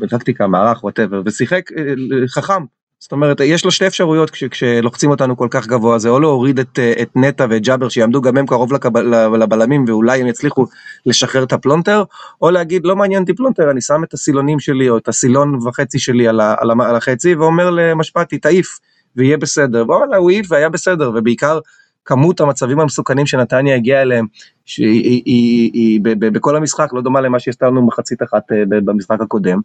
בטקטיקה, 0.00 0.46
מערך, 0.46 0.84
whatever, 0.84 1.22
ושיחק 1.26 1.70
אה, 1.72 1.84
חכם. 2.28 2.64
זאת 3.02 3.12
אומרת, 3.12 3.40
יש 3.40 3.64
לו 3.64 3.70
שתי 3.70 3.86
אפשרויות 3.86 4.30
כש, 4.30 4.44
כשלוחצים 4.44 5.10
אותנו 5.10 5.36
כל 5.36 5.48
כך 5.50 5.66
גבוה, 5.66 5.98
זה 5.98 6.08
או 6.08 6.20
להוריד 6.20 6.58
את, 6.58 6.78
אה, 6.78 6.92
את 7.02 7.10
נטע 7.16 7.46
ואת 7.50 7.62
ג'אבר 7.62 7.88
שיעמדו 7.88 8.20
גם 8.20 8.36
הם 8.36 8.46
קרוב 8.46 8.72
לקב, 8.72 8.96
לבלמים 9.38 9.84
ואולי 9.88 10.20
הם 10.20 10.26
יצליחו 10.26 10.66
לשחרר 11.06 11.42
את 11.42 11.52
הפלונטר, 11.52 12.04
או 12.42 12.50
להגיד 12.50 12.84
לא 12.84 12.96
מעניין 12.96 13.22
אותי 13.22 13.34
פלונטר, 13.34 13.70
אני 13.70 13.80
שם 13.80 14.04
את 14.04 14.14
הסילונים 14.14 14.60
שלי 14.60 14.90
או 14.90 14.96
את 14.96 15.08
הסילון 15.08 15.54
וחצי 15.66 15.98
שלי 15.98 16.28
על, 16.28 16.40
ה, 16.40 16.54
על, 16.58 16.70
ה, 16.70 16.74
על 16.88 16.96
החצי 16.96 17.34
ואומר 17.34 17.70
למשפטי 17.70 18.38
תעיף 18.38 18.78
ויהיה 19.16 19.36
בסדר, 19.36 19.84
וואלה 19.88 20.16
הוא 20.16 20.30
העיף 20.30 20.46
והיה 20.50 20.68
בסדר, 20.68 21.12
ובעיקר 21.14 21.58
כמות 22.04 22.40
המצבים 22.40 22.80
המסוכנים 22.80 23.26
שנתניה 23.26 23.76
הגיעה 23.76 24.02
אליהם, 24.02 24.26
שהיא 24.64 25.02
היא, 25.02 25.22
היא, 25.24 25.70
היא, 25.74 26.00
ב, 26.02 26.08
ב, 26.08 26.32
בכל 26.32 26.56
המשחק 26.56 26.92
לא 26.92 27.02
דומה 27.02 27.20
למה 27.20 27.38
שעשתה 27.38 27.66
לנו 27.66 27.86
מחצית 27.86 28.22
אחת 28.22 28.52
אה, 28.52 28.62
במשחק 28.66 29.20
הקודם, 29.20 29.60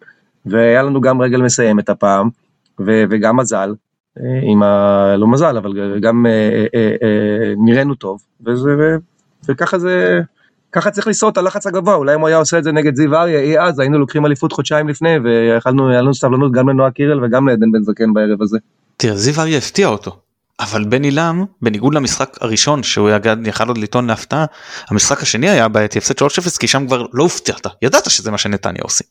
והיה 0.45 0.83
לנו 0.83 1.01
גם 1.01 1.21
רגל 1.21 1.41
מסיימת 1.41 1.89
הפעם. 1.89 2.44
ו- 2.79 3.03
וגם 3.09 3.37
מזל, 3.37 3.73
אה, 4.19 4.39
עם 4.43 4.63
ה... 4.63 5.15
לא 5.17 5.27
מזל, 5.27 5.57
אבל 5.57 5.99
גם 5.99 6.25
אה, 6.25 6.65
אה, 6.75 7.53
נראינו 7.57 7.95
טוב, 7.95 8.21
וזה, 8.45 8.69
ו- 8.79 8.95
וככה 9.49 9.79
זה, 9.79 10.21
ככה 10.71 10.91
צריך 10.91 11.07
לסעוד 11.07 11.31
את 11.31 11.37
הלחץ 11.37 11.67
הגבוה, 11.67 11.95
אולי 11.95 12.15
אם 12.15 12.19
הוא 12.19 12.27
היה 12.27 12.37
עושה 12.37 12.57
את 12.57 12.63
זה 12.63 12.71
נגד 12.71 12.95
זיו 12.95 13.15
אריה, 13.15 13.39
אי 13.39 13.59
אז 13.59 13.79
היינו 13.79 13.99
לוקחים 13.99 14.25
אליפות 14.25 14.51
חודשיים 14.51 14.87
לפני, 14.87 15.17
ויכלנו, 15.23 15.89
היה 15.89 16.01
לנו 16.01 16.13
סבלנות 16.13 16.51
גם 16.51 16.69
לנועה 16.69 16.91
קירל 16.91 17.23
וגם 17.23 17.47
לעדן 17.47 17.71
בן 17.71 17.83
זקן 17.83 18.13
בערב 18.13 18.41
הזה. 18.41 18.57
תראה 18.97 19.15
זיו 19.15 19.41
אריה 19.41 19.57
הפתיע 19.57 19.87
אותו 19.87 20.17
אבל 20.59 20.83
בן 20.83 21.03
עילם 21.03 21.45
בניגוד 21.61 21.93
למשחק 21.93 22.37
הראשון 22.41 22.83
שהוא 22.83 23.09
יכל 23.45 23.67
עוד 23.67 23.77
לטעון 23.77 24.07
להפתעה 24.07 24.45
המשחק 24.89 25.21
השני 25.21 25.49
היה 25.49 25.67
בעייתי 25.67 25.97
הפסד 25.97 26.23
3-0 26.23 26.57
כי 26.59 26.67
שם 26.67 26.87
כבר 26.87 27.05
לא 27.13 27.23
הופתעת 27.23 27.67
ידעת 27.81 28.11
שזה 28.11 28.31
מה 28.31 28.37
שנתניה 28.37 28.81
עושים. 28.83 29.07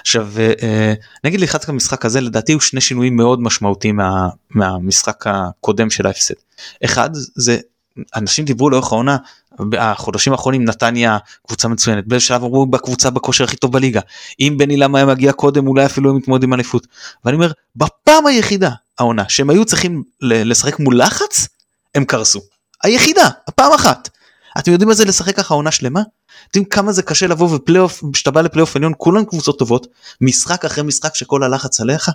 עכשיו 0.00 0.28
אה, 0.38 0.94
נגיד 1.24 1.40
לקראת 1.40 1.68
המשחק 1.68 2.04
הזה 2.04 2.20
לדעתי 2.20 2.52
הוא 2.52 2.60
שני 2.60 2.80
שינויים 2.80 3.16
מאוד 3.16 3.42
משמעותיים 3.42 3.96
מה, 3.96 4.28
מהמשחק 4.50 5.24
הקודם 5.26 5.90
של 5.90 6.06
ההפסד. 6.06 6.34
אחד 6.84 7.10
זה 7.14 7.58
אנשים 8.16 8.44
דיברו 8.44 8.70
לאורך 8.70 8.92
העונה 8.92 9.16
החודשים 9.78 10.32
האחרונים 10.32 10.64
נתניה 10.64 11.18
קבוצה 11.46 11.68
מצוינת 11.68 12.06
באיזה 12.06 12.24
שלב 12.24 12.44
אמרו 12.44 12.66
בקבוצה 12.66 13.10
בכושר 13.10 13.44
הכי 13.44 13.56
טוב 13.56 13.72
בליגה. 13.72 14.00
אם 14.40 14.54
בן 14.58 14.70
עילם 14.70 14.94
היה 14.94 15.06
מגיע 15.06 15.32
קודם 15.32 15.66
אולי 15.66 15.86
אפילו 15.86 16.10
הם 16.10 16.16
מתמודדים 16.16 16.48
עם 16.48 16.54
אליפות. 16.54 16.86
ואני 17.24 17.34
אומר 17.34 17.52
בפעם 17.76 18.26
היחידה 18.26 18.70
העונה 18.98 19.24
שהם 19.28 19.50
היו 19.50 19.64
צריכים 19.64 20.02
לשחק 20.20 20.78
מול 20.78 20.98
לחץ 20.98 21.48
הם 21.94 22.04
קרסו. 22.04 22.40
היחידה 22.82 23.28
הפעם 23.48 23.72
אחת. 23.72 24.08
אתם 24.58 24.72
יודעים 24.72 24.88
מה 24.88 24.94
זה 24.94 25.04
לשחק 25.04 25.36
ככה 25.36 25.54
עונה 25.54 25.70
שלמה? 25.70 26.00
אתם 26.00 26.58
יודעים 26.58 26.64
כמה 26.64 26.92
זה 26.92 27.02
קשה 27.02 27.26
לבוא 27.26 27.54
ופלייאוף 27.54 28.02
כשאתה 28.12 28.30
בא 28.30 28.40
לפלייאוף 28.40 28.76
עליון 28.76 28.92
כולם 28.98 29.24
קבוצות 29.24 29.58
טובות. 29.58 29.86
משחק 30.20 30.64
אחרי 30.64 30.84
משחק 30.84 31.14
שכל 31.14 31.42
הלחץ 31.42 31.80
עליך 31.80 32.10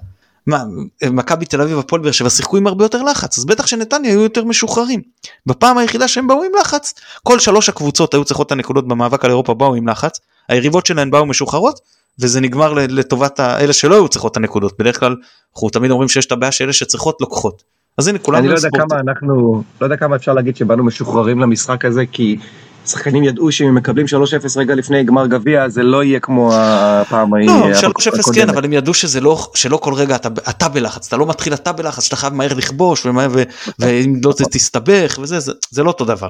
מכבי 1.03 1.45
תל 1.45 1.61
אביב 1.61 1.77
הפועל 1.79 2.01
באר 2.01 2.11
שבע 2.11 2.29
שיחקו 2.29 2.57
עם 2.57 2.67
הרבה 2.67 2.85
יותר 2.85 3.03
לחץ 3.03 3.37
אז 3.37 3.45
בטח 3.45 3.67
שנתניה 3.67 4.11
היו 4.11 4.21
יותר 4.21 4.43
משוחררים. 4.43 5.01
בפעם 5.45 5.77
היחידה 5.77 6.07
שהם 6.07 6.27
באו 6.27 6.43
עם 6.43 6.51
לחץ 6.61 6.93
כל 7.23 7.39
שלוש 7.39 7.69
הקבוצות 7.69 8.13
היו 8.13 8.25
צריכות 8.25 8.47
את 8.47 8.51
הנקודות 8.51 8.87
במאבק 8.87 9.25
על 9.25 9.31
אירופה 9.31 9.53
באו 9.53 9.75
עם 9.75 9.87
לחץ 9.87 10.19
היריבות 10.49 10.85
שלהן 10.85 11.11
באו 11.11 11.25
משוחררות 11.25 11.79
וזה 12.19 12.41
נגמר 12.41 12.73
לטובת 12.73 13.39
האלה 13.39 13.73
שלא 13.73 13.95
היו 13.95 14.07
צריכות 14.07 14.31
את 14.31 14.37
הנקודות. 14.37 14.73
בדרך 14.79 14.99
כלל 14.99 15.15
אנחנו 15.53 15.69
תמיד 15.69 15.91
אומרים 15.91 16.09
שיש 16.09 16.25
את 16.25 16.31
הבעיה 16.31 16.51
שאלה 16.51 16.73
שצריכות 16.73 17.21
לוקחות. 17.21 17.63
אז 17.97 18.07
הנה 18.07 18.19
כולנו 18.19 18.39
אני 18.39 18.47
לא 18.47 18.55
יודע. 18.55 18.69
כמה 18.73 18.99
אנחנו, 18.99 19.63
לא 19.81 19.85
יודע 19.85 19.97
כמה 19.97 20.15
אפשר 20.15 20.33
להגיד 20.33 20.55
שבאנו 20.55 20.83
משוחררים 20.83 21.39
למשחק 21.39 21.85
הזה, 21.85 22.03
כי 22.11 22.37
שחקנים 22.85 23.23
ידעו 23.23 23.51
שאם 23.51 23.67
הם 23.67 23.75
מקבלים 23.75 24.05
3-0 24.05 24.09
רגע 24.55 24.75
לפני 24.75 25.03
גמר 25.03 25.27
גביע, 25.27 25.69
זה 25.69 25.83
לא 25.83 26.03
יהיה 26.03 26.19
כמו 26.19 26.51
הפעם 26.53 27.33
ההיא. 27.33 27.47
לא, 27.47 27.87
הקודמת. 27.87 28.25
3-0 28.25 28.33
כן, 28.35 28.49
אבל 28.49 28.65
הם 28.65 28.73
ידעו 28.73 28.93
שזה 28.93 29.21
לא, 29.21 29.47
שלא 29.53 29.77
כל 29.77 29.93
רגע 29.93 30.15
אתה, 30.15 30.29
אתה 30.49 30.69
בלחץ, 30.69 31.07
אתה 31.07 31.17
לא 31.17 31.25
מתחיל 31.25 31.53
אתה 31.53 31.71
בלחץ, 31.71 32.03
שאתה 32.03 32.15
חייב 32.15 32.33
מהר 32.33 32.53
לכבוש, 32.53 33.05
ומהר, 33.05 33.29
ו, 33.31 33.43
ואם 33.79 34.15
לא 34.25 34.33
זה 34.37 34.45
תסתבך, 34.51 35.19
וזה, 35.21 35.39
זה, 35.39 35.51
זה 35.69 35.83
לא 35.83 35.87
אותו 35.87 36.05
דבר. 36.05 36.29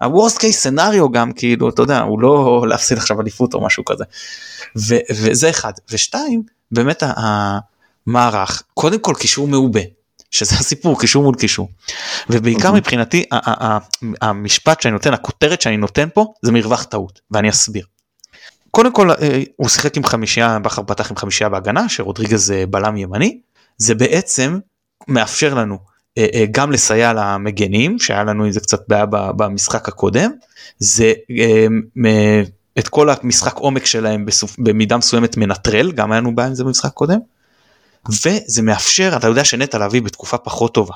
ה-Worst 0.00 0.36
case 0.36 0.66
scenario 0.66 1.12
גם, 1.12 1.32
כאילו, 1.32 1.68
אתה 1.68 1.82
יודע, 1.82 2.00
הוא 2.00 2.20
לא 2.20 2.64
להפסיד 2.68 2.98
עכשיו 2.98 3.20
אליפות 3.20 3.54
או 3.54 3.66
משהו 3.66 3.84
כזה. 3.84 4.04
ו, 4.78 4.94
וזה 5.10 5.50
אחד. 5.50 5.72
ושתיים, 5.90 6.42
באמת 6.72 7.02
המערך, 8.06 8.62
קודם 8.74 8.98
כל 8.98 9.14
קישור 9.18 9.48
מעובה. 9.48 9.80
שזה 10.32 10.56
הסיפור 10.56 11.00
קישור 11.00 11.22
מול 11.22 11.34
קישור 11.34 11.68
ובעיקר 12.30 12.72
מבחינתי 12.72 13.24
ה- 13.32 13.64
ה- 13.66 13.78
המשפט 14.20 14.80
שאני 14.80 14.92
נותן 14.92 15.14
הכותרת 15.14 15.60
שאני 15.60 15.76
נותן 15.76 16.08
פה 16.14 16.32
זה 16.42 16.52
מרווח 16.52 16.84
טעות 16.84 17.20
ואני 17.30 17.50
אסביר. 17.50 17.84
קודם 18.70 18.92
כל 18.92 19.10
אה, 19.10 19.42
הוא 19.56 19.68
שיחק 19.68 19.96
עם 19.96 20.04
חמישייה 20.04 20.58
בכר 20.58 20.82
פתח 20.82 21.10
עם 21.10 21.16
חמישייה 21.16 21.50
בהגנה 21.50 21.88
שרודריגז 21.88 22.50
אה, 22.50 22.66
בלם 22.66 22.96
ימני 22.96 23.40
זה 23.78 23.94
בעצם 23.94 24.58
מאפשר 25.08 25.54
לנו 25.54 25.78
אה, 26.18 26.44
גם 26.50 26.72
לסייע 26.72 27.12
למגנים 27.12 27.98
שהיה 27.98 28.24
לנו 28.24 28.44
עם 28.44 28.52
זה 28.52 28.60
קצת 28.60 28.88
בעיה 28.88 29.06
במשחק 29.06 29.88
הקודם 29.88 30.30
זה 30.78 31.12
את 32.78 32.88
כל 32.88 33.10
המשחק 33.10 33.56
עומק 33.56 33.86
שלהם 33.86 34.26
במידה 34.58 34.96
מסוימת 34.96 35.36
מנטרל 35.36 35.92
גם 35.92 36.12
היה 36.12 36.20
לנו 36.20 36.34
בעיה 36.34 36.48
עם 36.48 36.54
זה 36.54 36.64
במשחק 36.64 36.90
הקודם. 36.90 37.18
וזה 38.10 38.62
מאפשר 38.62 39.12
אתה 39.16 39.26
יודע 39.26 39.44
שנטע 39.44 39.78
לביא 39.78 40.02
בתקופה 40.02 40.38
פחות 40.38 40.74
טובה 40.74 40.94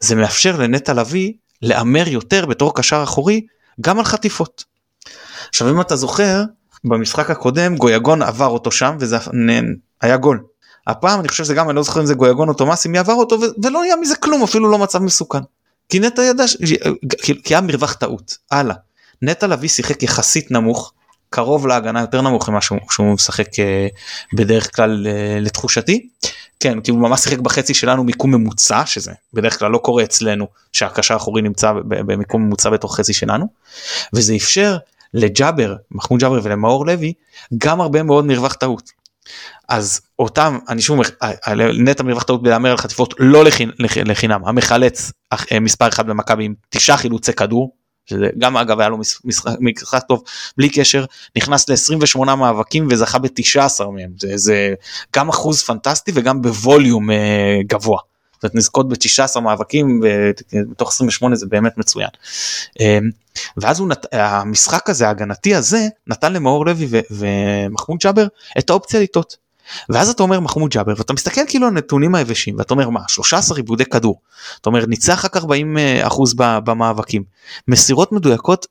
זה 0.00 0.14
מאפשר 0.14 0.56
לנטע 0.56 0.92
לביא 0.92 1.32
להמר 1.62 2.08
יותר 2.08 2.46
בתור 2.46 2.74
קשר 2.74 3.02
אחורי 3.02 3.46
גם 3.80 3.98
על 3.98 4.04
חטיפות. 4.04 4.64
עכשיו 5.48 5.70
אם 5.70 5.80
אתה 5.80 5.96
זוכר 5.96 6.42
במשחק 6.84 7.30
הקודם 7.30 7.76
גויגון 7.76 8.22
עבר 8.22 8.46
אותו 8.46 8.70
שם 8.70 8.96
וזה 9.00 9.16
היה 10.00 10.16
גול. 10.16 10.44
הפעם 10.86 11.20
אני 11.20 11.28
חושב 11.28 11.44
שזה 11.44 11.54
גם 11.54 11.68
אני 11.68 11.76
לא 11.76 11.82
זוכר 11.82 12.00
אם 12.00 12.06
זה 12.06 12.14
גויגון 12.14 12.48
או 12.48 12.54
תומאסי 12.54 12.88
מי 12.88 12.98
עבר 12.98 13.12
אותו 13.12 13.38
ולא 13.62 13.82
היה 13.82 13.96
מזה 13.96 14.16
כלום 14.16 14.42
אפילו 14.42 14.70
לא 14.70 14.78
מצב 14.78 14.98
מסוכן. 14.98 15.38
כי 15.88 16.00
נטע 16.00 16.22
ידע 16.22 16.48
ש... 16.48 16.56
כי 17.22 17.54
היה 17.54 17.60
מרווח 17.60 17.92
טעות 17.92 18.36
הלאה. 18.50 18.74
נטע 19.22 19.46
לביא 19.46 19.68
שיחק 19.68 20.02
יחסית 20.02 20.50
נמוך 20.50 20.92
קרוב 21.36 21.66
להגנה 21.66 22.00
יותר 22.00 22.20
נמוך 22.20 22.48
ממה 22.48 22.60
שהוא 22.60 23.14
משחק 23.14 23.58
אה, 23.58 23.86
בדרך 24.32 24.76
כלל 24.76 25.06
אה, 25.06 25.38
לתחושתי. 25.40 26.08
כן 26.60 26.80
כי 26.80 26.90
הוא 26.90 27.00
ממש 27.00 27.20
שיחק 27.20 27.38
בחצי 27.38 27.74
שלנו 27.74 28.04
מיקום 28.04 28.30
ממוצע 28.34 28.86
שזה 28.86 29.12
בדרך 29.32 29.58
כלל 29.58 29.70
לא 29.70 29.78
קורה 29.78 30.02
אצלנו 30.02 30.46
שהקשר 30.72 31.14
האחורי 31.14 31.42
נמצא 31.42 31.72
במיקום 31.88 32.42
ממוצע 32.42 32.70
בתוך 32.70 32.96
חצי 32.96 33.12
שלנו 33.12 33.46
וזה 34.12 34.34
אפשר 34.36 34.76
לג'אבר 35.14 35.74
מחמוד 35.90 36.20
ג'אבר 36.20 36.40
ולמאור 36.42 36.86
לוי 36.86 37.12
גם 37.58 37.80
הרבה 37.80 38.02
מאוד 38.02 38.26
מרווח 38.26 38.54
טעות. 38.54 38.90
אז 39.68 40.00
אותם 40.18 40.58
אני 40.68 40.82
שוב 40.82 41.00
נטע 41.78 42.02
מרווח 42.02 42.22
טעות 42.22 42.42
בלהמר 42.42 42.70
על 42.70 42.76
חטיפות 42.76 43.14
לא 43.18 43.44
לחינ, 43.44 43.70
לחינם 44.04 44.44
המחלץ 44.44 45.12
אה, 45.52 45.60
מספר 45.60 45.88
אחד 45.88 46.06
במכבי 46.06 46.44
עם 46.44 46.54
תשעה 46.70 46.96
חילוצי 46.96 47.32
כדור 47.32 47.72
שזה 48.06 48.26
גם 48.38 48.56
אגב 48.56 48.80
היה 48.80 48.88
לו 48.88 48.98
משחק, 49.60 50.02
טוב 50.08 50.22
בלי 50.56 50.68
קשר 50.68 51.04
נכנס 51.36 51.68
ל-28 51.68 52.34
מאבקים 52.34 52.88
וזכה 52.90 53.18
ב-19 53.18 53.84
מהם 53.84 54.10
זה, 54.20 54.32
זה 54.34 54.74
גם 55.16 55.28
אחוז 55.28 55.62
פנטסטי 55.62 56.12
וגם 56.14 56.42
בווליום 56.42 57.10
אה, 57.10 57.58
גבוה. 57.66 57.98
זאת 58.34 58.44
אומרת 58.44 58.54
נזכות 58.54 58.88
ב-19 58.88 59.40
מאבקים 59.40 60.00
בתוך 60.70 60.92
28 60.92 61.36
זה 61.36 61.46
באמת 61.46 61.78
מצוין. 61.78 62.08
אה, 62.80 62.98
ואז 63.56 63.80
נת... 63.80 64.06
המשחק 64.12 64.90
הזה 64.90 65.06
ההגנתי 65.06 65.54
הזה 65.54 65.88
נתן 66.06 66.32
למאור 66.32 66.66
לוי 66.66 66.86
ו... 66.90 67.00
ומחמוד 67.10 67.98
ג'אבר 67.98 68.26
את 68.58 68.70
האופציה 68.70 69.00
לטעות. 69.00 69.45
ואז 69.88 70.08
אתה 70.08 70.22
אומר 70.22 70.40
מחמוד 70.40 70.70
ג'אבר 70.70 70.94
ואתה 70.96 71.12
מסתכל 71.12 71.40
כאילו 71.48 71.66
על 71.66 71.72
הנתונים 71.72 72.14
היבשים 72.14 72.58
ואתה 72.58 72.74
אומר 72.74 72.90
מה 72.90 73.00
13 73.08 73.56
עיבודי 73.56 73.84
כדור. 73.84 74.20
אתה 74.60 74.68
אומר 74.68 74.86
ניצח 74.86 75.24
רק 75.24 75.36
40 75.36 75.76
אחוז 76.02 76.34
במאבקים. 76.36 77.24
מסירות 77.68 78.12
מדויקות 78.12 78.66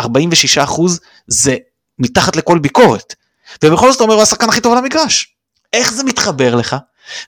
46 0.00 0.58
אחוז 0.58 1.00
זה 1.26 1.56
מתחת 1.98 2.36
לכל 2.36 2.58
ביקורת. 2.58 3.14
ובכל 3.64 3.86
זאת 3.86 3.96
אתה 3.96 4.04
אומר 4.04 4.14
הוא 4.14 4.22
השחקן 4.22 4.48
הכי 4.48 4.60
טוב 4.60 4.72
על 4.72 4.78
המגרש. 4.78 5.34
איך 5.72 5.92
זה 5.92 6.04
מתחבר 6.04 6.54
לך? 6.54 6.76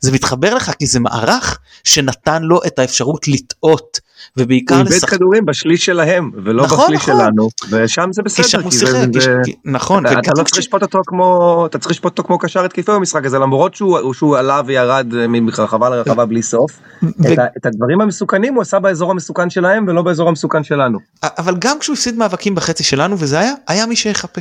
זה 0.00 0.12
מתחבר 0.12 0.54
לך 0.54 0.72
כי 0.78 0.87
זה 0.87 1.00
מערך 1.00 1.58
שנתן 1.85 2.42
לו 2.42 2.61
את 2.66 2.78
האפשרות 2.78 3.28
לטעות 3.28 4.00
ובעיקר 4.37 4.74
הוא 4.74 4.85
איבד 4.85 5.04
כדורים 5.04 5.46
בשליש 5.46 5.85
שלהם 5.85 6.30
ולא 6.44 6.64
נכון, 6.64 6.85
בשליש 6.85 7.08
נכון. 7.08 7.20
שלנו 7.20 7.48
ושם 7.70 8.08
זה 8.12 8.22
בסדר. 8.22 8.44
כי 8.44 8.50
שם 8.50 8.61
הוא 8.61 8.70
שיחק, 8.70 9.20
זה... 9.20 9.38
נכון. 9.64 10.06
אתה, 10.06 10.18
אתה 10.18 10.30
לא 10.38 10.44
צריך 10.44 10.58
לשפוט 10.58 10.82
אותו 10.82 11.00
כמו 11.06 11.66
אתה 11.66 11.78
צריך 11.78 11.90
לשפוט 11.90 12.18
אותו 12.18 12.22
כמו 12.22 12.38
קשר 12.38 12.64
התקפי 12.64 12.92
במשחק 12.92 13.24
הזה 13.24 13.38
למרות 13.38 13.74
שהוא, 13.74 14.14
שהוא 14.14 14.37
עלה 14.37 14.62
וירד 14.66 15.06
מרחבה 15.28 15.90
לרחבה 15.90 16.26
בלי 16.26 16.42
סוף. 16.42 16.70
ו... 17.02 17.32
את, 17.32 17.38
ה, 17.38 17.42
את 17.56 17.66
הדברים 17.66 18.00
המסוכנים 18.00 18.54
הוא 18.54 18.62
עשה 18.62 18.78
באזור 18.78 19.11
המסוכן 19.11 19.50
שלהם 19.50 19.85
ולא 19.88 20.02
באזור 20.02 20.28
המסוכן 20.28 20.64
שלנו. 20.64 20.98
אבל 21.22 21.56
גם 21.58 21.78
כשהוא 21.78 21.94
הפסיד 21.94 22.16
מאבקים 22.16 22.54
בחצי 22.54 22.85
שלנו 22.85 23.16
וזה 23.18 23.38
היה 23.38 23.52
היה 23.68 23.87
מי 23.87 23.96
שיחפה. 23.96 24.40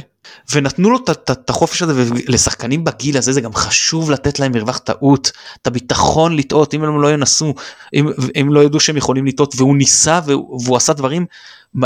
ונתנו 0.54 0.90
לו 0.90 0.98
את 1.32 1.50
החופש 1.50 1.82
הזה 1.82 1.94
ולשחקנים 1.96 2.84
בגיל 2.84 3.18
הזה 3.18 3.32
זה 3.32 3.42
גם 3.42 3.54
חשוב 3.54 4.12
לתת 4.12 4.40
להם 4.40 4.52
מרווח 4.52 4.78
טעות 4.78 5.32
את 5.62 5.68
הביטחון 5.68 6.36
לטעות 6.36 6.74
אם 6.74 6.84
הם 6.84 7.02
לא 7.02 7.12
ינסו 7.12 7.54
אם 7.94 8.08
הם 8.36 8.54
לא 8.54 8.64
ידעו 8.64 8.80
שהם 8.80 8.98
יכולים 8.98 9.26
לטעות 9.26 9.54
והוא 9.58 9.71
ניסה 9.76 10.20
והוא 10.26 10.78
עשה 10.78 10.94
דברים 10.94 11.26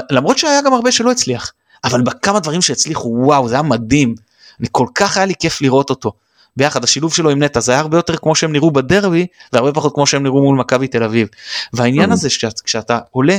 למרות 0.09 0.37
שהיה 0.37 0.61
גם 0.61 0.73
הרבה 0.73 0.91
שלא 0.91 1.11
הצליח 1.11 1.53
אבל 1.83 2.01
בכמה 2.01 2.39
דברים 2.39 2.61
שהצליחו 2.61 3.09
וואו 3.09 3.49
זה 3.49 3.55
היה 3.55 3.61
מדהים. 3.61 4.15
אני 4.59 4.67
כל 4.71 4.87
כך 4.95 5.17
היה 5.17 5.25
לי 5.25 5.33
כיף 5.39 5.61
לראות 5.61 5.89
אותו. 5.89 6.11
ביחד 6.57 6.83
השילוב 6.83 7.13
שלו 7.13 7.29
עם 7.29 7.43
נטע 7.43 7.59
זה 7.59 7.71
היה 7.71 7.81
הרבה 7.81 7.97
יותר 7.97 8.17
כמו 8.17 8.35
שהם 8.35 8.51
נראו 8.51 8.71
בדרבי 8.71 9.27
והרבה 9.53 9.73
פחות 9.73 9.93
כמו 9.95 10.07
שהם 10.07 10.23
נראו 10.23 10.43
מול 10.43 10.57
מכבי 10.57 10.87
תל 10.87 11.03
אביב. 11.03 11.27
והעניין 11.73 12.11
הזה 12.11 12.29
כשאתה 12.63 12.99
עולה 13.11 13.37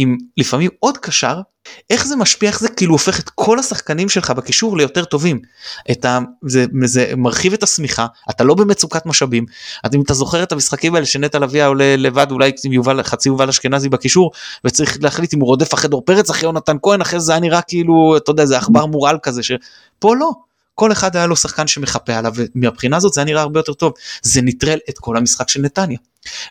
עם 0.00 0.16
לפעמים 0.36 0.70
עוד 0.80 0.98
קשר 0.98 1.40
איך 1.90 2.06
זה 2.06 2.16
משפיע 2.16 2.48
איך 2.48 2.60
זה 2.60 2.68
כאילו 2.68 2.92
הופך 2.92 3.20
את 3.20 3.30
כל 3.34 3.58
השחקנים 3.58 4.08
שלך 4.08 4.30
בקישור 4.30 4.76
ליותר 4.76 5.04
טובים? 5.04 5.40
את 5.90 6.04
ה, 6.04 6.18
זה, 6.46 6.66
זה 6.84 7.12
מרחיב 7.16 7.52
את 7.52 7.62
השמיכה 7.62 8.06
אתה 8.30 8.44
לא 8.44 8.54
במצוקת 8.54 9.06
משאבים 9.06 9.46
אז 9.84 9.94
אם 9.94 10.00
אתה 10.00 10.14
זוכר 10.14 10.42
את 10.42 10.52
המשחקים 10.52 10.94
האלה 10.94 11.06
שנטע 11.06 11.38
לביא 11.38 11.64
עולה 11.64 11.96
לבד 11.96 12.30
אולי 12.30 12.52
עם 12.64 12.72
יובל 12.72 13.02
חצי 13.02 13.28
יובל 13.28 13.48
אשכנזי 13.48 13.88
בקישור 13.88 14.30
וצריך 14.64 14.98
להחליט 15.00 15.34
אם 15.34 15.40
הוא 15.40 15.46
רודף 15.46 15.74
אחרי 15.74 15.88
דור 15.88 16.02
פרץ 16.04 16.30
אחרי 16.30 16.44
יונתן 16.44 16.76
כהן 16.82 17.00
אחרי 17.00 17.20
זה 17.20 17.32
היה 17.32 17.40
נראה 17.40 17.62
כאילו 17.62 18.16
אתה 18.16 18.30
יודע 18.30 18.46
זה 18.46 18.58
עכבר 18.58 18.86
מורעל 18.86 19.18
כזה 19.22 19.42
שפה 19.42 20.16
לא. 20.16 20.30
כל 20.74 20.92
אחד 20.92 21.16
היה 21.16 21.26
לו 21.26 21.36
שחקן 21.36 21.66
שמחפה 21.66 22.14
עליו 22.14 22.32
ומהבחינה 22.36 22.96
הזאת 22.96 23.12
זה 23.12 23.20
היה 23.20 23.24
נראה 23.24 23.42
הרבה 23.42 23.60
יותר 23.60 23.72
טוב. 23.72 23.92
זה 24.22 24.42
נטרל 24.42 24.78
את 24.88 24.98
כל 24.98 25.16
המשחק 25.16 25.48
של 25.48 25.60
נתניה. 25.60 25.98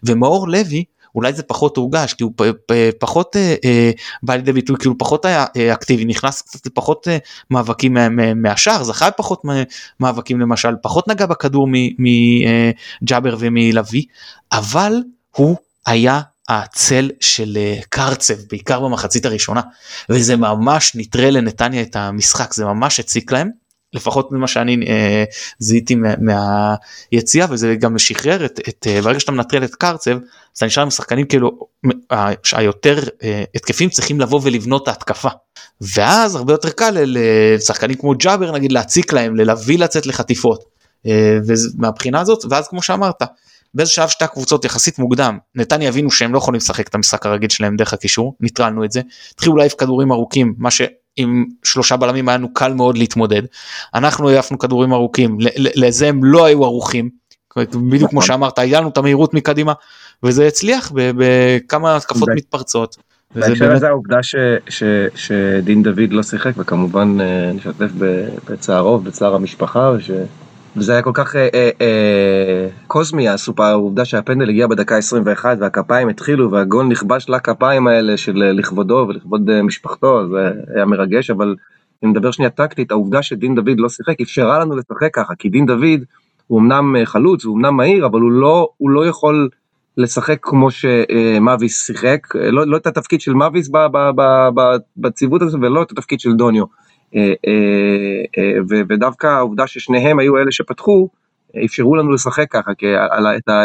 ומאור 0.04 0.50
לוי 0.50 0.84
אולי 1.18 1.34
זה 1.34 1.44
פחות 1.44 1.78
הורגש 1.78 2.14
כי 2.14 2.24
הוא 2.24 2.32
פחות 3.00 3.36
אה, 3.36 3.56
אה, 3.66 3.92
בא 4.24 4.36
לידי 4.36 4.54
ביטוי 4.54 4.76
כאילו 4.80 4.98
פחות 4.98 5.26
היה 5.26 5.46
אה, 5.56 5.74
אקטיבי 5.74 6.06
נכנס 6.06 6.42
קצת 6.42 6.66
לפחות 6.66 7.08
מאבקים 7.52 7.94
מה, 7.94 8.10
מה, 8.10 8.34
מהשאר 8.34 8.84
זכה 8.84 9.12
פחות 9.12 9.42
מאבקים 10.00 10.40
למשל 10.40 10.70
פחות 10.82 11.08
נגע 11.08 11.26
בכדור 11.26 11.68
מג'אבר 12.00 13.36
ומלוי 13.40 14.06
אבל 14.52 14.94
הוא 15.36 15.56
היה 15.86 16.22
הצל 16.50 17.10
של 17.20 17.58
קרצב 17.90 18.36
בעיקר 18.50 18.80
במחצית 18.80 19.26
הראשונה 19.26 19.62
וזה 20.10 20.36
ממש 20.36 20.92
נטרל 20.96 21.38
לנתניה 21.38 21.82
את 21.82 21.96
המשחק 21.96 22.54
זה 22.54 22.66
ממש 22.66 23.00
הציק 23.00 23.32
להם. 23.32 23.67
לפחות 23.94 24.32
ממה 24.32 24.48
שאני 24.48 24.86
אה, 24.88 25.24
זיהיתי 25.60 25.96
מה, 25.96 26.14
מהיציאה 27.12 27.48
וזה 27.50 27.76
גם 27.76 27.96
משחרר 27.96 28.46
את, 28.46 28.60
את 28.70 28.88
אה, 28.90 29.02
ברגע 29.02 29.20
שאתה 29.20 29.32
מנטרל 29.32 29.64
את 29.64 29.76
קרצב 29.76 30.12
אז 30.12 30.58
אתה 30.58 30.66
נשאר 30.66 30.84
עם 30.84 30.90
שחקנים 30.90 31.26
כאילו 31.26 31.60
היותר 32.54 33.00
אה, 33.24 33.44
התקפים 33.56 33.90
צריכים 33.90 34.20
לבוא 34.20 34.40
ולבנות 34.44 34.84
את 34.84 34.88
ההתקפה 34.88 35.30
ואז 35.82 36.36
הרבה 36.36 36.54
יותר 36.54 36.70
קל 36.70 36.98
לשחקנים 37.06 37.98
כמו 37.98 38.14
ג'אבר 38.18 38.52
נגיד 38.52 38.72
להציק 38.72 39.14
להם 39.14 39.36
ללהביא 39.36 39.80
לצאת 39.80 40.06
לחטיפות 40.06 40.64
אה, 41.08 41.38
ומהבחינה 41.48 42.20
הזאת 42.20 42.40
ואז 42.50 42.68
כמו 42.68 42.82
שאמרת 42.82 43.22
באיזה 43.74 43.92
שלב 43.92 44.08
שתי 44.08 44.24
הקבוצות 44.24 44.66
יחסית 44.66 45.00
מוקדם 45.00 45.38
נתניה 45.56 45.90
הבינו 45.90 46.12
שהם 46.12 46.34
לא 46.34 46.38
יכולים 46.38 46.58
לשחק 46.58 46.88
את 46.88 46.96
המשחק 46.96 47.26
הרגיל 47.26 47.50
שלהם 47.50 47.76
דרך 47.76 47.94
הקישור 47.94 48.36
ניטרלנו 48.40 48.86
את 48.86 48.92
זה 48.92 49.02
התחילו 49.34 49.56
להעיף 49.56 49.74
כדורים 49.78 50.12
ארוכים 50.12 50.54
מה. 50.58 50.70
עם 51.18 51.46
שלושה 51.64 51.98
בלמים 51.98 52.30
היה 52.30 52.38
לנו 52.38 52.54
קל 52.54 52.74
מאוד 52.74 52.98
להתמודד. 52.98 53.42
אנחנו 53.96 54.30
העפנו 54.30 54.60
כדורים 54.60 54.94
ארוכים, 54.94 55.38
לזה 55.58 56.08
הם 56.08 56.24
לא 56.24 56.46
היו 56.46 56.64
ערוכים. 56.64 57.10
בדיוק 57.58 58.10
כמו 58.10 58.20
נכון. 58.20 58.28
שאמרת, 58.28 58.60
היה 58.60 58.80
לנו 58.82 58.90
את 58.90 58.98
המהירות 58.98 59.34
מקדימה, 59.34 59.74
וזה 60.24 60.48
הצליח 60.48 60.92
בכמה 60.96 61.96
התקפות 61.96 62.30
מתפרצות. 62.36 62.98
בהקשר 63.36 63.74
לזה 63.74 63.88
העובדה 63.88 64.18
שדין 65.16 65.84
דוד 65.84 66.12
לא 66.12 66.24
שיחק, 66.24 66.52
וכמובן 66.58 67.22
אה, 67.22 67.52
נשתף 67.54 67.92
בצערו, 68.50 69.00
בצער 69.00 69.36
המשפחה, 69.36 69.92
וזה 70.78 70.92
היה 70.94 71.02
כל 71.02 71.12
כך 71.14 71.36
אה, 71.36 71.48
אה, 71.54 71.70
אה, 71.82 72.68
קוסמי 72.88 73.30
הסופר, 73.30 73.64
העובדה 73.64 74.06
שהפנדל 74.06 74.50
הגיע 74.50 74.68
בדקה 74.68 74.98
21 74.98 75.58
והכפיים 75.60 76.10
התחילו 76.10 76.52
והגול 76.52 76.86
נכבש 76.86 77.30
לכפיים 77.30 77.88
האלה 77.88 78.18
של 78.18 78.44
אה, 78.44 78.52
לכבודו 78.52 79.06
ולכבוד 79.10 79.50
אה, 79.50 79.64
משפחתו, 79.64 80.30
זה 80.30 80.52
היה 80.76 80.86
מרגש, 80.86 81.30
אבל 81.30 81.56
אם 82.06 82.10
נדבר 82.10 82.32
שנייה 82.32 82.50
טקטית, 82.50 82.92
העובדה 82.92 83.24
שדין 83.24 83.56
דוד 83.56 83.80
לא 83.80 83.90
שיחק 83.90 84.22
אפשרה 84.22 84.60
לנו 84.60 84.76
לשחק 84.76 85.14
ככה, 85.14 85.36
כי 85.36 85.50
דין 85.50 85.66
דוד 85.66 86.00
הוא 86.48 86.60
אמנם 86.60 86.96
אה, 86.96 87.06
חלוץ, 87.06 87.46
הוא 87.46 87.58
אמנם 87.58 87.78
מהיר, 87.78 88.06
אבל 88.06 88.22
הוא 88.22 88.32
לא, 88.32 88.70
הוא 88.78 88.90
לא 88.90 89.06
יכול 89.06 89.50
לשחק 89.98 90.38
כמו 90.42 90.72
שמאביס 90.72 91.86
שיחק, 91.86 92.36
לא, 92.36 92.68
לא 92.68 92.78
את 92.78 92.88
התפקיד 92.88 93.22
של 93.22 93.34
מאביס 93.34 93.70
בציוות 94.98 95.42
הזה 95.42 95.58
ולא 95.62 95.82
את 95.82 95.92
התפקיד 95.92 96.20
של 96.20 96.34
דוניו. 96.34 96.66
אה, 97.16 97.34
אה, 97.48 98.24
אה, 98.38 98.84
ודווקא 98.90 99.28
העובדה 99.28 99.68
ששניהם 99.68 100.20
היו 100.20 100.38
אלה 100.38 100.52
שפתחו, 100.52 101.10
אפשרו 101.66 101.96
לנו 101.96 102.12
לשחק 102.12 102.52
ככה, 102.52 102.72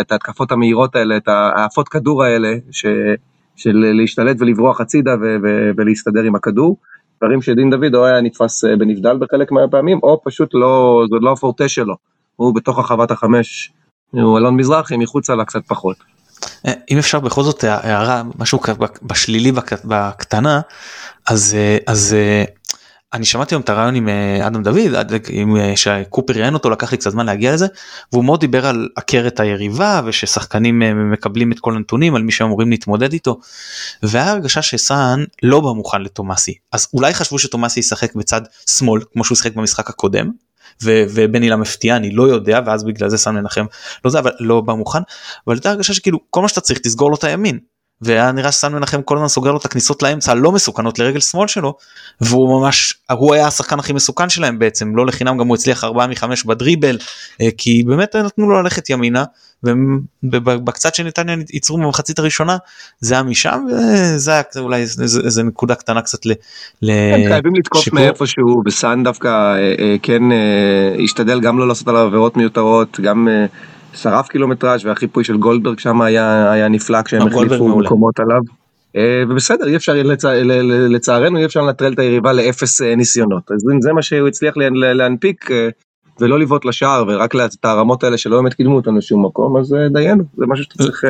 את 0.00 0.12
ההתקפות 0.12 0.52
המהירות 0.52 0.96
האלה, 0.96 1.16
את 1.16 1.28
העפות 1.28 1.88
כדור 1.88 2.24
האלה, 2.24 2.48
ש, 2.70 2.86
של 3.56 3.76
להשתלט 3.76 4.36
ולברוח 4.40 4.80
הצידה 4.80 5.14
ולהסתדר 5.76 6.22
עם 6.22 6.34
הכדור. 6.34 6.76
דברים 7.18 7.42
שדין 7.42 7.70
דוד 7.70 7.94
או 7.94 8.06
היה 8.06 8.20
נתפס 8.20 8.64
בנבדל 8.64 9.18
בחלק 9.18 9.52
מהפעמים, 9.52 9.98
או 10.02 10.20
פשוט 10.24 10.50
לא, 10.54 11.04
זה 11.10 11.16
לא 11.20 11.32
הפורטה 11.32 11.68
שלו. 11.68 11.94
הוא 12.36 12.54
בתוך 12.54 12.78
הרחבת 12.78 13.10
החמש, 13.10 13.72
הוא 14.10 14.38
אלון 14.38 14.56
מזרחי, 14.56 14.96
מחוצה 14.96 15.34
לה 15.34 15.44
קצת 15.44 15.66
פחות. 15.66 15.96
אם 16.66 16.98
אפשר 16.98 17.20
בכל 17.20 17.42
זאת 17.42 17.64
הערה, 17.64 18.22
משהו 18.38 18.58
בשלילי 19.02 19.52
בקטנה, 19.84 20.60
אז, 21.28 21.56
אז 21.86 22.16
אני 23.12 23.24
שמעתי 23.24 23.54
היום 23.54 23.62
את 23.62 23.68
הרעיון 23.68 23.94
עם 23.94 24.08
אה, 24.08 24.46
אדם 24.46 24.62
דוד 24.62 24.94
עם 25.28 25.56
אה, 25.56 25.72
שקופר 25.76 26.34
ראיין 26.34 26.54
אותו 26.54 26.70
לקח 26.70 26.92
לי 26.92 26.98
קצת 26.98 27.10
זמן 27.10 27.26
להגיע 27.26 27.54
לזה 27.54 27.66
והוא 28.12 28.24
מאוד 28.24 28.40
דיבר 28.40 28.66
על 28.66 28.88
עקרת 28.96 29.40
היריבה 29.40 30.00
וששחקנים 30.04 30.82
אה, 30.82 30.94
מקבלים 30.94 31.52
את 31.52 31.60
כל 31.60 31.76
הנתונים 31.76 32.14
על 32.14 32.22
מי 32.22 32.32
שאמורים 32.32 32.70
להתמודד 32.70 33.12
איתו. 33.12 33.40
והיה 34.02 34.30
הרגשה 34.30 34.62
שסאן 34.62 35.24
לא 35.42 35.60
בא 35.60 35.68
מוכן 35.68 36.02
לתומאסי 36.02 36.54
אז 36.72 36.88
אולי 36.94 37.14
חשבו 37.14 37.38
שתומאסי 37.38 37.80
ישחק 37.80 38.14
בצד 38.14 38.40
שמאל 38.70 39.02
כמו 39.12 39.24
שהוא 39.24 39.36
שיחק 39.36 39.54
במשחק 39.54 39.90
הקודם 39.90 40.30
ובני 40.82 41.48
לה 41.48 41.56
מפתיע 41.56 41.96
אני 41.96 42.10
לא 42.10 42.22
יודע 42.22 42.60
ואז 42.66 42.84
בגלל 42.84 43.08
זה 43.08 43.18
סאן 43.18 43.34
מנחם 43.34 43.64
לא 44.04 44.10
זה 44.10 44.18
אבל 44.18 44.30
לא 44.40 44.60
בא 44.60 44.72
מוכן 44.72 44.98
אבל 45.46 45.54
הייתה 45.54 45.70
הרגשה 45.70 45.94
שכאילו 45.94 46.18
כל 46.30 46.42
מה 46.42 46.48
שאתה 46.48 46.60
צריך 46.60 46.78
תסגור 46.78 47.10
לו 47.10 47.16
את 47.16 47.24
הימין 47.24 47.58
והיה 48.02 48.32
נראה 48.32 48.52
שסן 48.52 48.72
מנחם 48.72 49.02
כל 49.02 49.16
הזמן 49.16 49.28
סוגר 49.28 49.50
לו 49.50 49.58
את 49.58 49.64
הכניסות 49.64 50.02
לאמצע 50.02 50.32
הלא 50.32 50.52
מסוכנות 50.52 50.98
לרגל 50.98 51.20
שמאל 51.20 51.48
שלו 51.48 51.74
והוא 52.20 52.60
ממש 52.60 52.94
הוא 53.10 53.34
היה 53.34 53.46
השחקן 53.46 53.78
הכי 53.78 53.92
מסוכן 53.92 54.28
שלהם 54.28 54.58
בעצם 54.58 54.96
לא 54.96 55.06
לחינם 55.06 55.38
גם 55.38 55.46
הוא 55.46 55.56
הצליח 55.56 55.84
4 55.84 56.06
מ-5 56.06 56.24
בדריבל 56.46 56.98
אה, 57.40 57.48
כי 57.58 57.82
באמת 57.86 58.16
נתנו 58.16 58.50
לו 58.50 58.62
ללכת 58.62 58.90
ימינה 58.90 59.24
ובקצת 60.22 60.94
שנתניה 60.94 61.36
ייצרו 61.52 61.78
במחצית 61.78 62.18
הראשונה 62.18 62.56
זה 63.00 63.14
היה 63.14 63.22
משם 63.22 63.64
וזה 63.70 64.30
היה 64.30 64.42
אולי 64.56 64.80
איזה 65.24 65.42
נקודה 65.42 65.74
קטנה 65.74 66.02
קצת 66.02 66.26
ל... 66.26 66.32
כן, 66.86 67.24
חייבים 67.28 67.54
לתקוף 67.54 67.92
מאיפשהו 67.92 68.62
וסאן 68.66 69.02
דווקא 69.04 69.28
אה, 69.28 69.74
אה, 69.78 69.96
כן 70.02 70.22
השתדל 71.04 71.40
גם 71.40 71.58
לא 71.58 71.68
לעשות 71.68 71.88
עליו 71.88 72.00
עבירות 72.00 72.36
מיותרות 72.36 73.00
גם. 73.00 73.28
שרף 73.94 74.28
קילומטראז' 74.28 74.86
והחיפוי 74.86 75.24
של 75.24 75.36
גולדברג 75.36 75.78
שם 75.78 76.00
היה, 76.00 76.52
היה 76.52 76.68
נפלא 76.68 77.02
כשהם 77.02 77.26
החליפו 77.26 77.78
מקומות 77.78 78.20
עליו. 78.20 78.40
אה, 78.96 79.22
ובסדר, 79.28 79.66
אי 79.66 79.76
אפשר, 79.76 79.92
לצע, 79.94 80.34
לצערנו 80.88 81.38
אי 81.38 81.44
אפשר 81.44 81.60
לנטרל 81.60 81.92
את 81.92 81.98
היריבה 81.98 82.32
לאפס 82.32 82.82
אה, 82.82 82.96
ניסיונות. 82.96 83.50
אז 83.50 83.64
זה 83.80 83.92
מה 83.92 84.02
שהוא 84.02 84.28
הצליח 84.28 84.54
להנפיק 84.72 85.50
אה, 85.50 85.68
ולא 86.20 86.38
לבעוט 86.38 86.64
לשער 86.64 87.04
ורק 87.08 87.34
את 87.34 87.64
הרמות 87.64 88.04
האלה 88.04 88.18
שלא 88.18 88.36
באמת 88.36 88.54
קידמו 88.54 88.76
אותנו 88.76 88.98
לשום 88.98 89.24
מקום, 89.26 89.56
אז 89.56 89.76
דיינו, 89.92 90.24
זה 90.36 90.46
משהו 90.46 90.64
שאתה 90.64 90.84
צריך... 90.84 91.04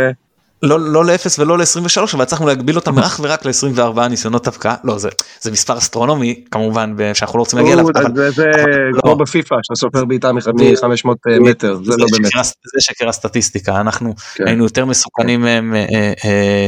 לא 0.62 0.80
לא 0.80 1.04
לאפס 1.04 1.38
ולא 1.38 1.58
ל-23 1.58 2.14
אבל 2.14 2.22
הצלחנו 2.22 2.46
להגביל 2.46 2.76
אותם 2.76 2.98
אך 2.98 3.20
ורק 3.22 3.46
ל-24 3.46 4.08
ניסיונות 4.08 4.48
אבקה 4.48 4.74
לא 4.84 4.98
זה 4.98 5.08
זה 5.40 5.50
מספר 5.50 5.78
אסטרונומי 5.78 6.44
כמובן 6.50 6.94
שאנחנו 7.14 7.38
לא 7.38 7.42
רוצים 7.42 7.58
להגיע 7.58 7.74
אליו. 7.74 7.86
זה 8.30 8.44
לא. 8.92 9.00
כמו 9.00 9.16
בפיפא 9.16 9.56
שאתה 9.62 9.74
סופר 9.74 10.04
בעיטה 10.04 10.32
מ-500 10.32 11.08
מטר 11.40 11.78
זה 11.84 11.92
לא 11.98 12.06
באמת. 12.12 12.32
זה 12.44 12.80
שקר 12.80 13.08
הסטטיסטיקה 13.08 13.80
אנחנו 13.80 14.14
כן. 14.34 14.46
היינו 14.46 14.64
יותר 14.64 14.84
מסוכנים 14.84 15.40
מהם 15.40 15.74
אה, 15.74 15.86
אה, 16.24 16.66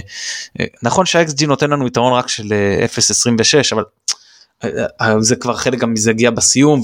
אה, 0.60 0.66
נכון 0.82 1.06
שהאקס 1.06 1.42
נותן 1.42 1.70
לנו 1.70 1.86
יתרון 1.86 2.12
רק 2.12 2.28
של 2.28 2.52
0.26 2.86 3.72
אבל 3.72 3.84
זה 5.20 5.36
כבר 5.36 5.56
חלק 5.56 5.78
גם 5.78 5.92
מזה 5.92 6.10
הגיע 6.10 6.30
בסיום 6.30 6.82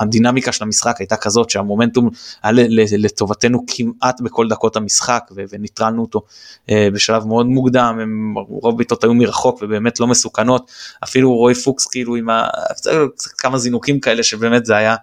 והדינמיקה 0.00 0.52
של 0.52 0.64
המשחק 0.64 0.96
הייתה 0.98 1.16
כזאת 1.16 1.50
שהמומנטום 1.50 2.10
היה 2.42 2.52
לטובתנו 2.98 3.64
כמעט 3.66 4.20
בכל 4.20 4.48
דקות 4.48 4.76
המשחק 4.76 5.30
וניטרלנו 5.50 6.02
אותו 6.02 6.22
אה, 6.70 6.88
בשלב 6.92 7.26
מאוד 7.26 7.46
מוקדם 7.46 7.98
הם 8.02 8.34
רוב 8.48 8.76
בעיטות 8.76 9.04
היו 9.04 9.14
מרחוק 9.14 9.58
ובאמת 9.62 10.00
לא 10.00 10.06
מסוכנות 10.06 10.70
אפילו 11.04 11.34
רועי 11.34 11.54
פוקס 11.54 11.86
כאילו 11.86 12.16
עם 12.16 12.28
כמה 13.38 13.58
זינוקים 13.58 14.00
כאלה 14.00 14.22
שבאמת 14.22 14.66
זה 14.66 14.76
היה 14.76 14.96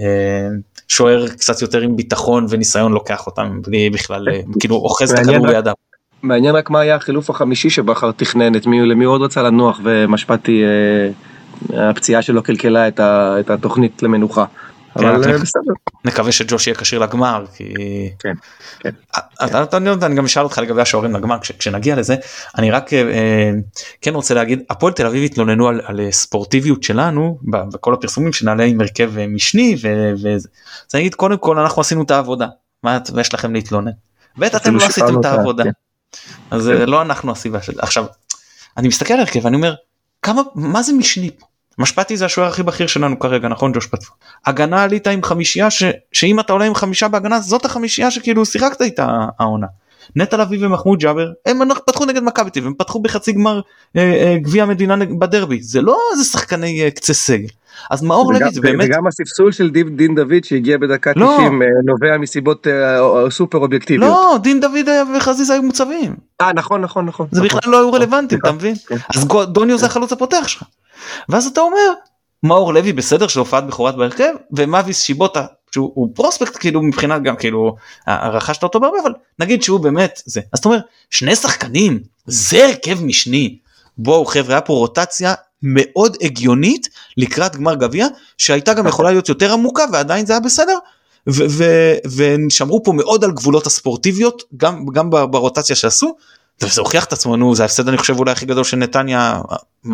אה, 0.00 0.48
שוער 0.88 1.28
קצת 1.28 1.62
יותר 1.62 1.80
עם 1.80 1.96
ביטחון 1.96 2.46
וניסיון 2.48 2.92
לוקח 2.92 3.26
אותם 3.26 3.60
בלי 3.62 3.90
בכלל 3.90 4.28
אה, 4.28 4.40
כאילו 4.60 4.76
אוחז 4.76 5.12
את 5.12 5.18
הכדור 5.18 5.46
בידיו. 5.46 5.74
מעניין 6.22 6.54
רק 6.54 6.70
מה 6.70 6.80
היה 6.80 6.96
החילוף 6.96 7.30
החמישי 7.30 7.70
שבכר 7.70 8.12
תכנן, 8.12 8.56
את 8.56 8.66
מי, 8.66 8.80
למי 8.80 9.04
הוא 9.04 9.14
עוד 9.14 9.22
רצה 9.22 9.42
לנוח 9.42 9.80
ומשפטי, 9.84 10.62
אה, 10.64 11.10
הפציעה 11.72 12.22
שלו 12.22 12.42
קלקלה 12.42 12.88
את, 12.88 13.00
ה, 13.00 13.36
את 13.40 13.50
התוכנית 13.50 14.02
למנוחה. 14.02 14.44
כן, 14.98 15.06
אבל 15.06 15.32
אה, 15.32 15.38
בסדר. 15.38 15.72
נקווה 16.04 16.32
שג'וש 16.32 16.66
יהיה 16.66 16.76
כשיר 16.76 16.98
לגמר 16.98 17.44
כי 17.54 17.74
כן, 18.18 18.32
כן. 18.80 18.90
אתה, 19.44 19.46
כן. 19.46 19.62
אתה, 19.62 20.06
אני 20.06 20.14
גם 20.14 20.24
אשאל 20.24 20.42
אותך 20.42 20.58
לגבי 20.58 20.82
השוערים 20.82 21.12
לגמר 21.16 21.38
כש, 21.40 21.52
כשנגיע 21.52 21.96
לזה 21.96 22.16
אני 22.58 22.70
רק 22.70 22.92
אה, 22.92 23.50
כן 24.00 24.14
רוצה 24.14 24.34
להגיד 24.34 24.62
הפועל 24.70 24.92
תל 24.92 25.06
אביב 25.06 25.24
התלוננו 25.24 25.68
על, 25.68 25.80
על 25.84 26.00
ספורטיביות 26.10 26.82
שלנו 26.82 27.38
בכל 27.42 27.94
הפרסומים 27.94 28.32
שנעלה 28.32 28.64
עם 28.64 28.80
הרכב 28.80 29.12
משני 29.28 29.76
וזה 30.12 30.48
אני 30.94 31.02
אגיד 31.02 31.14
קודם 31.14 31.38
כל 31.38 31.58
אנחנו 31.58 31.80
עשינו 31.80 32.02
את 32.02 32.10
העבודה 32.10 32.46
מה 32.82 32.98
יש 33.20 33.34
לכם 33.34 33.52
להתלונן. 33.52 33.90
ב' 34.38 34.44
אתם 34.44 34.76
לא 34.76 34.84
עשיתם 34.84 35.20
את 35.20 35.24
העבודה. 35.24 35.64
כן. 35.64 35.70
אז 36.50 36.70
כן. 36.78 36.88
לא 36.88 37.02
אנחנו 37.02 37.32
הסיבה 37.32 37.62
של 37.62 37.72
עכשיו 37.78 38.04
אני 38.76 38.88
מסתכל 38.88 39.14
על 39.14 39.20
הרכב 39.20 39.44
ואני 39.44 39.56
אומר 39.56 39.74
כמה 40.24 40.42
מה 40.54 40.82
זה 40.82 40.92
משני 40.92 41.30
פה. 41.38 41.46
משפטי 41.78 42.16
זה 42.16 42.24
השוער 42.24 42.48
הכי 42.48 42.62
בכיר 42.62 42.86
שלנו 42.86 43.18
כרגע 43.18 43.48
נכון 43.48 43.72
ג'וש 43.72 43.86
פטפו. 43.86 44.12
הגנה 44.46 44.82
עלית 44.82 45.06
עם 45.06 45.22
חמישייה 45.22 45.70
ש, 45.70 45.82
שאם 46.12 46.40
אתה 46.40 46.52
עולה 46.52 46.64
עם 46.64 46.74
חמישה 46.74 47.08
בהגנה 47.08 47.40
זאת 47.40 47.64
החמישייה 47.64 48.10
שכאילו 48.10 48.46
שיחקת 48.46 48.82
איתה 48.82 49.08
העונה. 49.38 49.66
נטע 50.16 50.36
לביא 50.36 50.66
ומחמוד 50.66 50.98
ג'אבר 50.98 51.28
הם 51.46 51.58
פתחו 51.86 52.04
נגד 52.04 52.22
מכבי 52.22 52.50
תל 52.50 52.66
הם 52.66 52.74
פתחו 52.78 53.00
בחצי 53.00 53.32
גמר 53.32 53.60
אה, 53.96 54.02
אה, 54.02 54.36
גביע 54.38 54.62
המדינה 54.62 54.96
בדרבי 54.96 55.62
זה 55.62 55.82
לא 55.82 55.98
איזה 56.12 56.24
שחקני 56.24 56.82
אה, 56.82 56.90
קצה 56.90 57.14
סגל. 57.14 57.48
אז 57.90 58.02
מאור 58.02 58.32
לוי 58.32 58.50
זה 58.52 58.60
באמת 58.60 58.88
וגם 58.88 59.06
הספסול 59.06 59.52
של 59.52 59.70
דין 59.70 60.14
דוד 60.14 60.44
שהגיע 60.44 60.78
בדקה 60.78 61.12
לא. 61.16 61.34
90 61.36 61.62
אה, 61.62 61.68
נובע 61.84 62.18
מסיבות 62.18 62.66
אה, 62.66 63.30
סופר 63.30 63.58
אובייקטיביות. 63.58 64.10
לא 64.10 64.36
דין 64.42 64.60
דוד 64.60 64.88
וחזיזה 65.16 65.52
היו 65.52 65.62
מוצבים. 65.62 66.16
אה 66.40 66.52
נכון 66.52 66.80
נכון 66.80 67.06
נכון. 67.06 67.26
זה 67.30 67.42
נכון, 67.42 67.58
בכלל 67.58 67.72
לא 67.72 67.78
היו 67.78 67.92
רלוונטיים 67.92 68.40
אתה 68.40 68.52
מבין? 68.52 68.74
כן. 68.86 68.96
אז 69.14 69.26
דוניו 69.44 69.78
זה 69.78 69.86
החלוץ 69.86 70.12
הפותח 70.12 70.48
שלך. 70.48 70.62
ואז 71.28 71.46
אתה 71.46 71.60
אומר 71.60 71.92
מאור 72.42 72.74
לוי 72.74 72.92
בסדר 72.92 73.26
של 73.26 73.38
הופעת 73.38 73.66
בכורת 73.66 73.96
בהרכב 73.96 74.32
ומאביס 74.52 75.00
שיבוטה 75.02 75.44
שהוא 75.74 76.08
פרוספקט 76.14 76.56
כאילו 76.56 76.82
מבחינת 76.82 77.22
גם 77.22 77.36
כאילו 77.36 77.76
רכשת 78.08 78.62
אותו 78.62 78.80
בהרבה 78.80 78.98
אבל 79.02 79.12
נגיד 79.38 79.62
שהוא 79.62 79.80
באמת 79.80 80.22
זה 80.24 80.40
אז 80.52 80.58
אתה 80.58 80.68
אומר 80.68 80.78
שני 81.10 81.36
שחקנים 81.36 82.00
זה 82.26 82.64
הרכב 82.64 83.04
משני 83.04 83.58
בואו 83.98 84.24
חבר'ה 84.24 84.60
פה 84.60 84.72
רוטציה 84.72 85.34
מאוד 85.62 86.16
הגיונית 86.22 86.88
לקראת 87.16 87.56
גמר 87.56 87.74
גביע 87.74 88.06
שהייתה 88.38 88.74
גם 88.74 88.86
יכולה 88.86 89.10
להיות 89.10 89.28
יותר 89.28 89.52
עמוקה 89.52 89.84
ועדיין 89.92 90.26
זה 90.26 90.32
היה 90.32 90.40
בסדר 90.40 90.78
ושמרו 92.06 92.82
פה 92.84 92.92
מאוד 92.92 93.24
על 93.24 93.32
גבולות 93.32 93.66
הספורטיביות 93.66 94.42
גם 94.56 94.86
גם 94.86 95.10
ברוטציה 95.10 95.76
שעשו 95.76 96.16
וזה 96.62 96.80
הוכיח 96.80 97.04
את 97.04 97.12
עצמו 97.12 97.36
נו 97.36 97.54
זה 97.54 97.62
ההפסד 97.62 97.88
אני 97.88 97.96
חושב 97.98 98.18
אולי 98.18 98.32
הכי 98.32 98.46
גדול 98.46 98.64
של 98.64 98.76
נתניה 98.76 99.40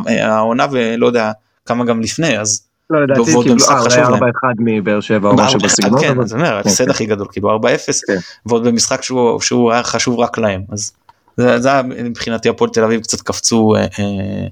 העונה 0.07 0.67
ולא 0.71 1.07
יודע 1.07 1.33
כמה 1.67 1.85
גם 1.85 2.01
לפני 2.01 2.39
אז. 2.39 2.70
לא 2.91 3.03
לדעתי 3.03 3.33
כאילו 3.43 3.57
4-1 3.57 4.55
מבאר 4.59 5.01
שבע 5.01 5.29
או 5.29 5.35
משהו 5.37 5.61
בסגנון. 5.61 6.01
כן, 6.01 6.27
זה 6.27 6.37
אומר 6.37 6.55
ההפסד 6.55 6.85
כן, 6.85 6.91
הכי 6.91 7.07
כן. 7.07 7.15
גדול 7.15 7.27
כאילו 7.33 7.59
4-0 7.59 7.63
כן. 8.07 8.17
ועוד 8.47 8.67
במשחק 8.67 9.03
שהוא 9.41 9.73
היה 9.73 9.83
חשוב 9.83 10.19
רק 10.19 10.39
להם 10.39 10.63
אז 10.73 10.93
זה 11.37 11.69
היה 11.73 11.83
מבחינתי 12.05 12.49
הפועל 12.49 12.71
תל 12.71 12.85
אביב 12.85 13.01
קצת 13.01 13.21
קפצו 13.21 13.75
אה, 13.77 13.81
אה, 13.81 14.47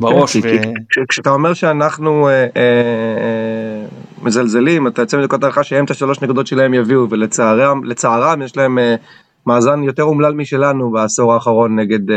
בראש. 0.00 0.36
כשאתה 1.08 1.30
אומר 1.30 1.54
שאנחנו 1.54 2.28
אה, 2.28 3.84
מזלזלים 4.22 4.86
אתה 4.86 5.02
יוצא 5.02 5.16
מנקודת 5.16 5.44
הנחה 5.44 5.62
שהם 5.62 5.84
את 5.84 5.90
השלוש 5.90 6.20
נקודות 6.20 6.46
שלהם 6.46 6.74
יביאו 6.74 7.10
ולצערם 7.10 8.42
יש 8.44 8.56
להם 8.56 8.78
מאזן 9.46 9.82
יותר 9.82 10.02
אומלל 10.02 10.32
משלנו 10.32 10.90
בעשור 10.90 11.34
האחרון 11.34 11.78
נגד 11.78 12.10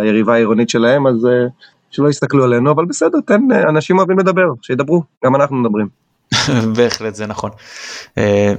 היריבה 0.00 0.34
העירונית 0.34 0.70
שלהם 0.70 1.06
אז 1.06 1.26
שלא 1.90 2.08
יסתכלו 2.08 2.44
עלינו, 2.44 2.70
אבל 2.70 2.84
בסדר, 2.84 3.18
תן, 3.26 3.40
אה, 3.52 3.62
אנשים 3.68 3.98
אוהבים 3.98 4.18
לדבר, 4.18 4.52
שידברו, 4.62 5.02
גם 5.24 5.36
אנחנו 5.36 5.56
מדברים. 5.56 5.88
בהחלט 6.76 7.14
זה 7.14 7.26
נכון. 7.26 7.50
אה, 8.18 8.52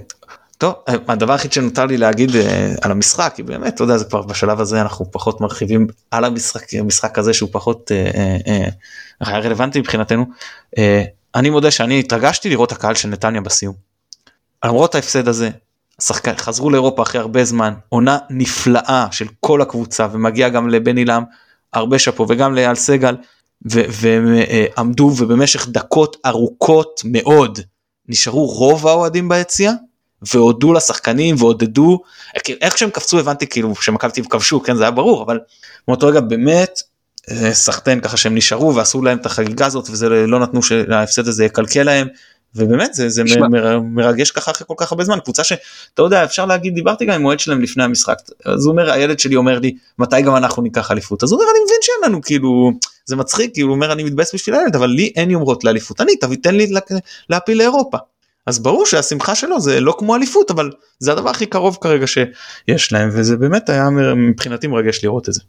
טוב, 0.58 0.74
אה, 0.90 0.94
הדבר 1.08 1.34
היחיד 1.34 1.54
שנותר 1.54 1.86
לי 1.86 1.98
להגיד 1.98 2.32
על 2.82 2.92
המשחק, 2.92 3.34
כי 3.36 3.44
באמת, 3.44 3.76
אתה 3.76 3.84
יודע, 3.84 3.98
זה 3.98 4.06
כבר 4.06 4.22
בשלב 4.22 4.62
הזה 4.62 4.82
אנחנו 4.82 5.12
פחות 5.12 5.42
מרחיבים 5.42 5.88
על 6.12 6.26
המשחק, 6.26 6.74
המשחק 6.74 7.20
הזה 7.20 7.34
שהוא 7.34 7.50
פחות 7.52 7.92
היה 9.20 9.40
רלוונטי 9.40 9.80
מבחינתנו. 9.80 10.26
אני 11.36 11.50
מודה 11.50 11.72
שאני 11.72 12.00
התרגשתי 12.00 12.50
לראות 12.50 12.72
הקהל 12.72 12.96
של 12.96 13.10
נתניה 13.10 13.42
בסיום. 13.42 13.74
למרות 14.66 14.96
ההפסד 14.96 15.28
הזה, 15.28 15.50
שחק... 16.02 16.40
חזרו 16.40 16.70
לאירופה 16.70 17.04
אחרי 17.04 17.22
הרבה 17.22 17.44
זמן, 17.44 17.74
עונה 17.90 18.18
נפלאה 18.30 19.08
של 19.12 19.26
כל 19.40 19.62
הקבוצה 19.62 20.08
ומגיע 20.12 20.50
גם 20.50 20.70
לבן 20.70 20.98
עילם 20.98 21.24
הרבה 21.74 22.00
שאפו 22.00 22.26
וגם 22.30 22.56
לאייל 22.56 22.76
סגל 22.76 23.16
והם 23.62 24.34
אה, 24.34 24.66
עמדו 24.78 25.12
ובמשך 25.18 25.68
דקות 25.68 26.18
ארוכות 26.26 27.02
מאוד 27.06 27.60
נשארו 28.08 28.46
רוב 28.46 28.88
האוהדים 28.88 29.30
ביציע 29.30 29.72
והודו 30.34 30.74
לשחקנים 30.74 31.36
ועודדו 31.40 32.00
איך 32.62 32.78
שהם 32.78 32.90
קפצו 32.90 33.20
הבנתי 33.20 33.48
כאילו 33.48 33.76
שמכבי 33.76 34.22
כבשו 34.30 34.64
כן 34.64 34.76
זה 34.76 34.84
היה 34.84 34.92
ברור 34.92 35.24
אבל 35.24 35.40
מאותו 35.88 36.08
רגע 36.08 36.20
באמת 36.20 36.82
אה, 37.32 37.54
סחטיין 37.54 38.02
ככה 38.02 38.18
שהם 38.18 38.36
נשארו 38.36 38.76
ועשו 38.76 39.02
להם 39.02 39.18
את 39.18 39.26
החגיגה 39.26 39.66
הזאת 39.66 39.90
וזה 39.90 40.10
לא 40.10 40.40
נתנו 40.40 40.64
שההפסד 40.64 41.28
הזה 41.28 41.46
יקלקל 41.46 41.84
להם 41.84 42.08
ובאמת 42.56 42.94
זה, 42.94 43.10
זה. 43.10 43.24
מ- 43.24 43.96
מרגש 43.96 44.32
ככה 44.32 44.52
אחרי 44.52 44.68
כל 44.68 44.74
כך 44.78 44.92
הרבה 44.92 45.04
זמן 45.04 45.20
קבוצה 45.20 45.44
שאתה 45.44 45.62
יודע 46.02 46.24
אפשר 46.24 46.46
להגיד 46.46 46.76
דיברתי 46.76 47.06
גם 47.06 47.14
עם 47.14 47.26
אוהד 47.26 47.40
שלהם 47.40 47.62
לפני 47.62 47.84
המשחק 47.84 48.16
אז 48.46 48.66
הוא 48.66 48.72
אומר 48.72 48.92
הילד 48.92 49.20
שלי 49.20 49.36
אומר 49.36 49.60
לי 49.60 49.76
מתי 50.00 50.22
גם 50.22 50.36
אנחנו 50.36 50.64
ניקח 50.64 50.92
אליפות 50.92 51.24
אז 51.24 51.32
הוא 51.32 51.40
אומר 51.42 51.52
אני 51.52 51.64
מבין 51.64 51.78
שאין 51.82 52.12
לנו 52.12 52.22
כאילו 52.22 52.72
זה 53.06 53.16
מצחיק 53.16 53.54
כאילו 53.54 53.68
הוא 53.68 53.76
אומר 53.76 53.92
אני 53.92 54.04
מתבאס 54.04 54.36
בשביל 54.36 54.56
הילד 54.56 54.76
אבל 54.76 54.88
לי 54.90 55.12
אין 55.16 55.32
יומרות 55.32 55.64
לאליפות 55.64 56.02
אני 56.02 56.16
תביא 56.16 56.38
תן 56.44 56.56
לי 56.56 56.68
לה- 56.68 56.80
להפיל 57.30 57.58
לאירופה. 57.58 57.98
אז 58.46 58.60
ברור 58.60 58.86
שהשמחה 58.86 59.36
שלו 59.36 59.60
זה 59.60 59.80
לא 59.80 59.96
כמו 60.00 60.16
אליפות 60.16 60.52
אבל 60.52 60.70
זה 61.00 61.12
הדבר 61.12 61.30
הכי 61.30 61.46
קרוב 61.46 61.78
כרגע 61.82 62.08
שיש 62.08 62.94
להם 62.94 63.10
וזה 63.14 63.38
באמת 63.38 63.70
היה 63.70 63.90
מבחינתי 64.16 64.68
מרגש 64.68 65.04
לראות 65.04 65.30
את 65.30 65.34
זה. 65.34 65.42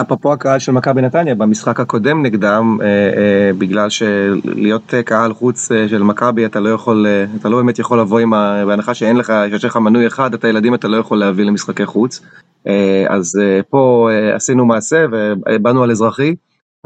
אפרופו 0.00 0.32
הקהל 0.32 0.58
של 0.58 0.72
מכבי 0.72 1.02
נתניה 1.02 1.34
במשחק 1.34 1.80
הקודם 1.80 2.22
נגדם 2.22 2.78
אה, 2.82 2.86
אה, 2.86 3.50
בגלל 3.58 3.88
שלהיות 3.90 4.94
אה, 4.94 5.02
קהל 5.02 5.32
חוץ 5.34 5.72
אה, 5.72 5.88
של 5.88 6.02
מכבי 6.02 6.46
אתה 6.46 6.60
לא 6.60 6.68
יכול 6.68 7.06
אה, 7.06 7.24
אתה 7.40 7.48
לא 7.48 7.56
באמת 7.56 7.78
יכול 7.78 8.00
לבוא 8.00 8.18
עם 8.18 8.34
ה... 8.34 8.64
בהנחה 8.66 8.94
שאין 8.94 9.16
לך 9.16 9.32
שיש 9.50 9.64
לך 9.64 9.76
מנוי 9.76 10.06
אחד 10.06 10.34
את 10.34 10.44
הילדים 10.44 10.74
אתה 10.74 10.88
לא 10.88 10.96
יכול 10.96 11.18
להביא 11.18 11.44
למשחקי 11.44 11.86
חוץ 11.86 12.20
אה, 12.66 13.06
אז 13.08 13.38
אה, 13.42 13.60
פה 13.70 14.08
אה, 14.12 14.34
עשינו 14.36 14.66
מעשה 14.66 15.04
ובאנו 15.12 15.82
על 15.82 15.90
אזרחי 15.90 16.34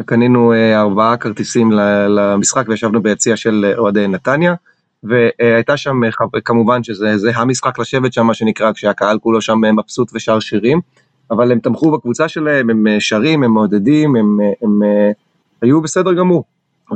וקנינו 0.00 0.52
אה, 0.52 0.80
ארבעה 0.80 1.16
כרטיסים 1.16 1.72
ל- 1.72 2.06
למשחק 2.08 2.64
וישבנו 2.68 3.02
ביציע 3.02 3.36
של 3.36 3.64
אה, 3.68 3.78
אוהדי 3.78 4.06
נתניה. 4.08 4.54
והייתה 5.04 5.76
שם 5.76 6.04
אה, 6.04 6.12
חב- 6.12 6.40
כמובן 6.44 6.82
שזה 6.82 7.18
זה 7.18 7.30
המשחק 7.34 7.78
לשבת 7.78 8.12
שם 8.12 8.26
מה 8.26 8.34
שנקרא 8.34 8.72
כשהקהל 8.72 9.18
כולו 9.18 9.40
שם 9.40 9.58
מבסוט 9.78 10.10
ושר 10.14 10.40
שירים 10.40 10.80
אבל 11.32 11.52
הם 11.52 11.58
תמכו 11.58 11.90
בקבוצה 11.90 12.28
שלהם 12.28 12.70
הם 12.70 12.86
אה, 12.86 12.96
שרים 13.00 13.42
הם 13.44 13.50
מעודדים 13.54 14.16
הם, 14.16 14.38
אה, 14.40 14.50
הם, 14.62 14.82
אה, 14.82 15.10
היו 15.62 15.80
בסדר 15.80 16.12
גמור. 16.12 16.44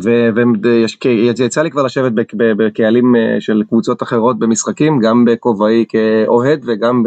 ו- 0.03 0.28
והם- 0.34 0.53
יש- 0.84 0.97
כי- 0.97 1.09
יצא 1.39 1.62
לי 1.62 1.70
כבר 1.70 1.82
לשבת 1.82 2.12
בקהלים 2.37 3.14
של 3.41 3.62
קבוצות 3.68 4.03
אחרות 4.03 4.39
במשחקים 4.39 4.99
גם 5.01 5.24
בכובעי 5.24 5.84
כאוהד 5.89 6.64
וגם 6.66 7.03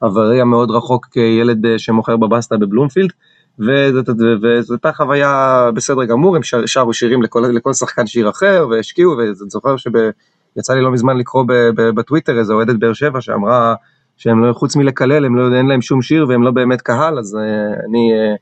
בעברי 0.00 0.40
המאוד 0.40 0.70
רחוק 0.70 1.06
כילד 1.06 1.66
שמוכר 1.78 2.16
בבסטה 2.16 2.56
בבלומפילד. 2.56 3.10
וזאת 3.58 4.08
וזאת 4.42 4.70
הייתה 4.84 4.92
חוויה 4.96 5.70
בסדר 5.74 6.04
גמור 6.04 6.36
הם 6.36 6.42
שר- 6.42 6.66
שרו 6.66 6.92
שירים 6.92 7.22
לכל, 7.22 7.40
לכל 7.40 7.72
שחקן 7.72 8.06
שיר 8.06 8.30
אחר 8.30 8.66
והשקיעו 8.70 9.16
ואני 9.16 9.34
זוכר 9.34 9.74
שיצא 9.76 10.74
לי 10.74 10.80
לא 10.80 10.90
מזמן 10.90 11.16
לקרוא 11.16 11.44
בטוויטר 11.76 12.38
איזה 12.38 12.52
אוהדת 12.52 12.76
באר 12.76 12.92
שבע 12.92 13.20
שאמרה 13.20 13.74
שהם 14.22 14.44
לא 14.44 14.52
חוץ 14.52 14.76
מלקלל 14.76 15.24
הם 15.24 15.36
לא 15.36 15.56
אין 15.56 15.66
להם 15.66 15.82
שום 15.82 16.02
שיר 16.02 16.26
והם 16.28 16.42
לא 16.42 16.50
באמת 16.50 16.80
קהל 16.80 17.18
אז 17.18 17.36
אה, 17.36 17.40
אני 17.88 18.12
אה, 18.12 18.34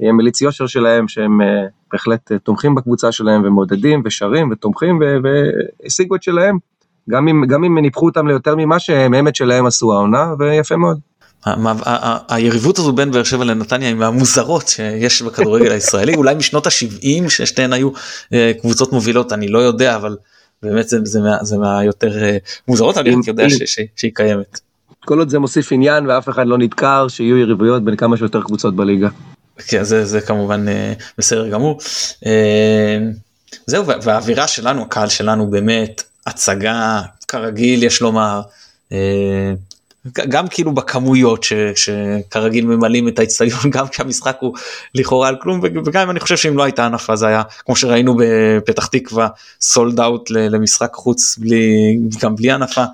אהיה 0.00 0.12
מליץ 0.12 0.40
יושר 0.40 0.66
שלהם 0.66 1.08
שהם 1.08 1.40
אה, 1.40 1.46
בהחלט 1.92 2.32
אה, 2.32 2.38
תומכים 2.38 2.74
בקבוצה 2.74 3.12
שלהם 3.12 3.42
ומעודדים 3.44 4.02
ושרים 4.04 4.50
ותומכים 4.50 5.00
והשיגו 5.22 6.16
את 6.16 6.22
שלהם 6.22 6.58
גם 7.10 7.28
אם 7.28 7.46
גם 7.46 7.64
אם 7.64 7.78
ניפחו 7.78 8.06
אותם 8.06 8.26
ליותר 8.26 8.54
ממה 8.56 8.78
שהם 8.78 9.14
הם 9.14 9.28
את 9.28 9.36
שלהם 9.36 9.66
עשו 9.66 9.92
העונה 9.92 10.34
ויפה 10.38 10.76
מאוד. 10.76 10.98
היריבות 12.28 12.78
הזו 12.78 12.92
בין 12.92 13.10
באר 13.10 13.22
שבע 13.22 13.44
לנתניה 13.44 13.88
היא 13.88 13.96
מהמוזרות 13.96 14.68
שיש 14.68 15.22
בכדורגל 15.22 15.70
הישראלי 15.70 16.14
אולי 16.14 16.34
משנות 16.34 16.66
ה-70 16.66 17.28
ששתיהן 17.28 17.72
היו 17.72 17.90
אה, 18.32 18.52
קבוצות 18.60 18.92
מובילות 18.92 19.32
אני 19.32 19.48
לא 19.48 19.58
יודע 19.58 19.96
אבל 19.96 20.16
באמת 20.62 20.88
זה, 20.88 20.98
זה, 21.04 21.20
מה, 21.20 21.36
זה 21.44 21.58
מהיותר 21.58 22.22
אה, 22.22 22.36
מוזרות 22.68 22.98
אני 22.98 23.14
יודע 23.26 23.46
שהיא 23.96 24.10
קיימת. 24.14 24.60
כל 25.04 25.18
עוד 25.18 25.28
זה 25.28 25.38
מוסיף 25.38 25.72
עניין 25.72 26.06
ואף 26.06 26.28
אחד 26.28 26.46
לא 26.46 26.58
נדקר 26.58 27.08
שיהיו 27.08 27.36
יריבויות 27.38 27.84
בין 27.84 27.96
כמה 27.96 28.16
שיותר 28.16 28.42
קבוצות 28.42 28.76
בליגה. 28.76 29.08
כן, 29.68 29.82
זה, 29.84 30.04
זה 30.04 30.20
כמובן 30.20 30.68
אה, 30.68 30.92
בסדר 31.18 31.48
גמור. 31.48 31.78
אה, 32.26 32.98
זהו 33.66 33.86
וה- 33.86 33.94
והאווירה 34.02 34.48
שלנו 34.48 34.82
הקהל 34.82 35.08
שלנו 35.08 35.50
באמת 35.50 36.02
הצגה 36.26 37.00
כרגיל 37.28 37.82
יש 37.82 38.00
לומר. 38.02 38.40
גם 40.12 40.48
כאילו 40.48 40.72
בכמויות 40.72 41.44
ש, 41.44 41.52
שכרגיל 41.74 42.66
ממלאים 42.66 43.08
את 43.08 43.18
האצטדיון 43.18 43.70
גם 43.74 43.88
כשהמשחק 43.88 44.36
הוא 44.40 44.54
לכאורה 44.94 45.28
על 45.28 45.36
כלום 45.42 45.60
וג- 45.62 45.86
וגם 45.86 46.02
אם 46.02 46.10
אני 46.10 46.20
חושב 46.20 46.36
שאם 46.36 46.56
לא 46.56 46.62
הייתה 46.62 46.84
הנפה 46.86 47.16
זה 47.16 47.26
היה 47.26 47.42
כמו 47.64 47.76
שראינו 47.76 48.16
בפתח 48.18 48.86
תקווה 48.86 49.28
סולד 49.60 50.00
אאוט 50.00 50.30
למשחק 50.30 50.94
חוץ 50.94 51.38
בלי 51.38 51.96
גם 52.20 52.36
בלי 52.36 52.52
הנפה 52.52 52.84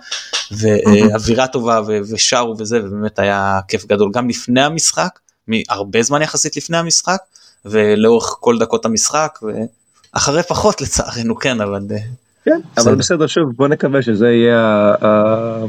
ואווירה 0.51 1.47
טובה 1.47 1.81
ו- 1.87 1.99
ושרו 2.11 2.57
וזה 2.59 2.81
ובאמת 2.85 3.19
היה 3.19 3.61
כיף 3.69 3.87
גדול. 3.87 4.11
גם 4.15 4.29
לפני 4.29 4.63
המשחק 4.63 5.19
מהרבה 5.49 6.03
זמן 6.03 6.23
יחסית 6.23 6.57
לפני 6.57 6.77
המשחק 6.77 7.19
ולאורך 7.65 8.37
כל 8.41 8.59
דקות 8.59 8.85
המשחק 8.85 9.39
ואחרי 10.15 10.43
פחות 10.43 10.81
לצערנו 10.81 11.37
כן 11.39 11.61
אבל 11.61 11.81
אה, 11.91 11.97
כן, 12.45 12.61
אבל 12.79 12.95
בסדר. 12.95 13.27
שוב 13.27 13.53
בוא 13.57 13.69
נקווה 13.69 14.03
שזה 14.03 14.31
יהיה 14.31 14.95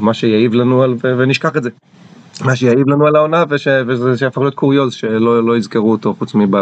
מה 0.00 0.14
שיעיב 0.14 0.54
לנו 0.54 0.82
על 0.82 0.94
ונשכח 1.02 1.56
את 1.56 1.62
זה. 1.62 1.70
מה 2.44 2.56
שיעיב 2.56 2.88
לנו 2.88 3.06
על 3.06 3.16
העונה 3.16 3.44
וש- 3.48 3.68
וזה 3.86 4.18
שיהפוך 4.18 4.42
להיות 4.42 4.54
קוריוז 4.54 4.94
שלא 4.94 5.44
לא 5.44 5.56
יזכרו 5.56 5.90
אותו 5.92 6.14
חוץ 6.18 6.34
מב... 6.34 6.56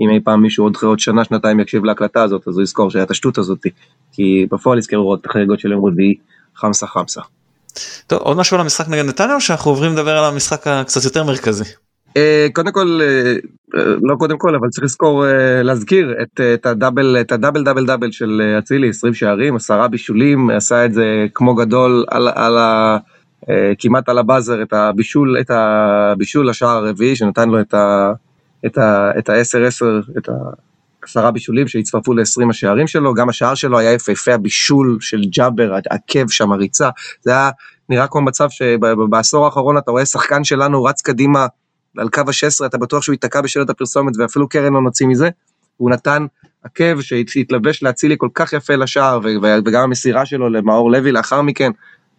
אם 0.00 0.10
אי 0.10 0.20
פעם 0.24 0.42
מישהו 0.42 0.64
עוד 0.64 0.76
עוד 0.82 0.98
שנה 0.98 1.24
שנתיים 1.24 1.60
יקשיב 1.60 1.84
להקלטה 1.84 2.22
הזאת 2.22 2.48
אז 2.48 2.54
הוא 2.54 2.62
יזכור 2.62 2.90
שהיה 2.90 3.04
את 3.04 3.10
השטות 3.10 3.38
הזאתי 3.38 3.68
כי 4.12 4.46
בפועל 4.52 4.78
יזכרו 4.78 5.02
עוד 5.08 5.18
את 5.20 5.26
החגיגות 5.26 5.60
של 5.60 5.72
יום 5.72 5.86
רביעי 5.86 6.14
חמסה 6.56 6.86
חמסה. 6.86 7.20
טוב 8.06 8.18
עוד 8.22 8.36
משהו 8.36 8.54
על 8.56 8.60
המשחק 8.60 8.88
נגד 8.88 9.04
נתניה 9.04 9.34
או 9.34 9.40
שאנחנו 9.40 9.70
עוברים 9.70 9.92
לדבר 9.92 10.18
על 10.18 10.24
המשחק 10.24 10.66
הקצת 10.66 11.04
יותר 11.04 11.24
מרכזי. 11.24 11.64
אה, 12.16 12.46
קודם 12.52 12.72
כל 12.72 13.00
אה, 13.02 13.34
לא 14.02 14.16
קודם 14.18 14.38
כל 14.38 14.54
אבל 14.54 14.68
צריך 14.68 14.84
לזכור 14.84 15.26
אה, 15.26 15.62
להזכיר 15.62 16.14
את 16.22 16.40
אה, 16.40 16.54
את 16.54 16.66
הדאבל 16.66 17.16
את 17.20 17.32
הדאבל 17.32 17.64
דאבל 17.64 17.86
דאבל 17.86 18.12
של 18.12 18.56
אצילי 18.58 18.88
20 18.88 19.14
שערים 19.14 19.56
עשרה 19.56 19.88
בישולים 19.88 20.50
עשה 20.50 20.84
את 20.84 20.94
זה 20.94 21.26
כמו 21.34 21.54
גדול 21.54 22.04
על 22.10 22.28
על 22.34 22.58
ה... 22.58 22.98
אה, 23.50 23.72
כמעט 23.78 24.08
על 24.08 24.18
הבאזר 24.18 24.62
את 24.62 24.72
הבישול 24.72 25.36
את 25.40 25.50
הבישול 25.50 26.48
לשער 26.48 26.76
הרביעי 26.76 27.16
שנתן 27.16 27.48
לו 27.48 27.60
את 27.60 27.74
ה... 27.74 28.12
את 28.66 28.78
ה... 28.78 29.10
את 29.18 29.28
ה-10 29.28 29.66
10 29.66 30.00
את 30.18 30.28
העשרה 31.02 31.30
בישולים 31.30 31.68
שהצטרפו 31.68 32.14
ל-20 32.14 32.50
השערים 32.50 32.86
שלו 32.86 33.14
גם 33.14 33.28
השער 33.28 33.54
שלו 33.54 33.78
היה 33.78 33.92
יפהפה 33.92 34.34
הבישול 34.34 34.98
של 35.00 35.20
ג'אבר 35.36 35.74
העקב 35.74 36.28
שם 36.28 36.52
הריצה 36.52 36.90
זה 37.22 37.30
היה 37.30 37.50
נראה 37.88 38.06
כמו 38.06 38.20
מצב 38.20 38.48
שבעשור 38.50 39.44
האחרון 39.44 39.78
אתה 39.78 39.90
רואה 39.90 40.06
שחקן 40.06 40.44
שלנו 40.44 40.84
רץ 40.84 41.02
קדימה 41.02 41.46
על 41.98 42.08
קו 42.08 42.20
ה-16 42.20 42.66
אתה 42.66 42.78
בטוח 42.78 43.02
שהוא 43.02 43.12
ייתקע 43.12 43.40
בשלט 43.40 43.70
הפרסומת 43.70 44.14
ואפילו 44.18 44.48
קרן 44.48 44.72
לא 44.72 44.82
נוציא 44.82 45.06
מזה. 45.06 45.28
הוא 45.76 45.90
נתן 45.90 46.26
עקב 46.62 47.00
שהתלבש 47.00 47.82
להצילי 47.82 48.14
כל 48.18 48.28
כך 48.34 48.52
יפה 48.52 48.76
לשער 48.76 49.20
וגם 49.64 49.82
המסירה 49.82 50.26
שלו 50.26 50.48
למאור 50.48 50.90
לוי 50.90 51.12
לאחר 51.12 51.42
מכן. 51.42 51.70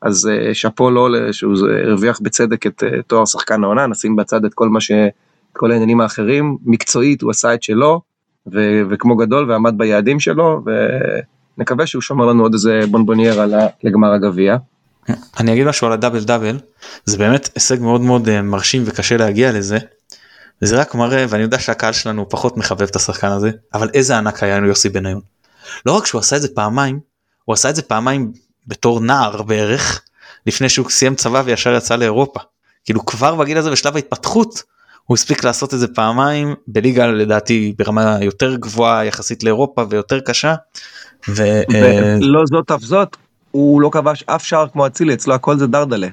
אז 0.01 0.27
אה, 0.27 0.53
שאפו 0.53 0.91
לו 0.91 1.07
ל- 1.07 1.31
שהוא 1.31 1.55
הרוויח 1.85 2.19
בצדק 2.19 2.67
את 2.67 2.83
אה, 2.83 3.01
תואר 3.07 3.25
שחקן 3.25 3.63
העונה 3.63 3.87
נשים 3.87 4.15
בצד 4.15 4.45
את 4.45 4.53
כל 4.53 4.69
מה 4.69 4.81
ש... 4.81 4.91
כל 5.53 5.71
העניינים 5.71 6.01
האחרים 6.01 6.57
מקצועית 6.65 7.21
הוא 7.21 7.31
עשה 7.31 7.53
את 7.53 7.63
שלו 7.63 8.01
ו- 8.53 8.81
וכמו 8.89 9.15
גדול 9.15 9.51
ועמד 9.51 9.77
ביעדים 9.77 10.19
שלו 10.19 10.63
ונקווה 11.57 11.87
שהוא 11.87 12.01
שומר 12.01 12.25
לנו 12.25 12.43
עוד 12.43 12.53
איזה 12.53 12.79
בונבוניירה 12.91 13.45
לגמר 13.83 14.11
הגביע. 14.11 14.57
אני 15.39 15.53
אגיד 15.53 15.65
משהו 15.65 15.87
על 15.87 15.93
הדאבל 15.93 16.23
דאבל 16.23 16.59
זה 17.05 17.17
באמת 17.17 17.49
הישג 17.55 17.81
מאוד 17.81 18.01
מאוד 18.01 18.29
אה, 18.29 18.41
מרשים 18.41 18.83
וקשה 18.85 19.17
להגיע 19.17 19.51
לזה. 19.51 19.77
וזה 20.61 20.79
רק 20.79 20.95
מראה 20.95 21.25
ואני 21.29 21.43
יודע 21.43 21.59
שהקהל 21.59 21.93
שלנו 21.93 22.29
פחות 22.29 22.57
מחבב 22.57 22.81
את 22.81 22.95
השחקן 22.95 23.27
הזה 23.27 23.51
אבל 23.73 23.89
איזה 23.93 24.17
ענק 24.17 24.43
היה 24.43 24.57
יוסי 24.67 24.89
בניון. 24.89 25.21
לא 25.85 25.91
רק 25.91 26.05
שהוא 26.05 26.19
עשה 26.19 26.35
את 26.35 26.41
זה 26.41 26.47
פעמיים 26.55 26.99
הוא 27.45 27.53
עשה 27.53 27.69
את 27.69 27.75
זה 27.75 27.81
פעמיים 27.81 28.31
בתור 28.67 28.99
נער 28.99 29.41
בערך 29.41 30.01
לפני 30.47 30.69
שהוא 30.69 30.89
סיים 30.89 31.15
צבא 31.15 31.43
וישר 31.45 31.75
יצא 31.75 31.95
לאירופה. 31.95 32.39
כאילו 32.85 33.05
כבר 33.05 33.35
בגיל 33.35 33.57
הזה 33.57 33.71
בשלב 33.71 33.95
ההתפתחות 33.95 34.63
הוא 35.03 35.15
הספיק 35.15 35.43
לעשות 35.43 35.73
את 35.73 35.79
זה 35.79 35.87
פעמיים 35.87 36.55
בליגה 36.67 37.07
לדעתי 37.07 37.73
ברמה 37.77 38.17
יותר 38.21 38.55
גבוהה 38.55 39.05
יחסית 39.05 39.43
לאירופה 39.43 39.85
ויותר 39.89 40.19
קשה. 40.19 40.55
ו... 41.29 41.43
אה, 41.43 42.17
ולא 42.21 42.43
זאת 42.45 42.71
אף 42.71 42.81
זאת 42.81 43.17
הוא 43.53 43.81
לא 43.81 43.89
כבש 43.93 44.23
אף 44.27 44.45
שער 44.45 44.67
כמו 44.67 44.87
אצילי 44.87 45.13
אצלו 45.13 45.33
הכל 45.33 45.57
זה 45.57 45.67
דרדלה. 45.67 46.07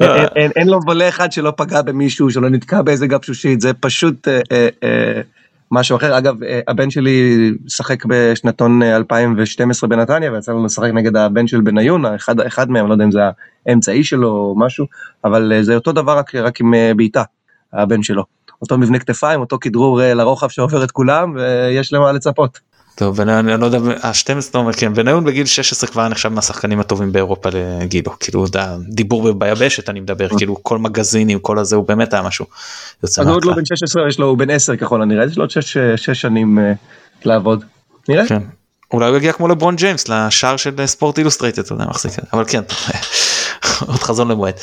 אין- 0.00 0.28
אין- 0.36 0.50
אין 0.56 0.68
לו 0.68 0.80
וולה 0.84 1.08
אחד 1.08 1.32
שלא 1.32 1.52
פגע 1.56 1.82
במישהו 1.82 2.30
שלא 2.30 2.48
נתקע 2.48 2.82
באיזה 2.82 3.06
גבשושית 3.06 3.60
זה 3.60 3.72
פשוט 3.72 4.28
אה, 4.28 4.40
אה, 4.52 4.68
אה, 4.84 5.20
משהו 5.72 5.96
אחר 5.96 6.18
אגב 6.18 6.42
אה, 6.42 6.60
הבן 6.68 6.90
שלי 6.90 7.50
שחק 7.68 8.04
בשנתון 8.08 8.82
אה, 8.82 8.96
2012 8.96 9.88
בנתניה 9.90 10.32
ויצא 10.32 10.52
לנו 10.52 10.64
לשחק 10.64 10.90
נגד 10.94 11.16
הבן 11.16 11.46
של 11.46 11.60
בניון 11.60 12.04
אחד 12.06 12.40
אחד 12.40 12.70
מהם 12.70 12.86
לא 12.88 12.92
יודע 12.92 13.04
אם 13.04 13.10
זה 13.10 13.20
האמצעי 13.66 14.04
שלו 14.04 14.28
או 14.28 14.54
משהו 14.58 14.86
אבל 15.24 15.52
אה, 15.52 15.62
זה 15.62 15.74
אותו 15.74 15.92
דבר 15.92 16.20
רק 16.34 16.60
עם 16.60 16.74
אה, 16.74 16.92
בעיטה 16.96 17.22
הבן 17.72 18.02
שלו 18.02 18.24
אותו 18.62 18.78
מבנה 18.78 18.98
כתפיים 18.98 19.40
אותו 19.40 19.58
כדרור 19.60 20.02
אה, 20.02 20.14
לרוחב 20.14 20.48
שעובר 20.48 20.84
את 20.84 20.90
כולם 20.90 21.34
ויש 21.36 21.92
למה 21.92 22.12
לצפות. 22.12 22.60
טוב 22.94 23.20
אני, 23.20 23.38
אני 23.38 23.60
לא 23.60 23.66
יודע 23.66 23.78
ה-12 24.02 24.54
אומר 24.54 24.72
כן 24.72 24.94
בניון 24.94 25.24
בגיל 25.24 25.46
16 25.46 25.90
כבר 25.90 26.08
נחשב 26.08 26.28
מהשחקנים 26.28 26.80
הטובים 26.80 27.12
באירופה 27.12 27.48
לגילו 27.52 28.18
כאילו 28.20 28.46
דה- 28.46 28.76
דיבור 28.88 29.32
ביבשת 29.32 29.88
אני 29.88 30.00
מדבר 30.00 30.28
כאילו 30.38 30.56
כל 30.62 30.78
מגזינים 30.78 31.38
כל 31.38 31.58
הזה 31.58 31.76
הוא 31.76 31.88
באמת 31.88 32.12
היה 32.12 32.22
משהו. 32.22 32.46
אז 33.02 33.18
הוא 33.18 33.30
עוד 33.34 33.44
לא. 33.44 33.54
בן 33.54 33.64
16 33.64 34.08
יש 34.08 34.18
לו 34.18 34.26
הוא 34.26 34.38
בן 34.38 34.50
10 34.50 34.76
ככל 34.76 35.02
הנראה 35.02 35.24
יש 35.24 35.36
לו 35.36 35.42
עוד 35.42 35.50
6 35.50 35.78
שנים 36.12 36.58
אה, 36.58 36.72
לעבוד. 37.24 37.64
נראה. 38.08 38.26
כן. 38.26 38.42
אולי 38.92 39.08
הוא 39.08 39.16
יגיע 39.16 39.32
כמו 39.32 39.48
לברון 39.48 39.76
ג'יימס 39.76 40.08
לשער 40.08 40.56
של 40.56 40.86
ספורט 40.86 41.18
אילוסטרייטד, 41.18 41.62
אתה 41.62 41.72
יודע, 41.72 41.84
מחזיק, 41.84 42.12
אבל 42.32 42.44
כן, 42.48 42.62
עוד 43.86 43.98
חזון 43.98 44.28
למועד. 44.30 44.54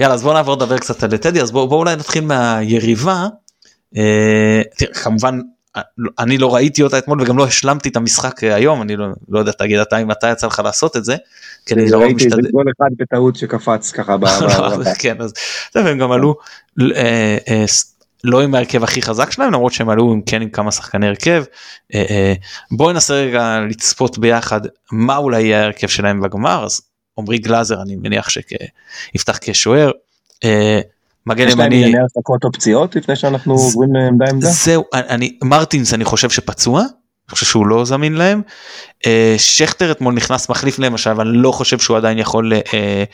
יאללה, 0.00 0.14
אז 0.14 0.22
בוא 0.22 0.34
נעבור 0.34 0.54
לדבר 0.56 0.78
קצת 0.78 1.02
על 1.02 1.16
טדי, 1.16 1.42
אז 1.42 1.50
בוא, 1.50 1.66
בוא 1.68 1.78
אולי 1.78 1.96
נתחיל 1.96 2.24
מהיריבה. 2.24 3.26
אה, 3.96 4.62
תראה, 4.78 4.94
כמובן, 4.94 5.40
אני 6.18 6.38
לא 6.38 6.54
ראיתי 6.54 6.82
אותה 6.82 6.98
אתמול 6.98 7.22
וגם 7.22 7.38
לא 7.38 7.46
השלמתי 7.46 7.88
את 7.88 7.96
המשחק 7.96 8.44
היום, 8.44 8.82
אני 8.82 8.96
לא, 8.96 9.06
לא 9.28 9.38
יודע, 9.38 9.52
תגיד 9.52 9.78
אתה 9.78 9.98
אם 9.98 10.10
אתה 10.10 10.28
יצא 10.28 10.46
לך 10.46 10.62
לעשות 10.64 10.96
את 10.96 11.04
זה. 11.04 11.16
כי 11.66 11.74
אני 11.74 11.90
לא 11.90 11.98
ראיתי 11.98 12.24
איזה 12.24 12.36
גול 12.52 12.64
אחד 12.78 12.90
בטעות 12.98 13.36
שקפץ 13.36 13.92
ככה. 13.92 14.16
כן, 14.98 15.16
אז 15.20 15.32
הם 15.74 15.98
גם 15.98 16.12
עלו. 16.12 16.36
אה, 16.80 17.38
אה, 17.48 17.64
לא 18.24 18.42
עם 18.42 18.54
ההרכב 18.54 18.84
הכי 18.84 19.02
חזק 19.02 19.30
שלהם 19.30 19.52
למרות 19.52 19.72
שהם 19.72 19.88
עלו 19.88 20.12
עם 20.12 20.22
כן 20.22 20.42
עם 20.42 20.48
כמה 20.48 20.72
שחקני 20.72 21.06
הרכב. 21.06 21.44
אה, 21.94 22.04
אה, 22.10 22.34
בואי 22.70 22.92
ננסה 22.92 23.14
רגע 23.14 23.60
לצפות 23.70 24.18
ביחד 24.18 24.60
מה 24.92 25.16
אולי 25.16 25.42
יהיה 25.42 25.60
ההרכב 25.60 25.88
שלהם 25.88 26.20
בגמר 26.20 26.64
אז 26.64 26.80
עמרי 27.18 27.38
גלאזר 27.38 27.82
אני 27.82 27.96
מניח 27.96 28.28
שיפתח 28.28 29.38
כשוער. 29.40 29.90
אה, 31.28 31.34
מגן 31.34 31.42
ימני. 31.42 31.52
יש 31.52 31.58
להם 31.58 31.72
ענייני 31.72 32.04
הפסקות 32.04 32.44
או 32.44 32.52
פציעות 32.52 32.96
לפני 32.96 33.16
שאנחנו 33.16 33.54
עוברים 33.54 33.94
לעמדה 33.94 34.26
עמדה? 34.30 34.46
זהו, 34.46 34.84
אני, 34.92 35.38
מרטינס 35.44 35.94
אני 35.94 36.04
חושב 36.04 36.30
שפצוע, 36.30 36.80
אני 36.80 37.34
חושב 37.34 37.46
שהוא 37.46 37.66
לא 37.66 37.84
זמין 37.84 38.14
להם. 38.14 38.42
אה, 39.06 39.34
שכטר 39.38 39.92
אתמול 39.92 40.14
נכנס 40.14 40.48
מחליף 40.48 40.78
להם 40.78 40.94
עכשיו 40.94 41.20
אני 41.20 41.28
לא 41.32 41.52
חושב 41.52 41.78
שהוא 41.78 41.96
עדיין 41.96 42.18
יכול 42.18 42.52
אה, 42.74 43.04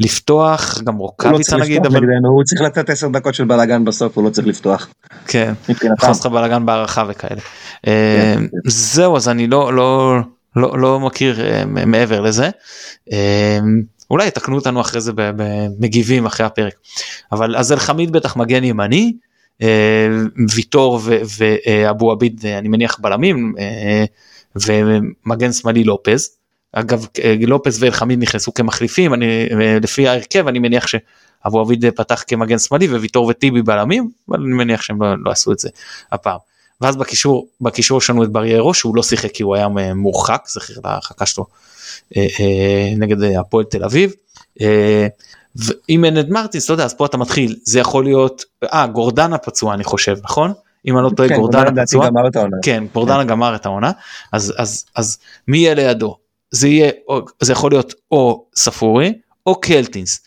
לפתוח 0.00 0.80
גם 0.84 0.96
רוקאביצה 0.96 1.56
לא 1.56 1.64
נגיד 1.64 1.86
אבל 1.86 2.02
הוא 2.24 2.44
צריך 2.44 2.62
לתת 2.62 2.90
10 2.90 3.08
דקות 3.08 3.34
של 3.34 3.44
בלאגן 3.44 3.84
בסוף 3.84 4.16
הוא 4.16 4.24
לא 4.24 4.30
צריך 4.30 4.46
לפתוח. 4.46 4.88
כן, 5.26 5.52
נכנס 5.68 6.20
לך 6.20 6.26
בלאגן 6.26 6.66
בהערכה 6.66 7.04
וכאלה. 7.08 7.40
אה, 7.86 8.34
כן, 8.36 8.40
כן. 8.40 8.70
זהו 8.70 9.16
אז 9.16 9.28
אני 9.28 9.46
לא 9.46 9.74
לא 9.74 10.18
לא 10.56 10.78
לא 10.78 11.00
מכיר 11.00 11.40
מעבר 11.66 12.20
לזה. 12.20 12.50
אולי 14.12 14.26
יתקנו 14.26 14.56
אותנו 14.56 14.80
אחרי 14.80 15.00
זה 15.00 15.12
במגיבים 15.14 16.26
אחרי 16.26 16.46
הפרק. 16.46 16.74
אבל 17.32 17.56
אז 17.56 17.72
אלחמיד 17.72 18.12
בטח 18.12 18.36
מגן 18.36 18.64
ימני. 18.64 19.12
ויטור 20.54 21.00
ואבו 21.04 22.12
עביד 22.12 22.46
אני 22.46 22.68
מניח 22.68 22.98
בלמים 23.00 23.54
ומגן 24.66 25.52
שמאלי 25.52 25.84
לופז. 25.84 26.30
אגב 26.72 27.06
לופז 27.46 27.82
ואלחמיד 27.82 28.18
נכנסו 28.18 28.54
כמחליפים 28.54 29.14
אני 29.14 29.48
לפי 29.82 30.08
ההרכב 30.08 30.48
אני 30.48 30.58
מניח 30.58 30.86
שאבו 30.86 31.60
עביד 31.60 31.84
פתח 31.90 32.24
כמגן 32.26 32.58
שמאלי 32.58 32.88
וויטור 32.88 33.26
וטיבי 33.26 33.62
בלמים 33.62 34.10
אבל 34.28 34.40
אני 34.40 34.54
מניח 34.54 34.82
שהם 34.82 35.02
לא, 35.02 35.14
לא 35.24 35.30
עשו 35.30 35.52
את 35.52 35.58
זה 35.58 35.68
הפעם. 36.12 36.38
ואז 36.80 36.96
בקישור 36.96 37.48
בקישור 37.60 37.98
יש 37.98 38.10
לנו 38.10 38.24
את 38.24 38.28
בריירו 38.28 38.74
שהוא 38.74 38.96
לא 38.96 39.02
שיחק 39.02 39.30
כי 39.30 39.42
הוא 39.42 39.54
היה 39.54 39.68
מורחק 39.94 40.42
זכיר 40.48 40.80
להרחקה 40.84 41.26
שלו 41.26 41.44
אה, 41.44 41.56
אה, 41.56 41.71
נגד 42.96 43.22
הפועל 43.22 43.64
תל 43.64 43.84
אביב. 43.84 44.12
אה, 44.60 45.06
ואם 45.56 46.04
אין 46.04 46.20
את 46.20 46.28
מרטינס, 46.28 46.64
אתה 46.64 46.72
יודע, 46.72 46.84
אז 46.84 46.94
פה 46.94 47.06
אתה 47.06 47.16
מתחיל, 47.16 47.56
זה 47.64 47.80
יכול 47.80 48.04
להיות, 48.04 48.44
אה, 48.64 48.86
גורדנה 48.86 49.38
פצוע 49.38 49.74
אני 49.74 49.84
חושב, 49.84 50.16
נכון? 50.22 50.52
אם 50.86 50.98
אני 50.98 51.04
לא 51.04 51.10
טועה, 51.16 51.28
כן, 51.28 51.36
גורדנה 51.36 51.82
פצוע. 51.82 52.08
כן, 52.62 52.84
גורדנה 52.94 53.22
כן. 53.22 53.28
גמר 53.28 53.54
את 53.54 53.66
העונה. 53.66 53.90
אז, 54.32 54.54
אז, 54.58 54.84
אז 54.96 55.18
מי 55.48 55.58
יהיה 55.58 55.74
לידו? 55.74 56.16
זה 56.50 56.68
יהיה, 56.68 56.90
זה 57.40 57.52
יכול 57.52 57.70
להיות 57.70 57.94
או 58.10 58.44
ספורי 58.56 59.12
או 59.46 59.60
קלטינס. 59.60 60.20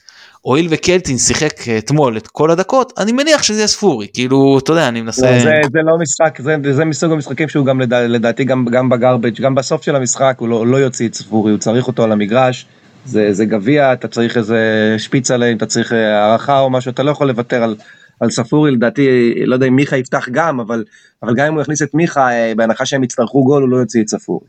הואיל 0.45 0.67
וקלטינס 0.69 1.27
שיחק 1.27 1.53
אתמול 1.77 2.17
את 2.17 2.27
כל 2.27 2.51
הדקות, 2.51 2.93
אני 2.97 3.11
מניח 3.11 3.43
שזה 3.43 3.59
יהיה 3.59 3.67
ספורי, 3.67 4.07
כאילו, 4.13 4.59
אתה 4.63 4.71
יודע, 4.71 4.87
אני 4.87 5.01
מנסה... 5.01 5.31
לא, 5.31 5.39
זה, 5.39 5.51
זה 5.73 5.79
לא 5.83 5.97
משחק, 5.97 6.41
זה, 6.41 6.73
זה 6.73 6.85
מסוג 6.85 7.11
המשחקים 7.11 7.49
שהוא 7.49 7.65
גם 7.65 7.81
לדע, 7.81 8.07
לדעתי 8.07 8.43
גם, 8.43 8.65
גם 8.65 8.89
בגרבג', 8.89 9.41
גם 9.41 9.55
בסוף 9.55 9.83
של 9.83 9.95
המשחק 9.95 10.35
הוא 10.39 10.49
לא, 10.49 10.67
לא 10.67 10.77
יוציא 10.77 11.07
את 11.07 11.13
ספורי, 11.13 11.51
הוא 11.51 11.59
צריך 11.59 11.87
אותו 11.87 12.03
על 12.03 12.11
המגרש. 12.11 12.65
זה, 13.05 13.33
זה 13.33 13.45
גביע, 13.45 13.93
אתה 13.93 14.07
צריך 14.07 14.37
איזה 14.37 14.59
שפיץ 14.97 15.31
עליהם, 15.31 15.57
אתה 15.57 15.65
צריך 15.65 15.93
אה, 15.93 16.23
הערכה 16.23 16.59
או 16.59 16.69
משהו, 16.69 16.91
אתה 16.91 17.03
לא 17.03 17.11
יכול 17.11 17.27
לוותר 17.27 17.63
על, 17.63 17.75
על 18.19 18.31
ספורי, 18.31 18.71
לדעתי, 18.71 19.33
לא 19.45 19.53
יודע 19.53 19.67
אם 19.67 19.75
מיכה 19.75 19.97
יפתח 19.97 20.29
גם, 20.31 20.59
אבל, 20.59 20.83
אבל 21.23 21.35
גם 21.35 21.45
אם 21.45 21.53
הוא 21.53 21.61
יכניס 21.61 21.81
את 21.81 21.93
מיכה, 21.93 22.31
אה, 22.31 22.53
בהנחה 22.55 22.85
שהם 22.85 23.03
יצטרכו 23.03 23.43
גול, 23.43 23.61
הוא 23.61 23.69
לא 23.69 23.77
יוציא 23.77 24.01
את 24.01 24.09
ספורי. 24.09 24.47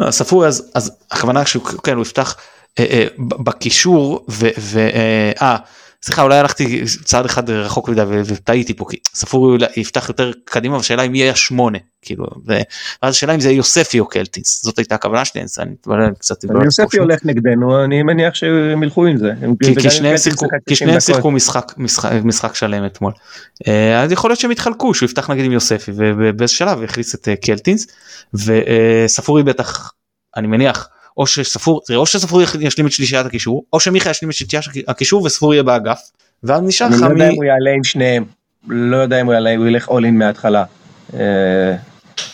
לא, 0.00 0.10
ספורי, 0.10 0.46
אז, 0.46 0.70
אז 0.74 0.96
הכוונה 1.10 1.46
שהוא, 1.46 1.64
כן, 1.64 1.94
הוא 1.94 2.02
יפתח 2.02 2.36
אה, 2.36 2.42
אה, 2.42 2.61
בקישור, 3.18 4.26
ו... 4.30 4.48
ו 4.58 4.78
אה, 5.42 5.56
סליחה 6.04 6.22
אולי 6.22 6.38
הלכתי 6.38 6.82
צעד 7.04 7.24
אחד 7.24 7.50
רחוק 7.50 7.88
מדי 7.88 8.02
וטעיתי 8.06 8.74
פה 8.74 8.84
כי 8.90 8.96
ספורי 9.14 9.58
יפתח 9.76 10.08
יותר 10.08 10.32
קדימה 10.44 10.76
והשאלה 10.76 11.02
אם 11.02 11.14
יהיה 11.14 11.34
שמונה 11.34 11.78
כאילו 12.02 12.26
ואז 12.46 13.14
השאלה 13.14 13.34
אם 13.34 13.40
זה 13.40 13.50
יוספי 13.50 14.00
או 14.00 14.06
קלטינס 14.06 14.62
זאת 14.64 14.78
הייתה 14.78 14.94
הכוונה 14.94 15.24
שלי 15.24 15.42
אני 15.58 15.70
מתבלבל 15.70 16.14
קצת. 16.14 16.44
יוספי 16.64 16.98
הולך 16.98 17.20
נגדנו 17.24 17.84
אני 17.84 18.02
מניח 18.02 18.34
שהם 18.34 18.82
ילכו 18.82 19.06
עם 19.06 19.16
זה. 19.16 19.32
כי 20.66 20.76
שניהם 20.76 21.00
שיחקו 21.00 21.30
משחק 22.24 22.54
שלם 22.54 22.86
אתמול 22.86 23.12
אה, 23.68 24.02
אז 24.02 24.12
יכול 24.12 24.30
להיות 24.30 24.40
שהם 24.40 24.50
יתחלקו 24.50 24.94
שהוא 24.94 25.06
יפתח 25.06 25.30
נגיד 25.30 25.44
עם 25.44 25.52
יוספי 25.52 25.92
ובאיזה 25.96 26.52
שלב 26.52 26.82
יכניס 26.82 27.14
את 27.14 27.28
אה, 27.28 27.36
קלטינס 27.36 27.86
וספורי 28.34 29.42
בטח 29.42 29.92
אני 30.36 30.46
מניח. 30.46 30.88
או 31.16 31.26
שספור, 31.26 31.80
או 31.94 32.06
שספור 32.06 32.42
ישלים 32.60 32.86
את 32.86 32.92
שלישיית 32.92 33.26
הקישור, 33.26 33.64
או 33.72 33.80
שמיכה 33.80 34.10
ישלים 34.10 34.30
את 34.30 34.34
שלישיית 34.34 34.64
הקישור 34.88 35.24
וספור 35.24 35.54
יהיה 35.54 35.62
באגף, 35.62 36.00
ואז 36.42 36.62
נשאר 36.62 36.88
לך 36.88 37.02
מי... 37.02 37.06
אני 37.06 37.18
לא 37.18 37.24
יודע 37.24 37.30
אם 37.30 37.36
הוא 37.36 37.44
יעלה 37.44 37.70
עם 37.70 37.84
שניהם, 37.84 38.24
לא 38.68 38.96
יודע 38.96 39.20
אם 39.20 39.26
הוא 39.26 39.34
יעלה, 39.34 39.56
הוא 39.56 39.66
ילך 39.66 39.88
אול 39.88 40.04
אין 40.04 40.18
מההתחלה. 40.18 40.64
אה, 41.14 41.76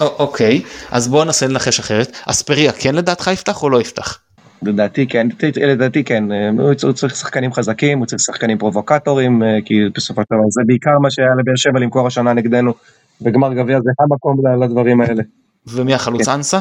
אוקיי, 0.01 0.63
אז 0.91 1.09
בוא 1.09 1.25
ננסה 1.25 1.47
לנחש 1.47 1.79
אחרת, 1.79 2.17
אספריה 2.27 2.73
כן 2.73 2.95
לדעתך 2.95 3.31
יפתח 3.33 3.63
או 3.63 3.71
לא 3.71 3.81
יפתח? 3.81 4.19
לדעתי 4.63 5.07
כן, 5.07 5.29
לדעתי 5.67 6.05
כן, 6.05 6.33
אה, 6.33 6.51
הוא 6.83 6.93
צריך 6.93 7.17
שחקנים 7.17 7.53
חזקים, 7.53 7.99
הוא 7.99 8.07
צריך 8.07 8.23
שחקנים 8.23 8.59
פרובוקטורים, 8.59 9.43
אה, 9.43 9.59
כי 9.65 9.75
בסופו 9.95 10.23
של 10.23 10.37
דבר 10.37 10.45
זה 10.51 10.63
בעיקר 10.67 10.99
מה 11.03 11.11
שהיה 11.11 11.35
לבאר 11.39 11.57
שבע 11.57 11.79
למכור 11.81 12.07
השנה 12.07 12.33
נגדנו, 12.33 12.75
בגמר 13.21 13.55
גביע 13.55 13.81
זה 13.81 13.91
המקום 13.99 14.63
לדברים 14.63 15.01
האלה. 15.01 15.23
ומי 15.67 15.95
החלוץ 15.95 16.29
כן. 16.29 16.33
אנסה? 16.33 16.61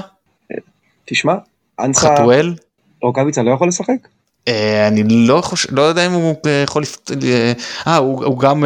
תשמע, 1.05 1.33
אנסה... 1.79 2.15
חתואל? 2.15 2.55
רוקאביצה 3.01 3.43
לא 3.43 3.51
יכול 3.51 3.67
לשחק? 3.67 4.07
אה, 4.47 4.87
אני 4.87 5.03
לא 5.07 5.41
חושב, 5.41 5.75
לא 5.75 5.81
יודע 5.81 6.05
אם 6.05 6.11
הוא 6.11 6.35
אה, 6.45 6.61
יכול, 6.63 6.83
אה, 7.87 7.97
הוא 7.97 8.39
גם, 8.39 8.63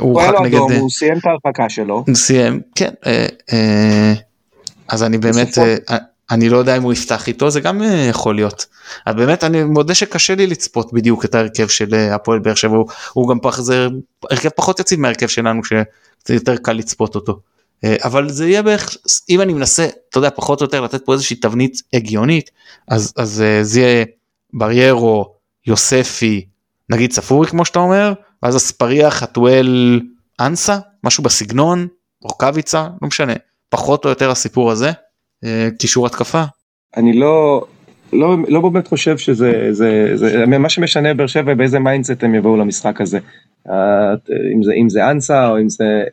הוא 0.00 0.20
הורחק 0.20 0.40
נגד, 0.42 0.58
הוא 0.58 0.90
סיים 0.90 1.18
את 1.18 1.26
ההרחקה 1.26 1.68
שלו, 1.68 2.04
הוא 2.06 2.14
סיים, 2.14 2.60
כן, 2.74 2.90
אז 4.88 5.02
אני 5.02 5.18
באמת, 5.18 5.58
אני 6.30 6.48
לא 6.48 6.56
יודע 6.56 6.76
אם 6.76 6.82
הוא 6.82 6.92
יפתח 6.92 7.28
איתו, 7.28 7.50
זה 7.50 7.60
גם 7.60 7.82
יכול 8.10 8.34
להיות. 8.34 8.66
אז 9.06 9.14
באמת 9.14 9.44
אני 9.44 9.64
מודה 9.64 9.94
שקשה 9.94 10.34
לי 10.34 10.46
לצפות 10.46 10.92
בדיוק 10.92 11.24
את 11.24 11.34
ההרכב 11.34 11.68
של 11.68 11.94
הפועל 11.94 12.38
באר 12.38 12.54
שבע, 12.54 12.76
הוא 13.12 13.28
גם 13.28 13.38
פח, 13.40 13.60
זה 13.60 13.86
הרכב 14.30 14.48
פחות 14.48 14.80
יציב 14.80 15.00
מההרכב 15.00 15.26
שלנו, 15.26 15.64
שזה 15.64 16.34
יותר 16.34 16.56
קל 16.56 16.72
לצפות 16.72 17.14
אותו. 17.14 17.38
אה, 17.84 17.96
אבל 18.04 18.28
זה 18.28 18.48
יהיה 18.48 18.62
בערך 18.62 18.96
אם 19.28 19.40
אני 19.40 19.52
מנסה 19.52 19.88
אתה 20.10 20.18
יודע 20.18 20.30
פחות 20.30 20.60
או 20.60 20.64
יותר 20.64 20.80
לתת 20.80 21.04
פה 21.04 21.12
איזושהי 21.12 21.36
תבנית 21.36 21.82
הגיונית 21.92 22.50
אז 22.88 23.12
אז 23.16 23.42
אה, 23.42 23.64
זה 23.64 23.80
יהיה 23.80 24.04
בריירו 24.52 25.34
יוספי 25.66 26.46
נגיד 26.90 27.12
ספורי 27.12 27.46
כמו 27.46 27.64
שאתה 27.64 27.78
אומר 27.78 28.12
ואז 28.42 28.56
אספריה 28.56 29.10
חתואל 29.10 30.00
אנסה 30.40 30.78
משהו 31.04 31.22
בסגנון 31.24 31.86
רוקאביצה 32.22 32.88
לא 33.02 33.08
משנה 33.08 33.32
פחות 33.68 34.04
או 34.04 34.10
יותר 34.10 34.30
הסיפור 34.30 34.70
הזה 34.70 34.90
אה, 35.44 35.68
קישור 35.78 36.06
התקפה. 36.06 36.42
אני 36.96 37.12
לא 37.12 37.64
לא, 38.12 38.36
לא 38.48 38.60
באמת 38.60 38.86
חושב 38.86 39.18
שזה 39.18 39.68
זה, 39.70 40.10
זה, 40.14 40.46
מה 40.46 40.68
שמשנה 40.68 41.14
באר 41.14 41.26
שבע 41.26 41.54
באיזה 41.54 41.78
mindset 41.78 42.24
הם 42.24 42.34
יבואו 42.34 42.56
למשחק 42.56 43.00
הזה. 43.00 43.18
אם 44.54 44.62
זה, 44.62 44.72
אם 44.72 44.88
זה 44.88 45.10
אנסה 45.10 45.48
או 45.48 45.60
אם 45.60 45.68
זה 45.68 46.04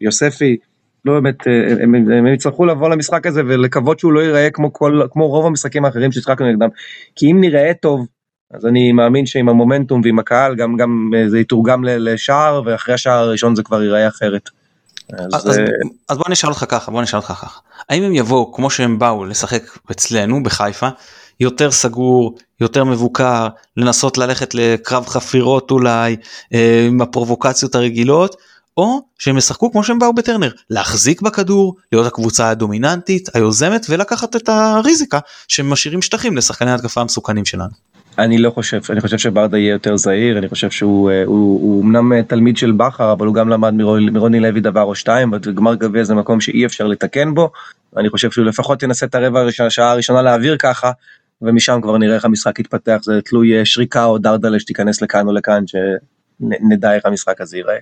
יוספי, 0.00 0.56
לא 1.04 1.12
באמת, 1.12 1.46
אה, 1.46 1.72
הם, 1.82 1.94
הם, 1.94 2.10
הם 2.10 2.26
יצטרכו 2.26 2.66
לבוא 2.66 2.88
למשחק 2.88 3.26
הזה 3.26 3.42
ולקוות 3.46 3.98
שהוא 3.98 4.12
לא 4.12 4.20
ייראה 4.20 4.50
כמו, 4.50 4.72
כל, 4.72 5.02
כמו 5.10 5.28
רוב 5.28 5.46
המשחקים 5.46 5.84
האחרים 5.84 6.12
ששיחקנו 6.12 6.52
נגדם. 6.52 6.68
כי 7.16 7.30
אם 7.30 7.40
נראה 7.40 7.72
טוב, 7.74 8.06
אז 8.54 8.66
אני 8.66 8.92
מאמין 8.92 9.26
שעם 9.26 9.48
המומנטום 9.48 10.00
ועם 10.04 10.18
הקהל 10.18 10.56
גם, 10.56 10.76
גם 10.76 11.10
אה, 11.16 11.28
זה 11.28 11.38
יתורגם 11.38 11.84
לשער 11.84 12.62
ואחרי 12.64 12.94
השער 12.94 13.18
הראשון 13.18 13.56
זה 13.56 13.62
כבר 13.62 13.82
ייראה 13.82 14.08
אחרת. 14.08 14.50
אז, 15.18 15.34
אז, 15.34 15.58
אה, 15.58 15.64
אז 16.08 16.18
בוא 16.18 16.30
נשאל 16.30 16.50
אותך 16.50 16.64
ככה 16.68 16.90
בוא 16.90 17.02
נשאל 17.02 17.18
אותך 17.18 17.28
ככה 17.28 17.60
האם 17.88 18.02
הם 18.02 18.14
יבואו 18.14 18.52
כמו 18.52 18.70
שהם 18.70 18.98
באו 18.98 19.24
לשחק 19.24 19.62
אצלנו 19.90 20.42
בחיפה 20.42 20.88
יותר 21.40 21.70
סגור 21.70 22.38
יותר 22.60 22.84
מבוקר 22.84 23.48
לנסות 23.76 24.18
ללכת 24.18 24.54
לקרב 24.54 25.06
חפירות 25.06 25.70
אולי 25.70 26.16
עם 26.88 27.00
הפרובוקציות 27.00 27.74
הרגילות 27.74 28.36
או 28.76 29.00
שהם 29.18 29.38
ישחקו 29.38 29.72
כמו 29.72 29.84
שהם 29.84 29.98
באו 29.98 30.12
בטרנר, 30.12 30.50
להחזיק 30.70 31.22
בכדור, 31.22 31.76
להיות 31.92 32.06
הקבוצה 32.06 32.50
הדומיננטית, 32.50 33.28
היוזמת 33.34 33.86
ולקחת 33.88 34.36
את 34.36 34.48
הריזיקה 34.48 35.18
שמשאירים 35.48 36.02
שטחים 36.02 36.36
לשחקני 36.36 36.70
ההתקפה 36.70 37.00
המסוכנים 37.00 37.44
שלנו. 37.44 37.90
אני 38.18 38.38
לא 38.38 38.50
חושב, 38.50 38.80
אני 38.90 39.00
חושב 39.00 39.18
שברדה 39.18 39.58
יהיה 39.58 39.72
יותר 39.72 39.96
זהיר, 39.96 40.38
אני 40.38 40.48
חושב 40.48 40.70
שהוא 40.70 41.10
הוא, 41.10 41.24
הוא, 41.24 41.60
הוא 41.60 41.82
אמנם 41.82 42.12
אה, 42.12 42.22
תלמיד 42.22 42.56
של 42.56 42.72
בכר, 42.72 43.12
אבל 43.12 43.26
הוא 43.26 43.34
גם 43.34 43.48
למד 43.48 43.74
מרוני 44.12 44.40
לוי 44.40 44.60
דבר 44.60 44.82
או 44.82 44.94
שתיים, 44.94 45.32
וגמר 45.32 45.74
גביע 45.74 46.04
זה 46.04 46.14
מקום 46.14 46.40
שאי 46.40 46.66
אפשר 46.66 46.86
לתקן 46.86 47.34
בו, 47.34 47.50
אני 47.96 48.10
חושב 48.10 48.30
שהוא 48.30 48.44
לפחות 48.44 48.82
ינסה 48.82 49.06
את 49.06 49.14
הרבע 49.14 49.40
הראשונה, 49.40 49.66
השעה 49.66 49.90
הראשונה 49.90 50.22
להעביר 50.22 50.56
ככה, 50.56 50.90
ומשם 51.42 51.78
כבר 51.82 51.98
נראה 51.98 52.14
איך 52.14 52.24
המשחק 52.24 52.58
יתפתח, 52.58 52.98
זה 53.02 53.20
תלוי 53.24 53.66
שריקה 53.66 54.04
או 54.04 54.18
דרדלה 54.18 54.60
שתיכנס 54.60 55.02
לכאן 55.02 55.26
או 55.26 55.32
לכאן, 55.32 55.64
שנדע 55.66 56.94
איך 56.94 57.06
המשחק 57.06 57.40
הזה 57.40 57.56
ייראה. 57.56 57.78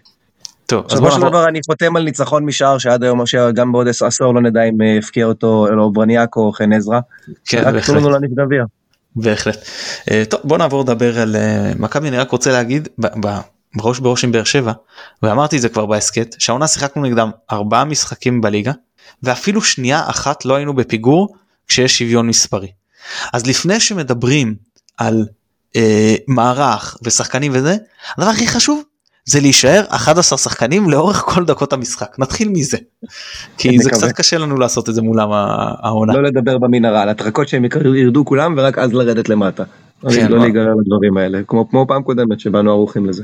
טוב, 0.69 0.87
אז 0.91 1.01
בוא 1.01 1.09
בסופו 1.09 1.23
של. 1.23 1.29
דבר 1.29 1.49
אני 1.49 1.61
חותם 1.67 1.97
על 1.97 2.03
ניצחון 2.03 2.45
משער 2.45 2.79
שעד 2.79 3.05
היום, 3.05 3.27
שגם 3.27 3.73
בעוד 3.73 3.89
עשור 3.89 4.35
לא 4.35 4.41
נדע 4.41 4.63
אם 4.63 4.83
אה, 4.83 4.99
הפקיע 4.99 5.27
אותו 5.27 5.67
או 5.79 5.93
ברניאק 5.93 6.37
או 6.37 6.53
חן 6.53 6.73
עזרא. 6.73 7.01
כן, 7.45 7.59
רק 7.59 7.65
תנו 7.65 7.73
בהחלט. 7.73 7.97
לנו 7.97 8.11
להניף 8.11 8.31
גביע. 8.31 8.65
בהחלט. 9.17 9.65
אה, 10.11 10.23
טוב 10.29 10.41
בוא 10.45 10.59
נעבור 10.59 10.83
לדבר 10.83 11.21
על 11.21 11.37
אה, 11.37 11.73
מכבי 11.79 12.09
אני 12.09 12.17
רק 12.17 12.31
רוצה 12.31 12.53
להגיד 12.53 12.89
בראש 13.77 13.99
בראש 13.99 14.25
עם 14.25 14.33
באר 14.33 14.45
שבע 14.45 14.73
ואמרתי 15.23 15.57
את 15.57 15.61
זה 15.61 15.69
כבר 15.69 15.87
בהסכת 15.87 16.35
שהעונה 16.39 16.69
שיחקנו 16.69 17.03
נגדם 17.03 17.31
ארבעה 17.53 17.85
משחקים 17.85 18.41
בליגה 18.41 18.73
ואפילו 19.23 19.63
שנייה 19.63 20.03
אחת 20.07 20.45
לא 20.45 20.55
היינו 20.55 20.75
בפיגור 20.75 21.37
כשיש 21.69 21.99
שוויון 21.99 22.27
מספרי. 22.27 22.69
אז 23.33 23.47
לפני 23.47 23.81
שמדברים 23.81 24.55
על 24.97 25.27
אה, 25.77 26.15
מערך 26.29 26.99
ושחקנים 27.03 27.53
וזה 27.55 27.77
הדבר 28.17 28.31
הכי 28.31 28.49
חשוב 28.49 28.83
זה 29.29 29.41
להישאר 29.41 29.85
11 29.89 30.39
שחקנים 30.39 30.91
לאורך 30.91 31.17
כל 31.17 31.45
דקות 31.45 31.73
המשחק 31.73 32.17
נתחיל 32.19 32.49
מזה 32.49 32.79
כי 33.59 33.79
זה. 33.79 33.91
קצת 33.91 34.13
קשה 34.13 34.39
לנו 34.39 34.57
לעשות 34.57 34.89
את 34.89 34.95
זה 34.95 35.03
מולם 35.03 35.29
העונה. 35.33 36.13
לא 36.13 36.23
לדבר 36.23 36.59
במנהרה, 36.59 37.03
על 37.03 37.09
התרקות 37.09 37.49
שהם 37.49 37.65
ירדו 37.95 38.25
כולם 38.25 38.55
ורק 38.59 38.79
אז 38.79 38.93
לרדת 38.93 39.29
למטה. 39.29 39.65
כן, 40.11 40.31
לא 40.31 40.39
להיגרר 40.39 40.75
לדברים 40.75 41.17
האלה, 41.17 41.41
כמו 41.47 41.71
כמו 41.71 41.87
פעם 41.89 42.03
קודמת 42.03 42.41
שבאנו 42.41 42.71
ערוכים 42.71 43.07
לזה. 43.07 43.23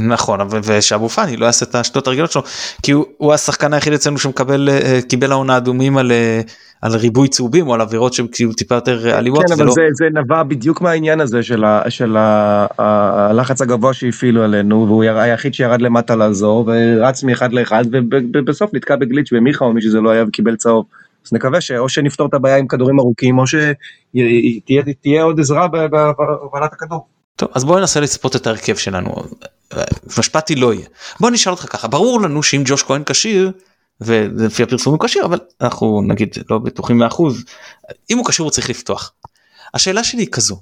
נכון 0.00 0.40
אבל 0.40 0.60
ושאבו 0.64 1.08
פאני 1.08 1.36
לא 1.36 1.46
יעשה 1.46 1.66
את 1.66 1.74
השטות 1.74 2.06
הרגילות 2.06 2.32
שלו 2.32 2.42
כי 2.82 2.92
הוא, 2.92 3.04
הוא 3.16 3.34
השחקן 3.34 3.72
היחיד 3.72 3.92
אצלנו 3.92 4.18
שמקבל 4.18 4.68
אה, 4.68 4.98
קיבל 5.08 5.32
העונה 5.32 5.56
אדומים 5.56 5.98
על 5.98 6.12
אה, 6.12 6.40
על 6.82 6.96
ריבוי 6.96 7.28
צהובים 7.28 7.68
או 7.68 7.74
על 7.74 7.80
עבירות 7.80 8.12
שהן 8.12 8.26
כאילו 8.32 8.52
טיפה 8.52 8.74
יותר 8.74 9.08
אה, 9.08 9.18
עליבות 9.18 9.44
כן, 9.46 9.52
אבל 9.52 9.62
ולא 9.62 9.72
זה, 9.72 9.82
זה 9.92 10.04
נבע 10.20 10.42
בדיוק 10.42 10.80
מהעניין 10.80 11.20
הזה 11.20 11.42
של, 11.42 11.64
ה, 11.64 11.82
של 11.88 12.16
ה, 12.16 12.66
ה, 12.78 13.30
הלחץ 13.30 13.62
הגבוה 13.62 13.92
שהפעילו 13.92 14.42
עלינו, 14.42 14.86
והוא 14.88 15.04
יר- 15.04 15.18
היחיד 15.18 15.54
שירד 15.54 15.82
למטה 15.82 16.16
לעזור, 16.16 16.64
ורץ 16.68 17.22
מאחד 17.22 17.52
לאחד, 17.52 17.84
ובסוף 18.34 18.74
נתקע 18.74 18.96
בגליץ' 18.96 19.32
במיכה 19.32 19.64
או 19.64 19.72
מי 19.72 19.82
שזה 19.82 20.00
לא 20.00 20.10
היה 20.10 20.24
וקיבל 20.28 20.56
צהוב. 20.56 20.86
אז 21.26 21.32
נקווה 21.32 21.60
שאו 21.60 21.88
שנפתור 21.88 22.26
את 22.28 22.34
הבעיה 22.34 22.56
עם 22.56 22.66
כדורים 22.66 23.00
ארוכים, 23.00 23.38
או 23.38 23.44
שתהיה 23.46 25.22
עוד 25.22 25.40
עזרה 25.40 25.68
בהובלת 25.68 26.72
הכדור. 26.72 27.15
טוב 27.36 27.48
אז 27.54 27.64
בוא 27.64 27.80
ננסה 27.80 28.00
לצפות 28.00 28.36
את 28.36 28.46
ההרכב 28.46 28.76
שלנו 28.76 29.14
משפטי 30.18 30.54
לא 30.54 30.74
יהיה 30.74 30.86
בוא 31.20 31.30
נשאל 31.30 31.52
אותך 31.52 31.72
ככה 31.72 31.88
ברור 31.88 32.20
לנו 32.20 32.42
שאם 32.42 32.62
ג'וש 32.64 32.82
כהן 32.82 33.02
כשיר 33.06 33.52
ולפי 34.00 34.62
הפרסום 34.62 34.94
הוא 34.94 35.00
כשיר 35.04 35.24
אבל 35.24 35.38
אנחנו 35.60 36.02
נגיד 36.02 36.34
לא 36.50 36.58
בטוחים 36.58 37.02
100% 37.02 37.04
אם 38.10 38.18
הוא 38.18 38.26
כשיר 38.26 38.44
הוא 38.44 38.50
צריך 38.50 38.70
לפתוח. 38.70 39.12
השאלה 39.74 40.04
שלי 40.04 40.22
היא 40.22 40.28
כזו 40.32 40.60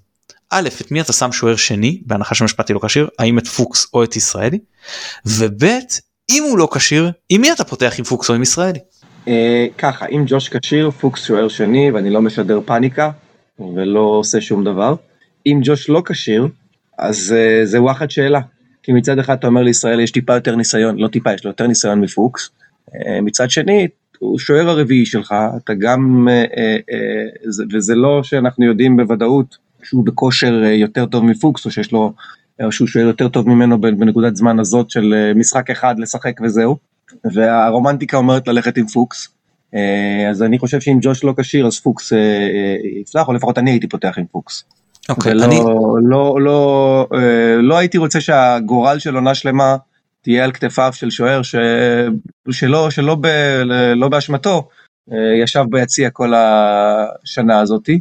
א' 0.51 0.69
את 0.81 0.91
מי 0.91 1.01
אתה 1.01 1.13
שם 1.13 1.33
שוער 1.33 1.57
שני 1.57 2.03
בהנחה 2.07 2.35
שמשפטי 2.35 2.73
לא 2.73 2.81
כשיר 2.85 3.09
האם 3.19 3.39
את 3.39 3.47
פוקס 3.47 3.87
או 3.95 4.05
את 4.05 4.17
ישראלי 4.17 4.59
וב' 5.27 5.65
אם 6.31 6.43
הוא 6.43 6.59
לא 6.59 6.69
כשיר 6.75 7.11
עם 7.29 7.41
מי 7.41 7.53
אתה 7.53 7.65
פותח 7.65 7.95
עם 7.99 8.05
פוקס 8.05 8.31
או 8.31 8.35
עם 8.35 8.43
ישראלי. 8.43 8.79
אה, 9.29 9.67
ככה, 9.79 10.07
אם 10.07 10.25
ג'וש 10.27 10.49
כשיר, 10.49 10.91
פוקס 10.91 11.25
שוער 11.25 11.49
שני, 11.49 11.91
ואני 11.91 12.11
לא 12.11 12.23
משדר 12.23 12.61
פאניקה, 12.65 13.11
ולא 13.77 14.01
עושה 14.01 14.41
שום 14.41 14.65
דבר. 14.65 14.95
אם 15.47 15.61
ג'וש 15.65 15.89
לא 15.89 16.03
כשיר, 16.07 16.49
אז 16.99 17.35
אה, 17.37 17.67
זה 17.67 17.83
וואחד 17.83 18.11
שאלה. 18.11 18.41
כי 18.83 18.93
מצד 18.93 19.19
אחד 19.19 19.35
אתה 19.39 19.47
אומר 19.47 19.63
לישראל 19.63 20.01
יש 20.01 20.11
טיפה 20.11 20.35
יותר 20.35 20.57
ניסיון, 20.57 20.97
לא 20.99 21.09
טיפה, 21.09 21.35
יש 21.35 21.45
לו 21.45 21.51
יותר 21.51 21.67
ניסיון 21.67 22.01
מפוקס. 22.01 22.51
אה, 22.95 23.21
מצד 23.21 23.51
שני, 23.51 23.89
הוא 24.19 24.39
שוער 24.39 24.69
הרביעי 24.69 25.07
שלך, 25.07 25.35
אתה 25.57 25.75
גם, 25.75 26.29
אה, 26.31 26.77
זה- 27.45 27.65
וזה 27.73 27.95
לא 27.95 28.23
שאנחנו 28.23 28.65
יודעים 28.67 28.97
בוודאות 28.97 29.57
שהוא 29.83 30.07
בכושר 30.07 30.53
יותר 30.65 31.07
טוב 31.07 31.25
מפוקס, 31.25 31.67
או 31.67 31.71
שיש 31.71 31.93
לו, 31.93 32.13
או 32.65 32.73
שהוא 32.73 32.89
שוער 32.89 33.07
יותר 33.07 33.29
טוב 33.29 33.49
ממנו 33.49 33.81
בנקודת 33.81 34.37
זמן 34.37 34.61
הזאת 34.61 34.91
של 34.91 35.15
משחק 35.35 35.71
אחד 35.71 35.95
לשחק 35.99 36.41
וזהו. 36.45 36.77
והרומנטיקה 37.33 38.17
אומרת 38.17 38.49
ללכת 38.49 38.77
עם 38.77 38.87
פוקס. 38.87 39.29
אז 40.31 40.43
אני 40.43 40.59
חושב 40.59 40.81
שאם 40.81 40.99
ג'וש 41.03 41.25
לא 41.25 41.35
כשיר 41.37 41.67
אז 41.67 41.79
פוקס 41.81 42.13
יפתח, 43.01 43.29
או 43.29 43.33
לפחות 43.33 43.59
אני 43.59 43.71
הייתי 43.71 43.89
פותח 43.89 44.15
עם 44.19 44.25
פוקס. 44.33 44.65
אוקיי, 45.09 45.33
ולא 45.33 45.45
אני, 45.45 45.61
לא, 46.11 46.37
לא, 46.41 47.09
אה, 47.15 47.57
לא 47.63 47.79
הייתי 47.79 47.99
רוצה 47.99 48.21
שהגורל 48.21 48.99
של 48.99 49.15
עונה 49.15 49.35
שלמה 49.35 49.77
תהיה 50.23 50.45
על 50.45 50.53
כתפיו 50.53 50.91
של 50.93 51.11
שוער 51.11 51.43
ש... 51.43 51.55
שלא, 52.51 52.91
שלא 52.91 53.17
ב... 53.21 53.27
לא 53.97 54.09
באשמתו, 54.09 54.69
אה, 55.13 55.43
ישב 55.43 55.65
ביציע 55.71 56.11
כל 56.11 56.33
השנה 56.35 57.61
הזאתי. 57.61 58.01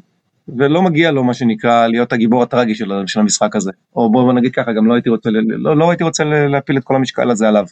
ולא 0.57 0.81
מגיע 0.81 1.11
לו 1.11 1.23
מה 1.23 1.33
שנקרא 1.33 1.87
להיות 1.87 2.13
הגיבור 2.13 2.43
הטרגי 2.43 2.75
של, 2.75 2.91
של 3.07 3.19
המשחק 3.19 3.55
הזה. 3.55 3.71
או 3.95 4.11
בוא 4.11 4.33
נגיד 4.33 4.51
ככה, 4.53 4.73
גם 4.73 4.87
לא 4.87 4.93
הייתי 4.93 5.09
רוצה, 5.09 5.29
לא, 5.57 5.77
לא 5.77 5.89
הייתי 5.89 6.03
רוצה 6.03 6.23
להפיל 6.23 6.77
את 6.77 6.83
כל 6.83 6.95
המשקל 6.95 7.31
הזה 7.31 7.47
עליו. 7.47 7.65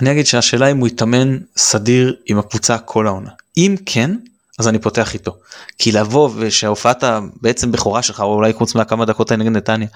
אני 0.00 0.12
אגיד 0.12 0.26
שהשאלה 0.26 0.70
אם 0.70 0.78
הוא 0.78 0.88
יתאמן 0.88 1.38
סדיר 1.56 2.16
עם 2.26 2.38
הקבוצה 2.38 2.78
כל 2.78 3.06
העונה. 3.06 3.30
אם 3.56 3.74
כן, 3.86 4.10
אז 4.58 4.68
אני 4.68 4.78
פותח 4.78 5.14
איתו. 5.14 5.36
כי 5.78 5.92
לבוא 5.92 6.30
ושההופעת 6.36 7.04
בעצם 7.42 7.72
בכורה 7.72 8.02
שלך, 8.02 8.20
או 8.20 8.34
אולי 8.34 8.52
חוץ 8.52 8.74
מהכמה 8.74 9.04
דקות 9.04 9.32
נגד 9.32 9.50
נתניה, 9.50 9.88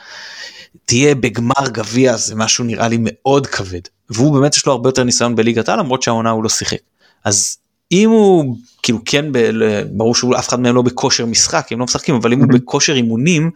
תהיה 0.85 1.15
בגמר 1.15 1.69
גביע 1.69 2.17
זה 2.17 2.35
משהו 2.35 2.65
נראה 2.65 2.89
לי 2.89 2.99
מאוד 3.01 3.47
כבד. 3.47 3.81
והוא 4.11 4.35
באמת 4.35 4.57
יש 4.57 4.67
לו 4.67 4.73
הרבה 4.73 4.89
יותר 4.89 5.05
ניסיון 5.05 5.37
בליגת 5.37 5.69
העל 5.69 5.79
למרות 5.79 6.03
שהעונה 6.03 6.31
הוא 6.31 6.43
לא 6.43 6.49
שיחק. 6.49 6.79
אז 7.25 7.57
אם 7.93 8.11
הוא 8.11 8.57
כאילו 8.83 8.99
כן 9.05 9.33
ב, 9.33 9.51
ברור 9.91 10.15
שאף 10.15 10.49
אחד 10.49 10.61
מהם 10.61 10.75
לא 10.75 10.83
בכושר 10.83 11.27
משחק 11.27 11.73
הם 11.73 11.79
לא 11.79 11.85
משחקים 11.85 12.15
אבל 12.15 12.33
אם 12.33 12.39
הוא 12.39 12.49
בכושר 12.49 12.95
אימונים 12.95 13.51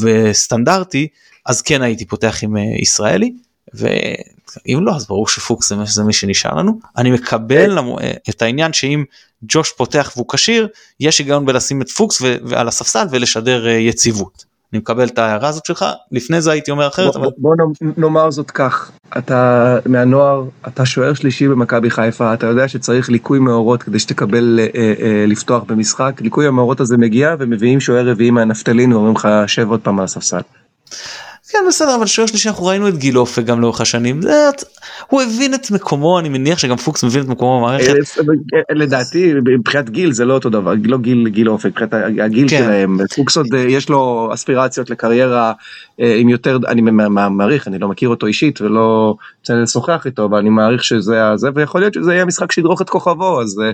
וסטנדרטי 0.00 1.08
אז 1.46 1.62
כן 1.62 1.82
הייתי 1.82 2.04
פותח 2.04 2.38
עם 2.42 2.56
אה, 2.56 2.62
ישראלי 2.82 3.32
ואם 3.74 4.78
לא 4.82 4.96
אז 4.96 5.06
ברור 5.06 5.28
שפוקס 5.28 5.68
זה, 5.68 5.76
זה 5.84 6.04
מי 6.04 6.12
שנשאר 6.12 6.54
לנו 6.54 6.78
אני 6.96 7.10
מקבל 7.10 7.70
למ- 7.78 7.98
אה, 8.00 8.12
את 8.30 8.42
העניין 8.42 8.72
שאם 8.72 9.04
ג'וש 9.42 9.72
פותח 9.76 10.12
והוא 10.16 10.26
כשיר 10.28 10.68
יש 11.00 11.18
היגיון 11.18 11.46
בלשים 11.46 11.82
את 11.82 11.90
פוקס 11.90 12.20
ו- 12.22 12.36
ועל 12.44 12.68
הספסל 12.68 13.06
ולשדר 13.10 13.66
אה, 13.66 13.72
יציבות. 13.72 14.44
אני 14.72 14.78
מקבל 14.78 15.06
את 15.06 15.18
ההערה 15.18 15.48
הזאת 15.48 15.66
שלך 15.66 15.84
לפני 16.12 16.40
זה 16.40 16.52
הייתי 16.52 16.70
אומר 16.70 16.86
אחרת 16.88 17.16
אבל 17.16 17.24
בוא, 17.24 17.32
בוא 17.38 17.54
נאמר- 17.56 17.94
נאמר 17.96 18.30
זאת 18.30 18.50
כך, 18.50 18.90
אתה 19.18 19.76
מהנוער, 19.86 20.44
אתה 20.68 20.86
שוער 20.86 21.14
שלישי 21.14 21.48
במכבי 21.48 21.90
חיפה, 21.90 22.34
אתה 22.34 22.46
יודע 22.46 22.68
שצריך 22.68 23.10
ליקוי 23.10 23.38
מאורות 23.38 23.82
כדי 23.82 23.98
שתקבל 23.98 24.60
אה, 24.60 24.66
אה, 25.02 25.24
לפתוח 25.26 25.62
במשחק, 25.62 26.12
ליקוי 26.20 26.46
המאורות 26.46 26.80
הזה 26.80 26.96
מגיע 26.96 27.34
ומביאים 27.38 27.80
שוער 27.80 28.08
רביעי 28.08 28.30
מהנפטלין 28.30 28.92
ואומרים 28.92 29.14
לך 29.14 29.28
שב 29.46 29.68
עוד 29.70 29.80
פעם 29.80 29.98
על 29.98 30.04
הספסל. 30.04 30.40
כן 31.48 31.58
בסדר 31.68 31.96
אבל 31.96 32.06
שוער 32.06 32.26
שלישי 32.26 32.48
אנחנו 32.48 32.66
ראינו 32.66 32.88
את 32.88 32.98
גיל 32.98 33.18
אופק 33.18 33.44
גם 33.44 33.60
לאורך 33.60 33.80
השנים. 33.80 34.22
זה, 34.22 34.50
הוא 35.06 35.22
הבין 35.22 35.54
את 35.54 35.70
מקומו 35.70 36.18
אני 36.18 36.28
מניח 36.28 36.58
שגם 36.58 36.76
פוקס 36.76 37.04
מבין 37.04 37.22
את 37.22 37.28
מקומו 37.28 37.60
במערכת. 37.60 37.94
אה, 38.18 38.74
לדעתי 38.74 39.32
מבחינת 39.34 39.90
גיל 39.90 40.12
זה 40.12 40.24
לא 40.24 40.34
אותו 40.34 40.50
דבר, 40.50 40.74
לא 40.84 40.98
גיל 40.98 41.28
גיל 41.28 41.48
אופק, 41.48 41.66
מבחינת 41.66 41.94
הגיל 42.20 42.48
כן. 42.48 42.58
שלהם, 42.58 42.98
פוקס 43.16 43.36
עוד 43.36 43.46
אה, 43.54 43.60
יש 43.60 43.88
לו 43.88 44.30
אספירציות 44.34 44.90
לקריירה 44.90 45.52
אה, 46.00 46.16
עם 46.18 46.28
יותר, 46.28 46.58
אני 46.68 46.80
מעריך, 47.30 47.68
אני 47.68 47.78
לא 47.78 47.88
מכיר 47.88 48.08
אותו 48.08 48.26
אישית 48.26 48.60
ולא 48.60 49.16
רוצה 49.40 49.54
לשוחח 49.54 50.06
איתו, 50.06 50.24
אבל 50.24 50.38
אני 50.38 50.50
מעריך 50.50 50.84
שזה 50.84 51.28
הזה, 51.28 51.48
ויכול 51.54 51.80
להיות 51.80 51.94
שזה 51.94 52.14
יהיה 52.14 52.24
משחק 52.24 52.52
שידרוך 52.52 52.82
את 52.82 52.90
כוכבו, 52.90 53.40
אז 53.40 53.60
אה, 53.64 53.70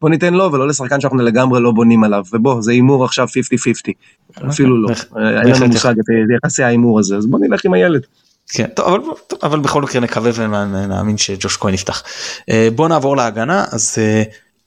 בוא 0.00 0.10
ניתן 0.10 0.34
לו 0.34 0.52
ולא 0.52 0.68
לשחקן 0.68 1.00
שאנחנו 1.00 1.18
לגמרי 1.18 1.60
לא 1.60 1.70
בונים 1.70 2.04
עליו, 2.04 2.24
ובוא 2.32 2.62
זה 2.62 2.72
הימור 2.72 3.04
עכשיו 3.04 3.28
50-50, 3.28 4.50
אפילו 4.50 4.82
לא, 4.82 4.88
אה, 4.88 5.28
אין 5.28 5.44
בהחלט 5.44 5.56
לנו 5.56 5.66
מושג 5.66 5.94
את 5.98 6.04
יחסי 6.36 6.62
ההימור 6.62 6.98
הזה, 6.98 7.16
אז 7.16 7.26
בוא 7.26 7.38
נלך 7.38 7.64
עם 7.64 7.74
הילד. 7.74 8.06
כן, 8.48 8.66
טוב, 8.74 8.86
אבל, 8.86 9.00
טוב, 9.26 9.38
אבל 9.42 9.60
בכל 9.60 9.82
מקרה 9.82 10.00
נקווה 10.00 10.30
ונאמין 10.34 11.18
שג'וש 11.18 11.56
כהן 11.56 11.74
יפתח. 11.74 12.02
אה, 12.50 12.68
בוא 12.74 12.88
נעבור 12.88 13.16
להגנה 13.16 13.64
אז 13.72 13.94
אה, 13.98 14.22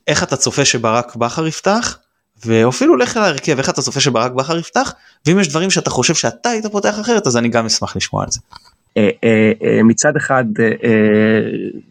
איך 0.07 0.23
אתה 0.23 0.35
צופה 0.35 0.65
שברק 0.65 1.15
בכר 1.15 1.47
יפתח 1.47 1.97
ואפילו 2.45 2.95
לך 2.95 3.17
על 3.17 3.23
ההרכב 3.23 3.57
איך 3.57 3.69
אתה 3.69 3.81
צופה 3.81 3.99
שברק 3.99 4.31
בכר 4.31 4.57
יפתח 4.57 4.93
ואם 5.25 5.39
יש 5.39 5.47
דברים 5.47 5.69
שאתה 5.69 5.89
חושב 5.89 6.15
שאתה 6.15 6.49
היית 6.49 6.65
פותח 6.65 6.99
אחרת 6.99 7.27
אז 7.27 7.37
אני 7.37 7.49
גם 7.49 7.65
אשמח 7.65 7.95
לשמוע 7.95 8.23
על 8.23 8.31
זה. 8.31 8.39
אה, 8.97 9.09
אה, 9.23 9.51
אה, 9.63 9.83
מצד 9.83 10.15
אחד 10.15 10.45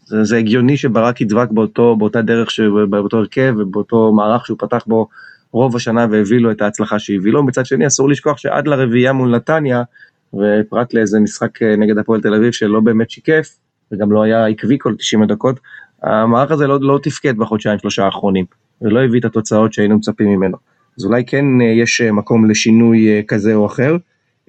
זה, 0.06 0.36
הגיוני 0.36 0.76
שברק 0.76 1.20
ידבק 1.20 1.50
באותו 1.50 1.96
באותה 1.96 2.22
דרך 2.22 2.50
שבאותו 2.50 3.18
הרכב 3.18 3.54
ובאותו 3.58 4.12
מערך 4.12 4.46
שהוא 4.46 4.58
פתח 4.58 4.84
בו 4.86 5.08
רוב 5.52 5.76
השנה 5.76 6.06
והביא 6.10 6.38
לו 6.38 6.50
את 6.50 6.62
ההצלחה 6.62 6.98
שהביא 6.98 7.32
לו 7.32 7.42
מצד 7.42 7.66
שני 7.66 7.86
אסור 7.86 8.08
לשכוח 8.08 8.38
שעד 8.38 8.68
לרביעייה 8.68 9.12
מול 9.12 9.36
נתניה 9.36 9.82
ופרט 10.34 10.94
לאיזה 10.94 11.20
משחק 11.20 11.62
נגד 11.62 11.98
הפועל 11.98 12.20
תל 12.20 12.34
אביב 12.34 12.52
שלא 12.52 12.80
באמת 12.80 13.10
שיקף 13.10 13.56
וגם 13.92 14.12
לא 14.12 14.22
היה 14.22 14.46
עקבי 14.46 14.76
כל 14.80 14.94
90 14.94 15.22
הדקות 15.22 15.60
המערך 16.02 16.50
הזה 16.50 16.66
לא, 16.66 16.78
לא 16.80 16.98
תפקד 17.02 17.36
בחודשיים 17.36 17.78
שלושה 17.78 18.04
האחרונים 18.04 18.44
ולא 18.82 19.04
הביא 19.04 19.20
את 19.20 19.24
התוצאות 19.24 19.72
שהיינו 19.72 19.96
מצפים 19.96 20.28
ממנו 20.28 20.56
אז 20.98 21.04
אולי 21.04 21.24
כן 21.26 21.44
יש 21.60 22.00
מקום 22.00 22.50
לשינוי 22.50 23.22
כזה 23.28 23.54
או 23.54 23.66
אחר. 23.66 23.96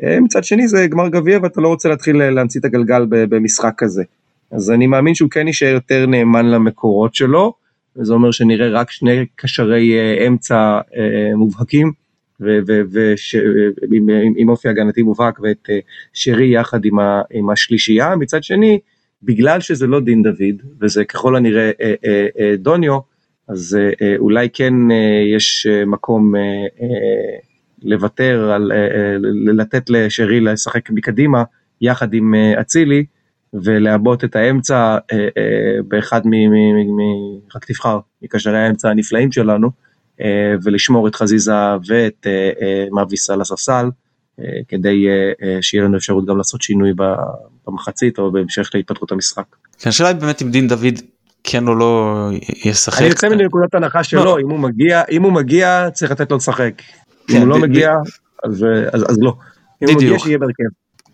אה, 0.04 0.20
מצד 0.20 0.44
שני 0.44 0.68
זה 0.68 0.88
גמר 0.88 1.10
גביע 1.10 1.40
ואתה 1.44 1.62
לא 1.62 1.68
רוצה 1.68 1.90
להתחיל 1.90 2.22
אה, 2.22 2.30
להמציא 2.30 2.60
את 2.60 2.66
הגלגל 2.66 3.06
במשחק 3.10 3.74
כזה. 3.78 4.04
אז 4.52 4.72
אני 4.72 4.88
מאמין 4.88 5.16
שהוא 5.16 5.30
כן 5.30 5.48
יישאר 5.48 5.74
יותר 5.74 6.06
נאמן 6.06 6.46
למקורות 6.46 7.16
שלו, 7.16 7.54
זה 7.96 8.14
אומר 8.14 8.32
שנראה 8.32 8.70
רק 8.70 8.92
שני 8.92 9.26
קשרי 9.36 9.94
אמצע 10.28 10.80
מובהקים. 11.36 11.92
ועם 12.40 14.50
אופי 14.50 14.70
הגנתי 14.70 15.02
מובהק 15.02 15.40
ואת 15.40 15.70
שרי 16.14 16.56
יחד 16.56 16.86
עם, 16.86 16.98
עם 17.32 17.50
השלישייה, 17.50 18.16
מצד 18.16 18.44
שני 18.44 18.80
בגלל 19.24 19.60
שזה 19.60 19.88
לא 19.88 20.00
דין 20.00 20.24
דוד 20.24 20.62
וזה 20.82 21.06
ככל 21.06 21.36
הנראה 21.36 21.72
אה, 21.82 21.94
אה, 22.06 22.28
אה, 22.40 22.56
דוניו, 22.58 23.00
אז 23.48 23.78
אה, 24.02 24.16
אולי 24.18 24.50
כן 24.54 24.92
אה, 24.92 25.24
יש 25.36 25.68
מקום 25.88 26.36
אה, 26.36 26.42
אה, 26.82 27.38
לוותר 27.84 28.52
על, 28.52 28.72
אה, 28.72 28.78
אה, 28.78 29.16
לתת 29.54 29.90
לשרי 29.90 30.40
לשחק 30.40 30.90
מקדימה 30.90 31.44
יחד 31.82 32.14
עם 32.14 32.34
אצילי 32.62 33.06
ולעבות 33.54 34.24
את 34.24 34.36
האמצע 34.36 34.98
אה, 35.12 35.28
אה, 35.38 35.82
באחד 35.88 36.22
מ... 36.26 36.32
מ, 36.32 36.96
מ 36.96 37.00
רק 37.56 37.66
תבחר, 37.66 38.00
מקשרי 38.22 38.58
האמצע 38.58 38.90
הנפלאים 38.90 39.32
שלנו 39.32 39.70
אה, 40.22 40.54
ולשמור 40.64 41.08
את 41.08 41.16
חזיזה 41.16 41.76
ואת 41.88 42.28
אה, 42.28 42.50
אה, 42.62 42.86
מאביס 42.92 43.30
על 43.30 43.42
הספסל. 43.42 43.90
אה, 44.42 44.60
כדי 44.68 45.08
אה, 45.08 45.32
אה, 45.44 45.58
שיהיה 45.62 45.84
לנו 45.84 45.98
אפשרות 45.98 46.26
גם 46.26 46.38
לעשות 46.38 46.62
שינוי 46.62 46.94
במחצית 47.68 48.20
או 48.20 48.32
בהמשך 48.32 48.70
להתפתחות 48.74 49.12
המשחק. 49.12 49.44
כן, 49.80 49.90
השאלה 49.90 50.10
היא 50.10 50.18
באמת 50.18 50.42
אם 50.42 50.52
דין 50.52 50.68
דוד 50.68 51.00
כן 51.44 51.68
או 51.68 51.76
לא 51.76 52.16
ישחק. 52.66 53.02
אני 53.02 53.08
יוצא 53.08 53.30
מנקודת 53.30 53.76
הנחה 53.76 54.04
שלא, 54.04 54.26
לא. 54.26 54.40
אם 54.40 54.50
הוא 54.50 54.60
מגיע, 54.60 55.02
אם 55.12 55.24
הוא 55.24 55.32
מגיע 55.32 55.90
צריך 55.94 56.12
לתת 56.12 56.32
לו 56.32 56.38
לשחק. 56.38 56.74
אם 57.30 57.36
כן, 57.36 57.42
הוא 57.42 57.48
לא 57.48 57.60
מגיע 57.60 57.94
אז 58.44 58.64
לא. 59.22 59.34
אם 59.84 59.88
הוא 59.88 59.96
מגיע 59.96 60.20
שיהיה 60.20 60.38
בהרכב. 60.38 60.64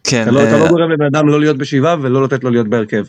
כן. 0.03 0.27
לא- 0.31 0.43
אתה 0.43 0.57
לא 0.57 0.67
גורם 0.67 0.91
לבן 0.91 1.05
אדם 1.05 1.27
לא 1.27 1.39
להיות 1.39 1.57
בשבעה 1.57 1.95
ולא 2.01 2.23
לתת 2.23 2.43
לו 2.43 2.49
להיות 2.49 2.67
בהרכב. 2.67 3.03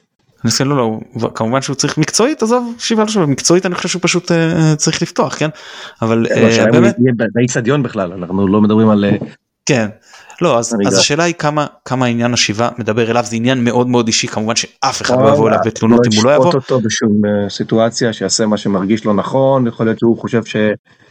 אני 0.44 0.50
חושב 0.50 0.64
לא 0.64 1.00
לא 1.20 1.30
כמובן 1.34 1.62
שהוא 1.62 1.76
צריך 1.76 1.98
מקצועית 1.98 2.42
עזוב 2.42 2.74
שבעה 2.78 3.04
לא 3.04 3.10
שווה 3.10 3.26
מקצועית 3.26 3.66
אני 3.66 3.74
חושב 3.74 3.88
שהוא 3.88 4.02
פשוט 4.02 4.32
צריך 4.76 5.02
לפתוח 5.02 5.38
כן 5.38 5.48
אבל 6.02 6.26
באמת 6.72 6.96
באיצטדיון 7.34 7.82
בכלל 7.82 8.12
אנחנו 8.12 8.48
לא 8.48 8.60
מדברים 8.60 8.88
על 8.88 9.04
כן 9.66 9.88
לא 10.40 10.58
אז, 10.58 10.76
אז 10.86 10.98
השאלה 10.98 11.24
היא 11.24 11.34
כמה 11.34 11.66
כמה 11.84 12.06
עניין 12.06 12.34
השיבה 12.34 12.68
מדבר 12.78 13.10
אליו 13.10 13.24
זה 13.26 13.36
עניין 13.36 13.64
מאוד 13.64 13.88
מאוד 13.88 14.06
אישי 14.06 14.26
כמובן 14.26 14.56
שאף 14.56 15.02
אחד 15.02 15.20
לא 15.20 15.28
יבוא 15.28 15.48
אליו 15.48 15.58
בתלונות 15.64 16.06
אם 16.06 16.16
הוא 16.16 16.24
לא 16.24 16.34
יבוא. 16.34 16.44
לא 16.44 16.50
אותו 16.54 16.80
בשום 16.80 17.22
אה, 17.26 17.50
סיטואציה 17.50 18.12
שיעשה 18.12 18.46
מה 18.46 18.56
שמרגיש 18.56 19.04
לו 19.04 19.12
נכון 19.12 19.66
יכול 19.66 19.86
להיות 19.86 19.98
שהוא 19.98 20.18
חושב 20.18 20.44
ש... 20.44 20.56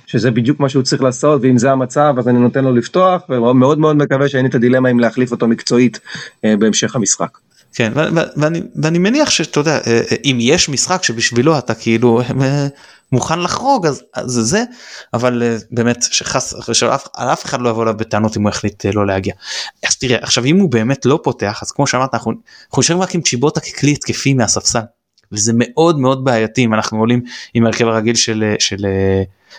שזה 0.07 0.31
בדיוק 0.31 0.59
מה 0.59 0.69
שהוא 0.69 0.83
צריך 0.83 1.01
לעשות 1.01 1.41
ואם 1.43 1.57
זה 1.57 1.71
המצב 1.71 2.15
אז 2.17 2.27
אני 2.27 2.39
נותן 2.39 2.63
לו 2.63 2.75
לפתוח 2.75 3.21
ומאוד 3.29 3.79
מאוד 3.79 3.95
מקווה 3.95 4.29
שאין 4.29 4.43
לי 4.43 4.49
את 4.49 4.55
הדילמה 4.55 4.91
אם 4.91 4.99
להחליף 4.99 5.31
אותו 5.31 5.47
מקצועית 5.47 5.99
אה, 6.45 6.57
בהמשך 6.57 6.95
המשחק. 6.95 7.37
כן 7.73 7.91
ואני, 8.75 8.99
מניח 8.99 9.29
שאתה 9.29 9.59
יודע 9.59 9.79
אה, 9.87 10.01
אם 10.25 10.37
יש 10.39 10.69
משחק 10.69 11.03
שבשבילו 11.03 11.57
אתה 11.57 11.73
כאילו 11.73 12.21
מוכן 13.11 13.39
לחרוג 13.39 13.87
אז, 13.87 14.03
אז 14.13 14.31
זה 14.31 14.63
אבל 15.13 15.57
באמת 15.71 16.03
שחס 16.11 16.73
שאף 16.73 17.07
אף 17.15 17.45
אחד 17.45 17.61
לא 17.61 17.69
יבוא 17.69 17.83
אליו 17.83 17.97
בטענות 17.97 18.37
אם 18.37 18.41
הוא 18.41 18.49
החליט 18.49 18.85
uh, 18.85 18.89
לא 18.93 19.07
להגיע. 19.07 19.33
אז 19.87 19.95
תראה 19.95 20.17
עכשיו 20.21 20.45
אם 20.45 20.59
הוא 20.59 20.71
באמת 20.71 21.05
לא 21.05 21.19
פותח 21.23 21.59
אז 21.61 21.71
כמו 21.71 21.87
שאמרת 21.87 22.13
אנחנו 22.13 22.31
נשארים 22.77 23.01
רק 23.01 23.15
עם 23.15 23.21
צ'יבוטה 23.21 23.59
ככלי 23.59 23.91
התקפי 23.91 24.33
מהספסל 24.33 24.79
וזה 25.31 25.51
מאוד 25.55 25.99
מאוד 25.99 26.23
בעייתי 26.23 26.65
אם 26.65 26.73
אנחנו 26.73 26.99
עולים 26.99 27.21
עם 27.53 27.63
ההרכב 27.63 27.87
הרגיל 27.87 28.15
של 28.15 28.43
אה, 28.43 28.55
של 28.59 28.85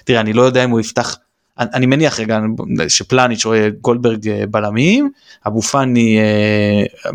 תראה 0.05 0.21
אני 0.21 0.33
לא 0.33 0.43
יודע 0.43 0.65
אם 0.65 0.71
הוא 0.71 0.81
יפתח 0.81 1.17
אני, 1.59 1.69
אני 1.75 1.87
מניח 1.87 2.21
רגע 2.21 2.41
שפלניץ' 2.89 3.45
רואה 3.45 3.69
גולדברג 3.81 4.45
בלמים 4.51 5.11
אבו 5.47 5.63
פאני 5.63 6.19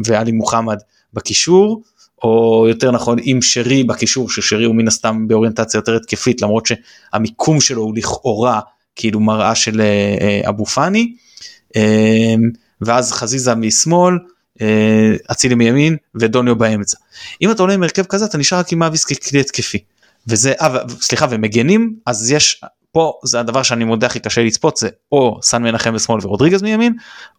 ואלי 0.05 0.31
מוחמד 0.31 0.77
בקישור 1.13 1.81
או 2.23 2.65
יותר 2.69 2.91
נכון 2.91 3.17
עם 3.21 3.41
שרי 3.41 3.83
בקישור 3.83 4.29
ששרי 4.29 4.65
הוא 4.65 4.75
מן 4.75 4.87
הסתם 4.87 5.27
באוריינטציה 5.27 5.77
יותר 5.77 5.95
התקפית 5.95 6.41
למרות 6.41 6.65
שהמיקום 6.65 7.61
שלו 7.61 7.81
הוא 7.81 7.93
לכאורה 7.95 8.59
כאילו 8.95 9.19
מראה 9.19 9.55
של 9.55 9.81
אה, 9.81 10.15
אה, 10.21 10.49
אבו 10.49 10.65
פאני 10.65 11.13
אמ, 11.75 12.49
ואז 12.81 13.11
חזיזה 13.11 13.55
משמאל 13.55 14.17
אה, 14.61 15.15
אצילי 15.31 15.55
מימין 15.55 15.97
ודוניו 16.15 16.55
באמצע. 16.55 16.97
אם 17.41 17.51
אתה 17.51 17.63
עולה 17.63 17.73
עם 17.73 17.83
הרכב 17.83 18.03
כזה 18.03 18.25
אתה 18.25 18.37
נשאר 18.37 18.57
רק 18.57 18.71
עם 18.71 18.83
אביס 18.83 19.05
ככלי 19.05 19.39
התקפי 19.39 19.77
וזה 20.27 20.53
אה, 20.61 20.77
סליחה 20.89 21.25
ומגנים 21.29 21.95
אז 22.05 22.31
יש 22.31 22.61
פה 22.91 23.13
זה 23.23 23.39
הדבר 23.39 23.63
שאני 23.63 23.83
מודה 23.83 24.07
הכי 24.07 24.19
קשה 24.19 24.43
לצפות 24.43 24.77
זה 24.77 24.89
או 25.11 25.39
סן 25.41 25.63
מנחם 25.63 25.93
בשמאל 25.93 26.19
ורודריגז 26.23 26.61
מימין 26.61 26.93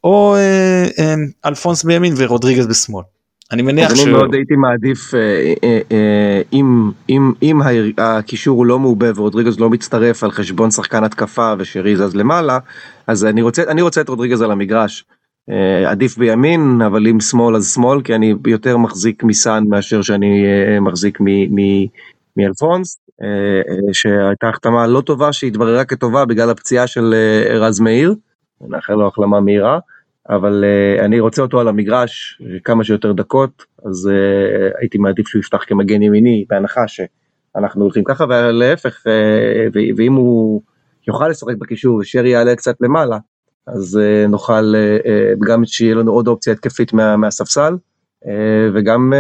או 0.05 0.37
אה, 0.37 0.87
אה, 0.99 1.15
אלפונס 1.47 1.85
מימין 1.85 2.15
ורודריגז 2.17 2.67
בשמאל. 2.67 3.05
אני 3.53 3.63
מניח 3.63 3.95
ש... 3.95 4.01
אני 4.01 4.13
מאוד 4.13 4.35
הייתי 4.35 4.55
מעדיף, 4.57 5.15
אה, 5.15 5.21
אה, 5.65 5.81
אה, 5.93 6.43
אם 7.43 7.61
הקישור 7.99 8.59
הוא 8.59 8.67
לא 8.67 8.79
מעובה 8.79 9.07
ורודריגז 9.15 9.61
לא 9.61 9.71
מצטרף 9.71 10.25
על 10.25 10.31
חשבון 10.31 10.71
שחקן 10.71 11.05
התקפה 11.05 11.55
ושרי 11.59 11.97
זז 11.97 12.17
למעלה, 12.17 12.59
אז 13.07 13.25
אני 13.25 13.43
רוצה, 13.43 13.63
אני 13.69 13.83
רוצה 13.83 14.01
את 14.01 14.09
רודריגז 14.09 14.43
על 14.43 14.51
המגרש. 14.51 15.05
עדיף 15.87 16.19
בימין, 16.19 16.83
אבל 16.87 17.07
אם 17.07 17.21
שמאל 17.21 17.57
אז 17.57 17.75
שמאל, 17.75 18.03
כי 18.03 18.15
אני 18.15 18.35
יותר 18.47 18.77
מחזיק 18.77 19.25
מסאן 19.25 19.65
מאשר 19.69 20.03
שאני 20.03 20.45
מחזיק 20.81 21.19
מאלפונס, 22.37 23.01
שהייתה 23.93 24.49
החתמה 24.49 24.87
לא 24.87 25.01
טובה 25.01 25.33
שהתבררה 25.33 25.85
כטובה 25.85 26.25
בגלל 26.25 26.51
הפציעה 26.51 26.87
של 26.87 27.15
רז 27.61 27.81
מאיר, 27.81 28.15
נאחל 28.61 28.95
לו 28.95 29.07
החלמה 29.07 29.41
מהירה. 29.41 29.79
אבל 30.29 30.65
אני 31.01 31.21
רוצה 31.21 31.43
אותו 31.43 31.61
על 31.61 31.69
המגרש 31.69 32.43
כמה 32.65 32.85
שיותר 32.85 33.13
דקות, 33.13 33.65
אז 33.85 34.11
הייתי 34.81 34.99
מעדיף 34.99 35.29
שהוא 35.29 35.41
יפתח 35.41 35.65
כמגן 35.67 36.03
ימיני, 36.03 36.45
בהנחה 36.51 36.81
שאנחנו 36.89 37.83
הולכים 37.83 38.05
ככה, 38.05 38.25
ולהפך, 38.29 39.03
ואם 39.97 40.13
הוא 40.15 40.63
יוכל 41.09 41.29
לשחק 41.29 41.55
בקישור 41.59 41.97
ושרי 41.99 42.29
יעלה 42.29 42.57
קצת 42.57 42.75
למעלה, 42.81 43.19
אז 43.67 44.01
נוכל 44.29 44.75
גם 45.49 45.65
שיהיה 45.65 45.95
לנו 45.95 46.13
עוד 46.13 46.29
אופציה 46.29 46.53
התקפית 46.53 46.93
מה, 46.93 47.17
מהספסל, 47.17 47.75
וגם 48.75 49.13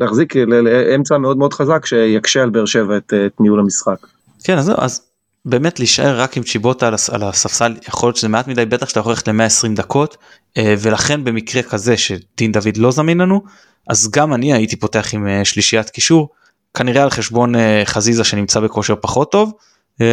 להחזיק 0.00 0.36
לאמצע 0.36 1.18
מאוד 1.18 1.38
מאוד 1.38 1.52
חזק 1.54 1.86
שיקשה 1.86 2.42
על 2.42 2.50
באר 2.50 2.64
שבע 2.64 2.96
את, 2.96 3.12
את 3.26 3.40
ניהול 3.40 3.60
המשחק. 3.60 4.06
כן, 4.44 4.58
אז, 4.58 4.72
אז 4.76 5.10
באמת 5.44 5.78
להישאר 5.78 6.20
רק 6.20 6.36
עם 6.36 6.42
צ'יבוטה 6.42 6.88
על 6.88 7.22
הספסל 7.22 7.74
יכול 7.88 8.06
להיות 8.06 8.16
שזה 8.16 8.28
מעט 8.28 8.48
מדי 8.48 8.64
בטח 8.64 8.88
שאתה 8.88 9.00
ללכת 9.06 9.28
ל-120 9.28 9.68
דקות 9.74 10.16
אה, 10.56 10.74
ולכן 10.78 11.24
במקרה 11.24 11.62
כזה 11.62 11.96
שדין 11.96 12.52
דוד 12.52 12.76
לא 12.76 12.90
זמין 12.90 13.18
לנו 13.18 13.42
אז 13.88 14.10
גם 14.10 14.34
אני 14.34 14.52
הייתי 14.54 14.76
פותח 14.76 15.14
עם 15.14 15.28
אה, 15.28 15.44
שלישיית 15.44 15.90
קישור 15.90 16.28
כנראה 16.74 17.02
על 17.02 17.10
חשבון 17.10 17.54
אה, 17.54 17.82
חזיזה 17.84 18.24
שנמצא 18.24 18.60
בכושר 18.60 18.94
פחות 19.00 19.32
טוב 19.32 19.52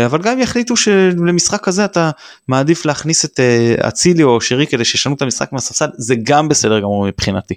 אבל 0.06 0.22
גם 0.22 0.40
יחליטו 0.40 0.76
שלמשחק 0.78 1.64
כזה 1.64 1.86
אתה 1.86 2.12
מעדיף 2.48 2.86
להכניס 2.86 3.26
את 3.26 3.40
אצילי 3.88 4.24
או 4.24 4.42
שרי 4.42 4.68
כדי 4.68 4.86
שישנו 4.86 5.16
את 5.16 5.22
המשחק 5.22 5.54
מהספסל 5.54 5.86
זה 5.98 6.16
גם 6.24 6.50
בסדר 6.50 6.80
גמור 6.80 7.08
מבחינתי. 7.08 7.54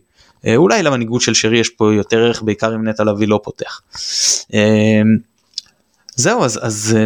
אולי 0.57 0.83
למנהיגות 0.83 1.21
של 1.21 1.35
שרי 1.35 1.59
יש 1.59 1.69
פה 1.69 1.95
יותר 1.95 2.19
ערך 2.19 2.43
בעיקר 2.43 2.75
אם 2.75 2.89
נטע 2.89 3.05
לביא 3.05 3.29
לא 3.29 3.41
פותח. 3.45 3.81
זהו 6.17 6.45
אז 6.45 6.59
אז 6.63 6.97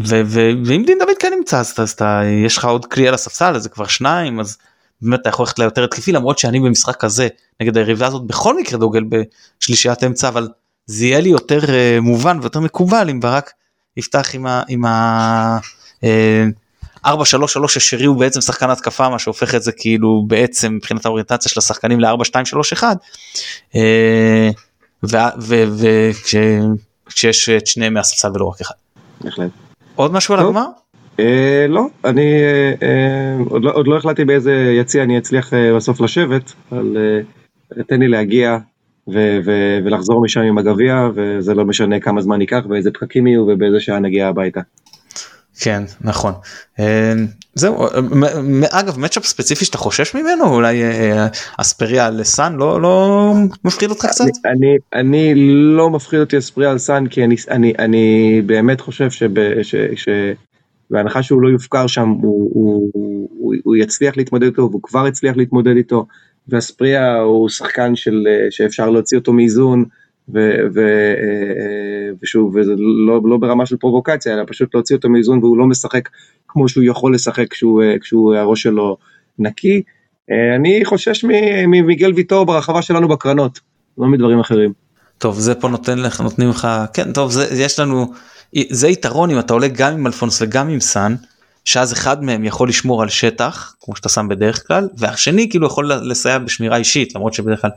ו- 0.00 0.20
ואם 0.66 0.82
דין 0.86 0.98
דוד 0.98 1.16
כן 1.18 1.32
נמצא 1.38 1.58
אז, 1.58 1.90
אתה 1.90 2.20
יש 2.46 2.56
לך 2.56 2.64
עוד 2.64 2.86
כלי 2.86 3.08
על 3.08 3.14
הספסל 3.14 3.56
אז 3.56 3.62
זה 3.62 3.68
כבר 3.68 3.86
שניים 3.86 4.40
אז 4.40 4.58
באמת 5.02 5.20
אתה 5.20 5.28
יכול 5.28 5.42
ללכת 5.42 5.58
ליותר 5.58 5.84
התקפי 5.84 6.12
למרות 6.12 6.38
שאני 6.38 6.60
במשחק 6.60 6.96
כזה 6.96 7.28
נגד 7.60 7.76
היריבה 7.76 8.06
הזאת 8.06 8.26
בכל 8.26 8.56
מקרה 8.56 8.78
דוגל 8.78 9.04
בשלישיית 9.60 10.04
אמצע 10.04 10.28
אבל 10.28 10.48
זה 10.86 11.06
יהיה 11.06 11.20
לי 11.20 11.28
יותר 11.28 11.60
מובן 12.00 12.38
ויותר 12.40 12.60
מקובל 12.60 13.10
אם 13.10 13.20
ברק 13.20 13.52
יפתח 13.96 14.34
עם 14.34 14.46
ה... 14.46 14.62
עם 14.68 14.84
ה 14.84 15.58
uh, 17.06 17.08
4 17.08 17.24
3 17.24 17.52
3 17.52 17.76
השרי 17.76 18.04
הוא 18.04 18.16
בעצם 18.16 18.40
שחקן 18.40 18.70
התקפה 18.70 19.08
מה 19.08 19.18
שהופך 19.18 19.54
את 19.54 19.62
זה 19.62 19.72
כאילו 19.72 20.24
בעצם 20.26 20.74
מבחינת 20.74 21.06
האוריינטציה 21.06 21.50
של 21.50 21.60
השחקנים 21.60 22.00
ל-4 22.00 22.24
2 22.24 22.44
3 22.44 22.72
1 22.72 22.96
וכשיש 27.06 27.48
את 27.48 27.66
שניהם 27.66 27.94
מהספסל 27.94 28.28
ולא 28.34 28.44
רק 28.44 28.60
אחד. 28.60 28.74
בהחלט. 29.20 29.50
עוד 29.94 30.12
משהו 30.12 30.34
על 30.34 30.40
הגמר? 30.40 30.66
אה, 31.20 31.66
לא, 31.68 31.86
אני 32.04 32.42
אה, 32.42 32.72
אה, 32.82 33.36
עוד, 33.48 33.64
לא, 33.64 33.70
עוד 33.74 33.86
לא 33.86 33.96
החלטתי 33.96 34.24
באיזה 34.24 34.52
יציע 34.52 35.02
אני 35.02 35.18
אצליח 35.18 35.54
אה, 35.54 35.76
בסוף 35.76 36.00
לשבת, 36.00 36.52
אבל 36.72 36.96
אה, 36.96 37.82
תן 37.84 38.00
לי 38.00 38.08
להגיע 38.08 38.58
ו- 39.08 39.38
ו- 39.44 39.78
ולחזור 39.84 40.22
משם 40.22 40.40
עם 40.40 40.58
הגביע, 40.58 41.08
וזה 41.14 41.54
לא 41.54 41.64
משנה 41.64 42.00
כמה 42.00 42.20
זמן 42.20 42.40
ייקח 42.40 42.62
ואיזה 42.68 42.90
פקקים 42.90 43.26
יהיו 43.26 43.40
ובאיזה 43.40 43.80
שעה 43.80 43.98
נגיע 43.98 44.28
הביתה. 44.28 44.60
כן 45.62 45.82
נכון. 46.00 46.32
אה, 46.80 47.12
זהו 47.54 47.86
אגב 48.70 48.98
מצ'אפ 48.98 49.26
ספציפי 49.26 49.64
שאתה 49.64 49.78
חושש 49.78 50.14
ממנו? 50.14 50.44
אולי 50.44 50.82
אה, 50.82 51.26
אספריה 51.58 52.10
לסאן 52.10 52.56
לא 52.56 52.82
לא 52.82 53.32
מפחיד 53.64 53.90
אותך 53.90 54.06
קצת? 54.06 54.24
אני 54.44 54.76
אני 54.92 55.34
לא 55.76 55.90
מפחיד 55.90 56.20
אותי 56.20 56.38
אספריה 56.38 56.70
על 56.70 56.78
סאן 56.78 57.06
כי 57.06 57.24
אני 57.24 57.36
אני 57.50 57.72
אני 57.78 58.42
באמת 58.46 58.80
חושב 58.80 59.08
שבהנחה 60.90 61.22
שהוא 61.22 61.42
לא 61.42 61.48
יופקר 61.48 61.86
שם 61.86 62.08
הוא, 62.08 62.50
הוא, 62.54 62.90
הוא, 63.38 63.54
הוא 63.64 63.76
יצליח 63.76 64.16
להתמודד 64.16 64.46
איתו 64.46 64.68
והוא 64.70 64.82
כבר 64.82 65.06
הצליח 65.06 65.36
להתמודד 65.36 65.76
איתו 65.76 66.06
ואספריה 66.48 67.16
הוא 67.16 67.48
שחקן 67.48 67.96
של 67.96 68.26
שאפשר 68.50 68.90
להוציא 68.90 69.18
אותו 69.18 69.32
מאיזון 69.32 69.84
ו- 70.28 70.56
ו- 70.74 71.14
אה, 71.18 72.10
ושוב, 72.22 72.56
וזה 72.56 72.72
לא, 73.06 73.20
לא 73.24 73.36
ברמה 73.36 73.66
של 73.66 73.76
פרובוקציה, 73.76 74.34
אלא 74.34 74.42
פשוט 74.46 74.74
להוציא 74.74 74.96
אותו 74.96 75.08
מאיזון 75.08 75.38
והוא 75.38 75.58
לא 75.58 75.66
משחק 75.66 76.08
כמו 76.48 76.68
שהוא 76.68 76.84
יכול 76.84 77.14
לשחק 77.14 77.46
כשהוא, 77.50 77.82
אה, 77.82 77.98
כשהוא 77.98 78.34
הראש 78.34 78.62
שלו 78.62 78.96
נקי. 79.38 79.82
אה, 80.30 80.56
אני 80.56 80.84
חושש 80.84 81.24
ממיגל 81.66 82.12
ויטור 82.14 82.46
ברחבה 82.46 82.82
שלנו 82.82 83.08
בקרנות, 83.08 83.60
לא 83.98 84.06
מדברים 84.06 84.40
אחרים. 84.40 84.72
טוב 85.18 85.38
זה 85.38 85.54
פה 85.54 85.68
נותן 85.68 85.98
לך 85.98 86.20
נותנים 86.20 86.48
לך 86.48 86.68
כן 86.94 87.12
טוב 87.12 87.30
זה 87.30 87.62
יש 87.62 87.78
לנו 87.80 88.12
זה 88.70 88.88
יתרון 88.88 89.30
אם 89.30 89.38
אתה 89.38 89.52
עולה 89.52 89.68
גם 89.68 89.92
עם 89.92 90.06
אלפונס 90.06 90.42
וגם 90.42 90.68
עם 90.68 90.80
סאן 90.80 91.14
שאז 91.64 91.92
אחד 91.92 92.24
מהם 92.24 92.44
יכול 92.44 92.68
לשמור 92.68 93.02
על 93.02 93.08
שטח 93.08 93.74
כמו 93.80 93.96
שאתה 93.96 94.08
שם 94.08 94.28
בדרך 94.28 94.66
כלל 94.66 94.88
והשני 94.96 95.50
כאילו 95.50 95.66
יכול 95.66 95.92
לסייע 95.92 96.38
בשמירה 96.38 96.76
אישית 96.76 97.14
למרות 97.14 97.34
שבדרך 97.34 97.60
כלל 97.60 97.70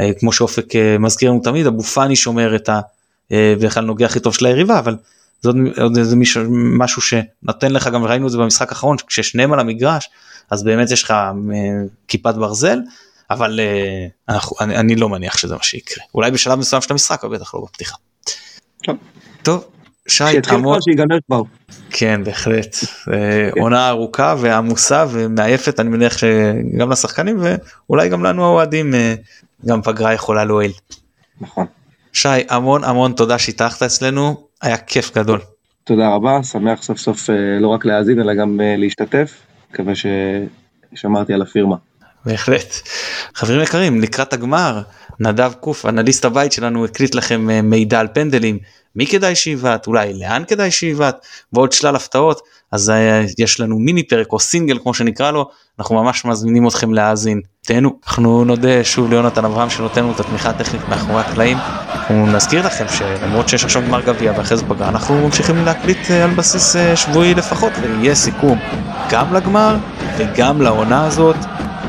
אה, 0.00 0.10
כמו 0.18 0.32
שאופק 0.32 0.76
אה, 0.76 0.98
מזכיר 0.98 1.30
לנו 1.30 1.40
תמיד 1.40 1.66
אבו 1.66 1.82
פאני 1.82 2.16
שומר 2.16 2.56
את 2.56 2.68
ה... 2.68 2.80
אה, 3.32 3.54
בדרך 3.58 3.74
כלל 3.74 3.84
נוגע 3.84 4.06
הכי 4.06 4.20
טוב 4.20 4.34
של 4.34 4.46
היריבה 4.46 4.78
אבל 4.78 4.96
זה 5.40 5.50
עוד 5.80 5.96
איזה 5.96 6.16
מישהו 6.16 6.42
משהו 6.78 7.02
שנותן 7.02 7.72
לך 7.72 7.88
גם 7.88 8.04
ראינו 8.04 8.26
את 8.26 8.32
זה 8.32 8.38
במשחק 8.38 8.68
האחרון 8.68 8.96
כששניהם 9.06 9.52
על 9.52 9.60
המגרש 9.60 10.10
אז 10.50 10.62
באמת 10.62 10.90
יש 10.90 11.02
לך 11.02 11.14
כיפת 12.08 12.34
ברזל 12.34 12.78
אבל 13.30 13.60
אנחנו, 14.28 14.56
אני, 14.60 14.76
אני 14.76 14.96
לא 14.96 15.08
מניח 15.08 15.36
שזה 15.36 15.54
מה 15.54 15.62
שיקרה. 15.62 16.04
אולי 16.14 16.30
בשלב 16.30 16.58
מסוים 16.58 16.82
של 16.82 16.92
המשחק 16.92 17.24
אבל 17.24 17.36
בטח 17.36 17.54
לא 17.54 17.60
בפתיחה. 17.60 17.96
טוב, 18.82 18.96
טוב 19.42 19.64
שי, 20.08 20.24
המון... 20.48 20.80
שיגמר 20.82 21.18
כבר. 21.26 21.42
כן, 21.90 22.24
בהחלט. 22.24 22.76
כן. 22.76 23.60
עונה 23.60 23.88
ארוכה 23.88 24.34
ועמוסה 24.38 25.04
ומעייפת, 25.10 25.80
אני 25.80 25.88
מניח 25.88 26.18
שגם 26.18 26.90
לשחקנים 26.90 27.36
ואולי 27.40 28.08
גם 28.08 28.24
לנו 28.24 28.44
האוהדים, 28.44 28.94
אה, 28.94 29.14
גם 29.66 29.82
פגרה 29.82 30.14
יכולה 30.14 30.44
להועיל. 30.44 30.72
נכון. 31.40 31.66
שי, 32.12 32.28
המון 32.48 32.84
המון 32.84 33.12
תודה 33.12 33.38
שהתארחת 33.38 33.82
אצלנו, 33.82 34.46
היה 34.62 34.76
כיף 34.76 35.16
גדול. 35.16 35.40
תודה 35.84 36.08
רבה, 36.14 36.42
שמח 36.42 36.82
סוף 36.82 36.98
סוף 36.98 37.30
אה, 37.30 37.34
לא 37.60 37.68
רק 37.68 37.84
להאזין 37.84 38.20
אלא 38.20 38.34
גם 38.34 38.60
אה, 38.60 38.74
להשתתף, 38.78 39.32
מקווה 39.70 39.92
ששמרתי 40.94 41.32
על 41.32 41.42
הפירמה. 41.42 41.76
בהחלט. 42.26 42.88
חברים 43.34 43.60
יקרים, 43.60 44.00
לקראת 44.00 44.32
הגמר, 44.32 44.82
נדב 45.20 45.52
קוף, 45.60 45.86
אנליסט 45.86 46.24
הבית 46.24 46.52
שלנו, 46.52 46.84
הקליט 46.84 47.14
לכם 47.14 47.48
מידע 47.62 48.00
על 48.00 48.08
פנדלים. 48.12 48.58
מי 48.96 49.06
כדאי 49.06 49.34
שיבעט, 49.34 49.86
אולי 49.86 50.14
לאן 50.14 50.42
כדאי 50.48 50.70
שיבעט, 50.70 51.26
ועוד 51.52 51.72
שלל 51.72 51.96
הפתעות, 51.96 52.40
אז 52.72 52.90
uh, 52.90 53.32
יש 53.38 53.60
לנו 53.60 53.78
מיני 53.78 54.02
פרק 54.02 54.32
או 54.32 54.40
סינגל 54.40 54.78
כמו 54.82 54.94
שנקרא 54.94 55.30
לו, 55.30 55.50
אנחנו 55.78 55.94
ממש 56.02 56.24
מזמינים 56.24 56.68
אתכם 56.68 56.94
להאזין. 56.94 57.40
תהנו. 57.66 57.98
אנחנו 58.06 58.44
נודה 58.44 58.84
שוב 58.84 59.10
ליונתן 59.10 59.44
אברהם 59.44 59.70
שנותן 59.70 60.02
לנו 60.02 60.12
את 60.12 60.20
התמיכה 60.20 60.50
הטכנית 60.50 60.88
מאחורי 60.88 61.20
הקלעים. 61.20 61.56
אנחנו 61.94 62.26
נזכיר 62.26 62.66
לכם 62.66 62.84
שלמרות 62.88 63.48
שיש 63.48 63.64
עכשיו 63.64 63.82
גמר 63.82 64.00
גביע 64.00 64.32
ואחרי 64.36 64.56
זה 64.56 64.64
פגרה, 64.68 64.88
אנחנו 64.88 65.26
ממשיכים 65.26 65.64
להקליט 65.64 65.98
uh, 66.06 66.12
על 66.12 66.30
בסיס 66.30 66.76
שבועי 66.94 67.34
לפחות, 67.34 67.72
ויהיה 67.80 68.14
סיכום 68.14 68.58
גם 69.10 69.34
לגמר 69.34 69.76
וגם 70.18 70.62
לעונה 70.62 71.06
הזאת. 71.06 71.36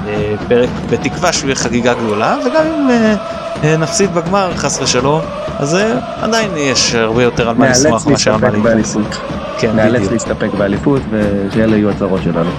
אה, 0.07 0.33
פרק 0.47 0.69
בתקווה 0.89 1.33
שהוא 1.33 1.47
יהיה 1.47 1.55
חגיגה 1.55 1.93
גדולה, 1.93 2.37
וגם 2.45 2.65
אם 2.65 2.89
אה, 2.89 3.15
אה, 3.63 3.77
נפסיד 3.77 4.13
בגמר 4.13 4.51
חס 4.55 4.81
ושלום, 4.81 5.21
אז 5.59 5.77
עדיין 6.21 6.51
יש 6.57 6.95
הרבה 6.95 7.23
יותר 7.23 7.49
על 7.49 7.55
מה 7.55 7.69
לשמוח 7.69 8.07
מה 8.07 8.17
שהיה 8.17 8.37
באליפות. 8.37 9.17
כן, 9.57 9.75
נאלץ 9.75 9.95
בדיוק. 9.95 10.11
להסתפק 10.11 10.49
באליפות 10.57 11.01
ושאלה 11.11 11.77
יהיו 11.77 11.89
הצהרות 11.89 12.21
שלנו. 12.23 12.51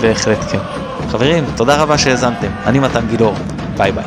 בהחלט 0.00 0.38
כן. 0.50 0.58
חברים, 1.08 1.44
תודה 1.56 1.76
רבה 1.76 1.98
שהאזנתם. 1.98 2.48
אני 2.66 2.78
מתן 2.78 3.06
גילאור. 3.10 3.34
ביי 3.76 3.92
ביי. 3.92 4.04